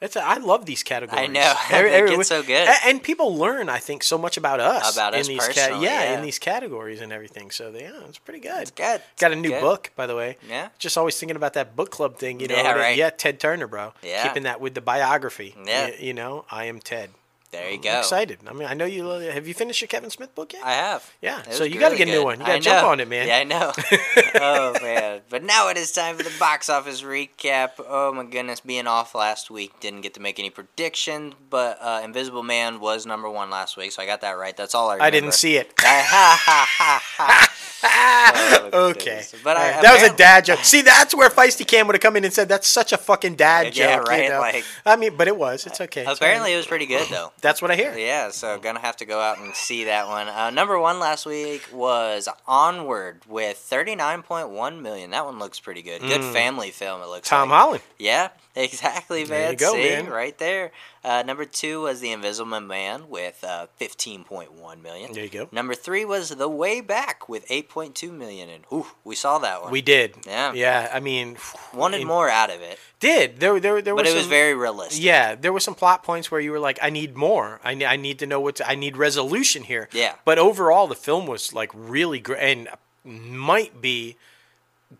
[0.03, 1.23] That's a, I love these categories.
[1.23, 1.53] I know.
[1.71, 2.67] They get so good.
[2.67, 5.79] A- and people learn, I think, so much about us About in us these ca-
[5.79, 6.13] yeah, yeah.
[6.17, 7.51] in these categories and everything.
[7.51, 8.61] So yeah, it's pretty good.
[8.63, 9.01] It's good.
[9.17, 9.61] Got a new Good.
[9.61, 10.35] book, by the way.
[10.49, 10.67] Yeah.
[10.77, 12.55] Just always thinking about that book club thing, you know.
[12.55, 12.97] Yeah, right.
[12.97, 13.93] Yeah, Ted Turner, bro.
[14.03, 14.27] Yeah.
[14.27, 15.55] Keeping that with the biography.
[15.65, 15.85] Yeah.
[15.85, 17.11] Y- You, know, I am Ted.
[17.53, 17.99] There you I'm go.
[17.99, 18.39] excited.
[18.47, 19.07] I mean, I know you.
[19.07, 20.63] Have you finished your Kevin Smith book yet?
[20.65, 21.09] I have.
[21.21, 22.39] Yeah, It so you gotta really get a new one.
[22.39, 23.27] You gotta jump on it, man.
[23.27, 23.71] Yeah, I know.
[24.41, 25.21] oh man!
[25.29, 27.71] But now it is time for the box office recap.
[27.87, 31.35] Oh my goodness, being off last week, didn't get to make any predictions.
[31.49, 34.57] But uh, Invisible Man was number one last week, so I got that right.
[34.57, 34.95] That's all I.
[34.95, 35.05] Remember.
[35.05, 35.73] I didn't see it.
[37.85, 38.99] Oh, okay.
[39.03, 39.35] goodness.
[39.43, 40.59] But I- that was a dad joke.
[40.63, 43.35] See, that's where Feisty Cam would have come in and said, "That's such a fucking
[43.35, 44.39] dad Yeah, joke." right, You know?
[44.39, 45.65] like- I mean, but it was.
[45.65, 46.05] It's okay.
[46.05, 47.33] Apparently, it was pretty good though.
[47.43, 47.95] That's what I hear.
[47.95, 50.27] Yeah, so gonna have to go out and see that one.
[50.27, 55.11] Uh, number one last week was Onward with thirty nine point one million.
[55.11, 56.01] That one looks pretty good.
[56.01, 57.01] Good family film.
[57.01, 57.27] It looks.
[57.27, 57.29] Mm.
[57.29, 57.59] Tom like.
[57.59, 57.83] Holland.
[57.99, 58.29] Yeah,
[58.63, 59.51] exactly, There man.
[59.53, 60.07] you go, See, man.
[60.07, 60.71] right there.
[61.03, 65.11] Uh, number two was The Invisible Man with uh, fifteen point one million.
[65.11, 65.49] There you go.
[65.51, 69.37] Number three was The Way Back with eight point two million, and ooh, we saw
[69.39, 69.71] that one.
[69.71, 70.15] We did.
[70.25, 70.53] Yeah.
[70.53, 70.89] Yeah.
[70.93, 71.37] I mean,
[71.73, 73.59] wanted more out of it, Did there?
[73.59, 75.03] There, there but was it was some- very realistic.
[75.03, 77.59] Yeah, there were some plot points where you were like, "I need more.
[77.63, 78.57] I need, I need to know what.
[78.57, 80.15] To, I need resolution here." Yeah.
[80.25, 82.69] But overall, the film was like really great, and
[83.03, 84.15] might be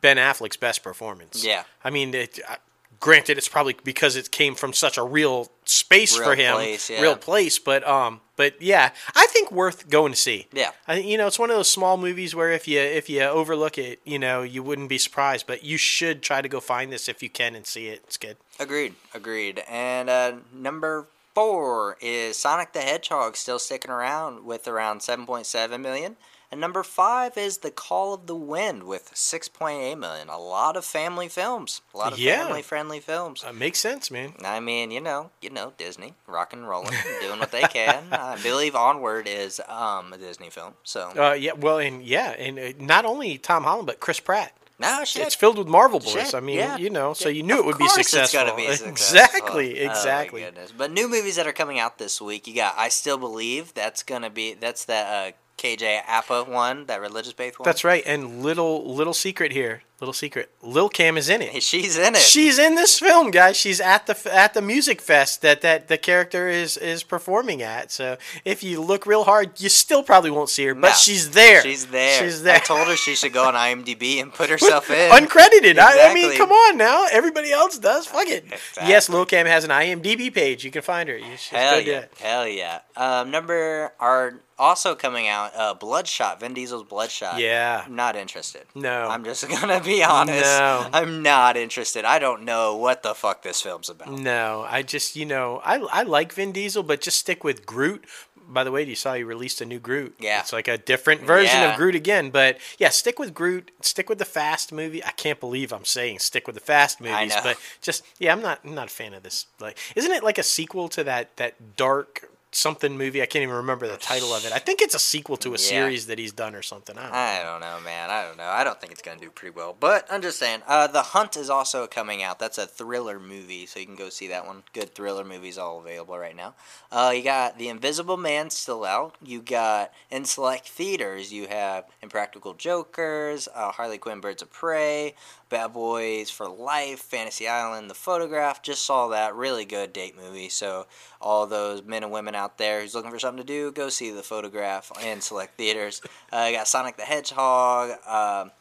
[0.01, 1.45] Ben Affleck's best performance.
[1.45, 1.63] Yeah.
[1.84, 2.55] I mean, it, uh,
[3.03, 6.89] granted, it's probably because it came from such a real space Real for him, place,
[6.89, 7.01] yeah.
[7.01, 7.59] real place.
[7.59, 10.47] But um, but yeah, I think worth going to see.
[10.53, 10.71] Yeah.
[10.88, 13.77] I, you know, it's one of those small movies where if you if you overlook
[13.77, 15.45] it, you know, you wouldn't be surprised.
[15.45, 18.03] But you should try to go find this if you can and see it.
[18.05, 18.38] It's good.
[18.57, 19.63] Agreed, agreed.
[19.67, 26.15] And uh, number four is Sonic the Hedgehog still sticking around with around 7.7 million.
[26.53, 30.30] And number five is The Call of the Wild with 6.8 million.
[30.30, 32.43] A lot of family films, a lot of Yeah.
[32.45, 33.43] family-friendly films.
[33.43, 34.35] Uh, makes sense, man.
[34.45, 38.03] I mean, you know, you know, Disney, rock and rolling, doing what they can.
[38.11, 42.59] I believe Onward is um, a Disney film, so Uh, yeah, well, and yeah, and
[42.59, 44.55] uh, not only Tom Holland but Chris Pratt.
[44.77, 45.25] no shit.
[45.25, 46.11] It's filled with Marvel boys.
[46.11, 46.77] Shit, I mean, yeah.
[46.77, 48.55] you know, so you knew of it would be successful.
[48.55, 48.89] Be successful.
[48.91, 50.41] Exactly, Oh, exactly.
[50.41, 50.71] goodness.
[50.77, 53.73] But new movies that are coming out this week, you got I Still Believe.
[53.73, 55.31] That's gonna be that's the uh,
[55.64, 57.65] KJ Apa one, that religious based one.
[57.65, 58.03] That's right.
[58.06, 60.49] And little little secret here, little secret.
[60.61, 61.63] Lil Cam is in it.
[61.71, 62.19] She's in it.
[62.21, 63.55] She's in this film, guys.
[63.57, 67.91] She's at the at the music fest that that the character is is performing at.
[67.91, 71.31] So if you look real hard, you still probably won't see her, but No, she's
[71.31, 71.61] there.
[71.61, 72.21] She's there.
[72.21, 72.55] She's there.
[72.57, 75.11] I told her she should go on IMDb and put herself in.
[75.11, 75.80] Uncredited.
[75.80, 77.07] I, I mean, come on now.
[77.11, 78.05] Everybody else does.
[78.07, 78.43] Fuck it.
[78.73, 78.89] Exactly.
[78.91, 80.63] Yes, Lil Cam has an IMDb page.
[80.65, 81.17] You can find her.
[81.17, 82.05] You should Hell yeah!
[82.19, 82.80] Hell yeah!
[82.95, 85.51] Um, number are also coming out.
[85.55, 86.39] Uh, Bloodshot.
[86.39, 87.39] Vin Diesel's Bloodshot.
[87.39, 87.84] Yeah.
[87.85, 88.63] I'm not interested.
[88.75, 89.07] No.
[89.09, 90.43] I'm just gonna be honest.
[90.43, 90.87] No.
[90.93, 92.05] I'm not interested.
[92.05, 94.11] I don't know what the fuck this film's about.
[94.11, 98.05] No, I just you know I I like Vin Diesel, but just stick with Groot.
[98.45, 100.15] By the way, you saw he released a new Groot.
[100.19, 100.41] Yeah.
[100.41, 101.71] it's like a different version Yeah.
[101.71, 102.29] of Groot again.
[102.29, 103.71] But yeah, stick with Groot.
[103.81, 105.03] Stick with the Fast movie.
[105.03, 107.41] I can't believe I'm saying stick with the Fast movies, know.
[107.43, 109.45] but just yeah, I'm not I'm not a fan of this.
[109.59, 113.21] Like, isn't it like a sequel to that that dark something movie?
[113.21, 114.51] I can't even remember the title of it.
[114.53, 115.57] I think it's a sequel to a Yeah.
[115.57, 116.97] series that he's done or something.
[116.97, 117.17] I don't know.
[117.17, 118.09] I don't know, man.
[118.09, 118.47] I don't know.
[118.47, 119.75] I don't think it's gonna do pretty well.
[119.80, 120.61] But I'm just saying.
[120.67, 122.39] Uh, the Hunt is also coming out.
[122.39, 124.63] That's a thriller movie, so you can go see that one.
[124.73, 126.53] Good thriller movies all available right now.
[126.91, 129.15] Uh, you got The Invisible Man still out.
[129.23, 131.31] You got in select theaters.
[131.34, 135.15] You have Impractical Jokers, uh, Harley Quinn, Birds of Prey,
[135.49, 138.61] Bad Boys for Life, Fantasy Island, The Photograph.
[138.61, 140.49] Just saw that really good date movie.
[140.49, 140.88] So
[141.23, 144.11] all those men and women out there who's looking for something to do, go see
[144.11, 146.01] The Photograph in select theaters.
[146.31, 147.91] Uh, you got Sonic the Hedgehog.
[148.07, 148.51] um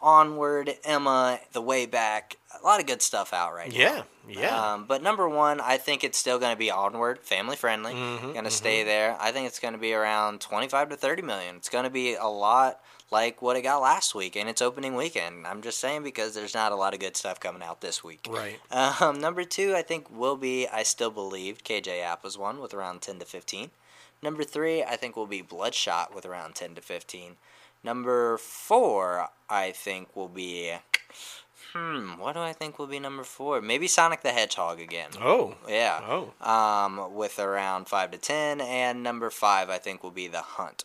[0.00, 3.76] Onward, Emma, The Way Back, a lot of good stuff out right now.
[3.78, 4.72] Yeah, yeah.
[4.74, 7.94] Um, but number one, I think it's still going to be Onward, family friendly.
[7.94, 9.16] Mhm, going to stay there.
[9.18, 11.56] I think it's going to be around 25 to 30 million.
[11.56, 12.78] It's going to be a lot
[13.10, 15.46] like what it got last week in its opening weekend.
[15.46, 18.26] I'm just saying because there's not a lot of good stuff coming out this week.
[18.28, 18.58] Right.
[19.00, 21.62] Um, number two, I think will be I Still Believe.
[21.64, 23.70] KJ Apa's one with around 10 to 15.
[24.22, 27.36] Number three, I think will be Bloodshot with around 10 to 15.
[27.84, 30.74] Number four, I think will be.
[31.72, 33.60] Hmm, what do I think will be number four?
[33.60, 35.10] Maybe Sonic the Hedgehog again.
[35.20, 35.54] Oh.
[35.68, 36.00] Yeah.
[36.02, 36.32] Oh.
[36.46, 40.84] Um, with around five to ten, and number five I think will be The Hunt,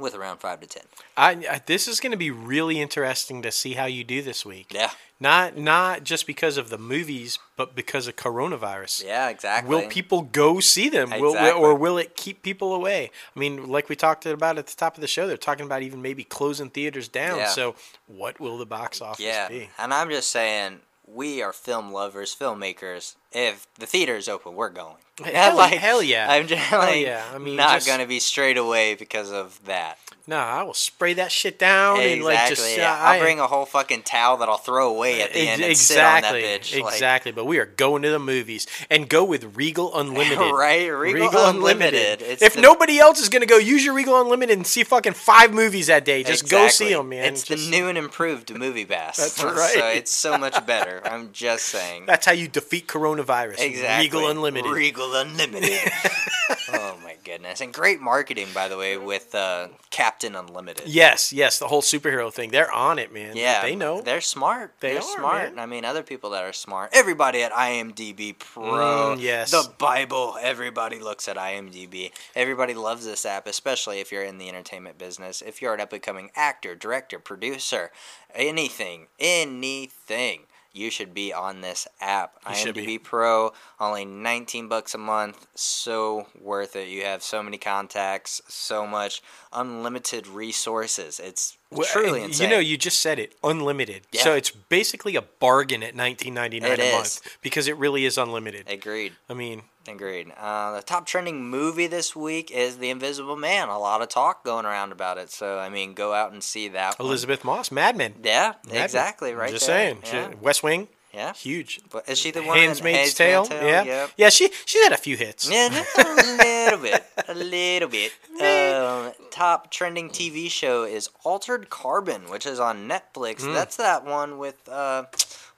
[0.00, 0.82] with around five to ten.
[1.16, 4.44] I, I this is going to be really interesting to see how you do this
[4.44, 4.68] week.
[4.72, 4.90] Yeah.
[5.22, 9.04] Not not just because of the movies, but because of coronavirus.
[9.04, 9.68] Yeah, exactly.
[9.74, 11.10] Will people go see them?
[11.10, 11.62] Will, Exactly.
[11.62, 13.10] or will it keep people away?
[13.36, 15.82] I mean, like we talked about at the top of the show, they're talking about
[15.82, 17.36] even maybe closing theaters down.
[17.38, 17.48] Yeah.
[17.48, 17.74] So,
[18.06, 19.68] what will the box office Yeah, be?
[19.78, 23.16] and I'm just saying, we are film lovers, filmmakers.
[23.30, 24.96] If the theater is open, we're going.
[25.32, 26.26] Hell- hell yeah.
[26.30, 27.24] I'm just like, yeah.
[27.34, 29.98] I mean, not just- gonna be straight away because of that.
[30.26, 32.76] No, I will spray that shit down and like just.
[32.76, 32.92] yeah.
[32.92, 35.60] uh, I- I'll bring a whole fucking towel that I'll throw away at the end
[35.62, 37.32] and Ex- sit on that exactly, like- exactly.
[37.32, 40.38] But we are going to the movies and go with Regal Unlimited.
[40.38, 42.22] Right, Regal Unlimited.
[42.22, 45.14] It's if the- nobody else is gonna go, use your Regal Unlimited and see fucking
[45.14, 46.22] five movies that day.
[46.22, 47.32] Just go see them, man.
[47.32, 49.16] It's Just- the new and improved MoviePass.
[49.16, 49.96] That's So right.
[49.96, 51.00] it's so much better.
[51.04, 52.04] I'm just saying.
[52.06, 53.58] That's how you defeat coronavirus.
[53.58, 54.06] Exactly.
[54.06, 54.70] Regal Unlimited.
[54.70, 55.70] Regal Unlimited.
[56.72, 57.60] oh my goodness!
[57.60, 60.86] And great marketing, by the way, with uh, Captain Unlimited.
[60.86, 62.50] yes, yes, the whole superhero thing.
[62.50, 63.36] They're on it, man.
[63.36, 64.00] Yeah, they know.
[64.00, 64.74] They're smart.
[64.80, 65.54] They are, smart.
[65.54, 65.58] man.
[65.58, 66.90] I mean, other people that are smart.
[66.92, 69.16] Everybody at IMDb Pro.
[69.16, 69.50] Mm, yes.
[69.50, 70.36] The Bible.
[70.40, 72.12] Everybody looks at IMDb.
[72.34, 75.42] Everybody loves this app, especially if you're in the entertainment business.
[75.42, 77.90] If you're an up and coming actor, director, producer,
[78.34, 80.42] anything, anything.
[80.72, 82.34] You should be on this app.
[82.48, 82.98] You should IMDb be.
[82.98, 85.46] Pro, only 19 bucks a month.
[85.54, 86.88] So worth it.
[86.88, 89.22] You have so many contacts, so much
[89.52, 91.18] unlimited resources.
[91.18, 92.48] It's Well, truly insane.
[92.50, 94.02] You know, you just said it, unlimited.
[94.12, 94.22] Yeah.
[94.22, 96.92] So it's basically a bargain at nineteen ninety nine a is.
[96.92, 98.68] month because it really is unlimited.
[98.68, 99.12] Agreed.
[99.28, 100.30] I mean, Agreed.
[100.38, 103.68] Uh, the top trending movie this week is The Invisible Man.
[103.68, 105.30] A lot of talk going around about it.
[105.30, 107.06] So, I mean, go out and see that one.
[107.08, 108.14] Elisabeth Moss, Mad Men.
[108.22, 108.84] Yeah, Mad Men.
[108.84, 109.32] exactly.
[109.32, 109.96] Right Just there.
[110.02, 110.32] saying.
[110.32, 110.34] Yeah.
[110.40, 111.32] West Wing, yeah.
[111.34, 111.80] huge.
[111.90, 113.46] But is she the one Handmaid's Handmaid's Tale.
[113.50, 114.10] Yeah, Yep.
[114.16, 114.28] yeah.
[114.30, 115.50] She she's had a few hits.
[115.50, 115.68] Yeah,
[115.98, 117.04] a little bit.
[117.28, 118.12] A little bit.
[118.40, 123.40] Um, top trending TV show is Altered Carbon, which is on Netflix.
[123.52, 125.04] That's that one with uh,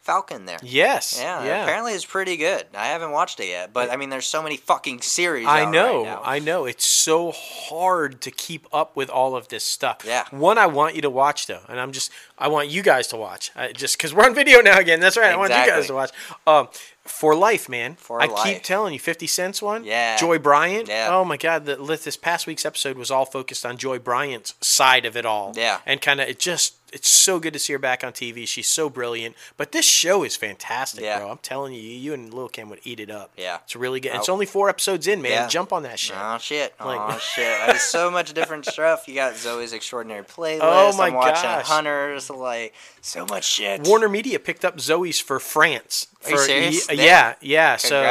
[0.03, 0.59] Falcon there.
[0.63, 1.17] Yes.
[1.17, 1.63] Yeah, Yeah.
[1.63, 2.67] apparently it's pretty good.
[2.75, 5.47] I haven't watched it yet, but I mean, there's so many fucking series.
[5.47, 6.23] I out know, right now.
[6.25, 6.65] I know.
[6.65, 9.99] It's so hard to keep up with all of this stuff.
[10.05, 10.25] Yeah.
[10.31, 13.17] One I want you to watch though, and I'm just I want you guys to
[13.17, 13.53] watch.
[13.55, 14.99] I, just because we're on video now again.
[14.99, 15.33] That's right.
[15.33, 16.11] I want you guys to watch.
[16.49, 16.69] Um,
[17.05, 17.95] for life, man.
[17.97, 18.45] For I Life.
[18.45, 19.85] keep telling you, Fifty Cent's one.
[19.85, 20.17] Yeah.
[20.17, 20.89] Joy Bryant.
[20.89, 21.09] Yeah.
[21.11, 25.05] Oh my God, the, this past week's episode was all focused on Joy Bryant's side
[25.05, 25.53] of it all.
[25.57, 25.79] Yeah.
[25.87, 28.47] And kind of it just it's so good to see her back on TV.
[28.47, 29.35] She's so brilliant.
[29.57, 31.21] But this show is fantastic, Yeah.
[31.21, 31.31] bro.
[31.31, 33.31] I'm telling you, you and Lil Kim would eat it up.
[33.35, 33.61] Yeah.
[33.65, 34.15] It's really good.
[34.15, 34.35] It's Oh.
[34.35, 35.33] only four episodes in, man.
[35.33, 35.49] Yeah.
[35.49, 36.17] Jump on that shit.
[36.19, 36.75] Oh shit!
[36.85, 37.67] Like- oh shit!
[37.67, 39.09] There's so much different stuff.
[39.09, 40.59] You got Zoey's Extraordinary Playlist.
[40.63, 41.67] Oh, my I'm watching gosh.
[41.67, 42.29] Hunters.
[42.31, 43.87] Like so much shit.
[43.87, 46.07] Warner Media picked up Zoey's for France.
[46.27, 46.89] Are you For- serious?
[46.97, 47.77] They- Yeah, yeah.
[47.77, 48.03] So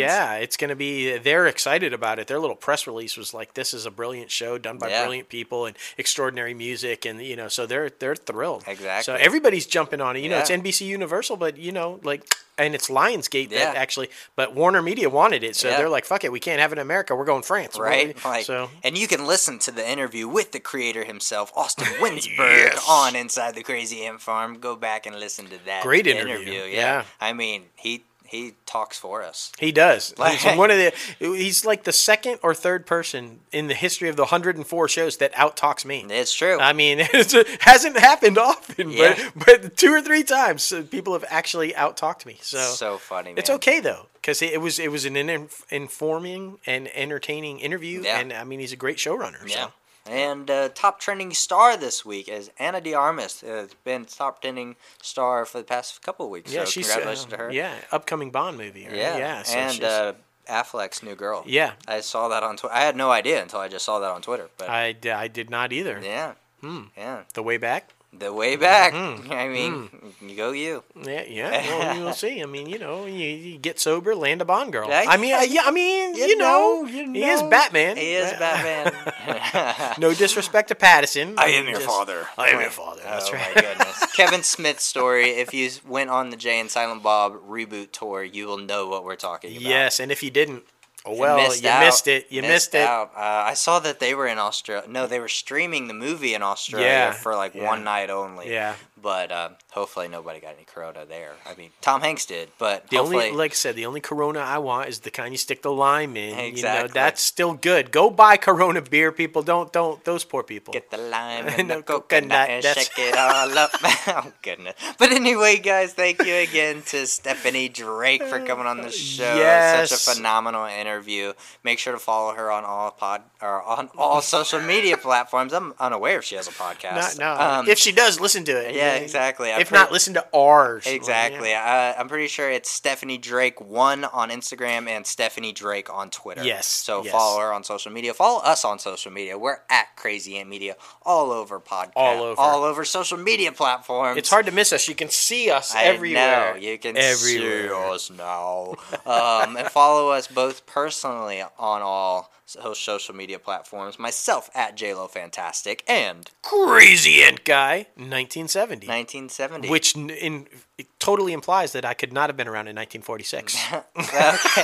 [0.00, 1.18] yeah, it's gonna be.
[1.18, 2.26] They're excited about it.
[2.26, 5.02] Their little press release was like, "This is a brilliant show done by Yeah.
[5.02, 8.64] brilliant people and extraordinary music," and you know, so they're they're thrilled.
[8.66, 9.02] Exactly.
[9.04, 10.20] So everybody's jumping on it.
[10.20, 12.22] You know, it's NBC Universal, but you know, like,
[12.60, 13.58] and it's Lionsgate Yeah.
[13.64, 15.76] that actually, but Warner Media wanted it, so Yeah.
[15.78, 17.14] they're like, "Fuck it, we can't have it in America.
[17.14, 20.60] We're going France." Right, like, so and you can listen to the interview with the
[20.60, 22.84] creator himself, Austin Winsberg, Yes.
[22.88, 24.58] on Inside the Crazy Ant Farm.
[24.60, 26.64] Go back and listen to that Great interview, Yeah.
[26.66, 27.04] yeah.
[27.20, 29.50] I mean, he he talks for us.
[29.58, 30.14] He does.
[30.16, 30.92] Like- He's one of the.
[31.18, 35.32] He's like the second or third person in the history of the 104 shows that
[35.34, 36.06] out talks me.
[36.08, 36.56] It's true.
[36.60, 39.16] I mean, it hasn't happened often, Yeah.
[39.34, 42.38] but but two or three times uh, people have actually out talked me.
[42.50, 43.30] So, so funny.
[43.30, 43.38] Man.
[43.38, 48.02] it's okay though, because it, it was it was an in, informing and entertaining interview,
[48.02, 48.20] Yeah.
[48.20, 49.46] and I mean he's a great showrunner.
[49.46, 49.66] Yeah.
[49.66, 49.72] So.
[50.06, 53.42] And uh, top trending star this week is Ana de Armas.
[53.44, 56.52] Uh, has been top trending star for the past couple of weeks.
[56.52, 57.52] Yeah, so she's congratulations uh, to her.
[57.52, 58.86] Yeah, upcoming Bond movie.
[58.86, 58.96] Right?
[58.96, 59.18] Yeah.
[59.18, 59.42] yeah.
[59.42, 60.12] So and uh,
[60.48, 61.44] Affleck's new girl.
[61.46, 62.74] yeah, I saw that on Twitter.
[62.74, 64.48] I had no idea until I just saw that on Twitter.
[64.56, 66.00] But I, d- I did not either.
[66.02, 66.84] yeah, Hmm.
[66.96, 67.90] yeah, The way back.
[68.12, 68.92] The way back.
[68.92, 69.88] Mm, I mean,
[70.20, 70.82] you go you.
[70.96, 71.50] Yeah, yeah.
[71.80, 72.42] Well, we'll see.
[72.42, 74.88] I mean, you know, you, you get sober, land a Bond girl.
[74.88, 77.96] Yeah, I mean, I, yeah, I mean, you, know, he is Batman.
[77.96, 79.94] He is Batman.
[79.98, 81.38] no disrespect to Pattinson.
[81.38, 82.26] I am your Just- father.
[82.36, 83.00] I am your father.
[83.04, 83.54] That's oh right.
[83.54, 84.06] my goodness.
[84.16, 85.30] Kevin Smith's story.
[85.30, 89.04] If you went on the Jay and Silent Bob reboot tour, you will know what
[89.04, 89.62] we're talking about.
[89.62, 90.64] Yes, and if you didn't,
[91.06, 92.26] oh well, you missed missed, it.
[92.30, 92.82] You missed, it.
[92.82, 93.12] out.
[93.14, 94.88] Uh, I saw that they were in Australia.
[94.88, 97.66] No, they were streaming the movie in Australia Yeah, for like yeah.
[97.66, 98.50] one night only.
[98.50, 98.74] Yeah.
[99.00, 101.32] But uh, hopefully nobody got any corona there.
[101.46, 104.58] I mean, Tom Hanks did, but The only, like I said, the only Corona I
[104.58, 106.56] want is the kind you stick the lime in.
[106.56, 107.90] You know, that's still good.
[107.92, 109.42] Go buy Corona beer, people.
[109.42, 110.02] Don't, don't.
[110.04, 110.72] Those poor people.
[110.72, 113.70] Get the lime and No the coconut, coconut and shake it all up.
[113.82, 114.74] oh goodness!
[114.98, 119.34] But anyway, guys, thank you again to Stephanie Drake for coming on the show.
[119.36, 119.90] Yes.
[119.90, 121.32] Such a phenomenal interview.
[121.64, 125.52] Make sure to follow her on all pod or on all social media platforms.
[125.52, 127.18] I'm unaware if she has a podcast.
[127.18, 127.40] No, no.
[127.40, 128.74] Um, if she does, listen to it.
[128.74, 129.52] yeah, Yeah, exactly.
[129.60, 130.86] I'm if pretty- not, listen to ours.
[130.86, 131.52] Exactly.
[131.54, 131.60] Uh,
[131.98, 136.42] I'm pretty sure it's Stephanie Drake one on Instagram and Stephanie Drake on Twitter.
[136.44, 137.12] Yes, So yes.
[137.12, 138.14] follow her on social media.
[138.14, 139.38] Follow us on social media.
[139.38, 142.40] We're at Crazy Ant Media all over podcast, All over.
[142.40, 144.16] all over social media platforms.
[144.18, 144.88] It's hard to miss us.
[144.88, 146.54] You can see us I everywhere.
[146.54, 146.60] know.
[146.60, 147.68] You can Everywhere.
[147.68, 148.74] see us now.
[149.06, 152.39] um, and follow us both personally on all so-
[152.74, 153.98] social media platforms.
[153.98, 158.86] Myself at JLo Fantastic and Crazy Ant Guy, 1970.
[158.86, 159.68] 1970.
[159.68, 160.48] Which in,
[160.80, 163.54] it totally implies that I could not have been around in 1946.
[163.98, 164.62] okay.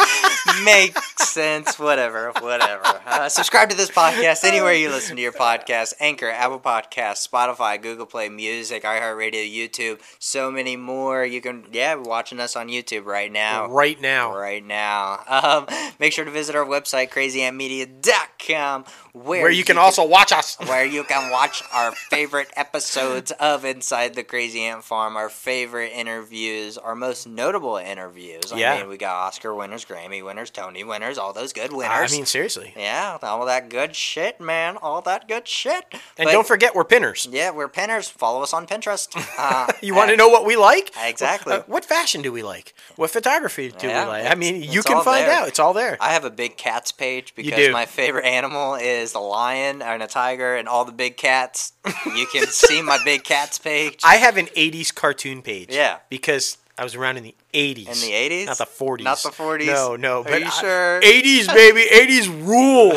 [0.64, 1.78] Makes sense.
[1.78, 2.32] Whatever.
[2.40, 3.02] Whatever.
[3.04, 7.80] Uh, subscribe to this podcast anywhere you listen to your podcast Anchor, Apple Podcasts, Spotify,
[7.80, 11.22] Google Play Music, iHeartRadio, YouTube, so many more.
[11.26, 13.68] You can, yeah, watching us on YouTube right now.
[13.68, 14.34] right now.
[14.34, 15.18] Right now.
[15.28, 15.66] Um,
[16.00, 18.84] make sure to visit our website, crazyantmedia.com,
[19.24, 20.56] where, Where you can also watch us.
[20.66, 25.92] where you can watch our favorite episodes of Inside the Crazy Ant Farm, our favorite
[25.94, 28.52] interviews, our most notable interviews.
[28.52, 28.76] I Yeah.
[28.78, 32.12] mean, we got Oscar winners, Grammy winners, Tony winners, all those good winners.
[32.12, 32.74] I mean, seriously.
[32.76, 34.76] yeah, all that good shit, man.
[34.76, 35.84] All that good shit.
[36.18, 37.26] And But- don't forget, we're pinners.
[37.30, 38.08] Yeah, we're pinners.
[38.08, 39.08] Follow us on Pinterest.
[39.38, 40.90] Uh, You want to know what we like?
[41.02, 41.54] Exactly.
[41.54, 42.74] Uh, what fashion do we like?
[42.96, 44.26] What photography do Yeah, we like?
[44.30, 45.32] I mean, you can find there.
[45.42, 45.48] out.
[45.48, 45.96] It's all there.
[46.00, 50.06] I have a big cats page because my favorite animal is a lion and a
[50.06, 51.72] tiger and all the big cats.
[52.14, 54.00] You can see my big cats page.
[54.04, 55.68] I have an 80s cartoon page.
[55.74, 55.98] Yeah.
[56.08, 57.78] Because I was around in the 80s.
[57.78, 58.46] In the 80s?
[58.46, 59.02] Not the 40s.
[59.02, 59.66] Not the 40s?
[59.66, 60.20] No, no.
[60.20, 61.00] Are but you I- sure?
[61.00, 61.84] 80s, baby.
[61.90, 62.92] 80s rule.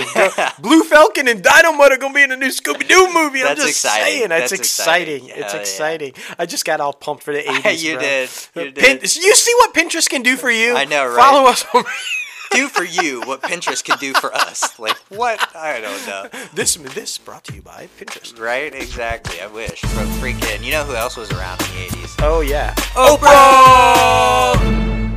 [0.62, 3.40] Blue Falcon and Dynomutt are going to be in a new Scooby Doo movie.
[3.40, 4.06] I'm That's just exciting.
[4.18, 4.30] saying.
[4.30, 5.16] That's, That's exciting.
[5.28, 5.44] exciting.
[5.44, 5.60] It's yeah.
[5.62, 6.14] exciting.
[6.38, 7.82] I just got all pumped for the 80s.
[7.84, 8.02] You bro.
[8.02, 8.30] did.
[8.56, 9.16] You Pin- did.
[9.16, 10.76] you see what Pinterest can do for you?
[10.76, 11.16] I know, right?
[11.16, 11.64] Follow us
[12.52, 14.78] do for you what Pinterest can do for us.
[14.80, 15.56] Like what?
[15.56, 16.30] I don't know.
[16.54, 16.76] this.
[16.76, 18.40] This brought to you by Pinterest.
[18.40, 18.74] Right?
[18.74, 19.42] Exactly.
[19.42, 19.82] I wish.
[19.82, 22.16] But freaking, you know who else was around in the 80s?
[22.20, 22.74] Oh yeah.
[22.96, 25.09] Oprah!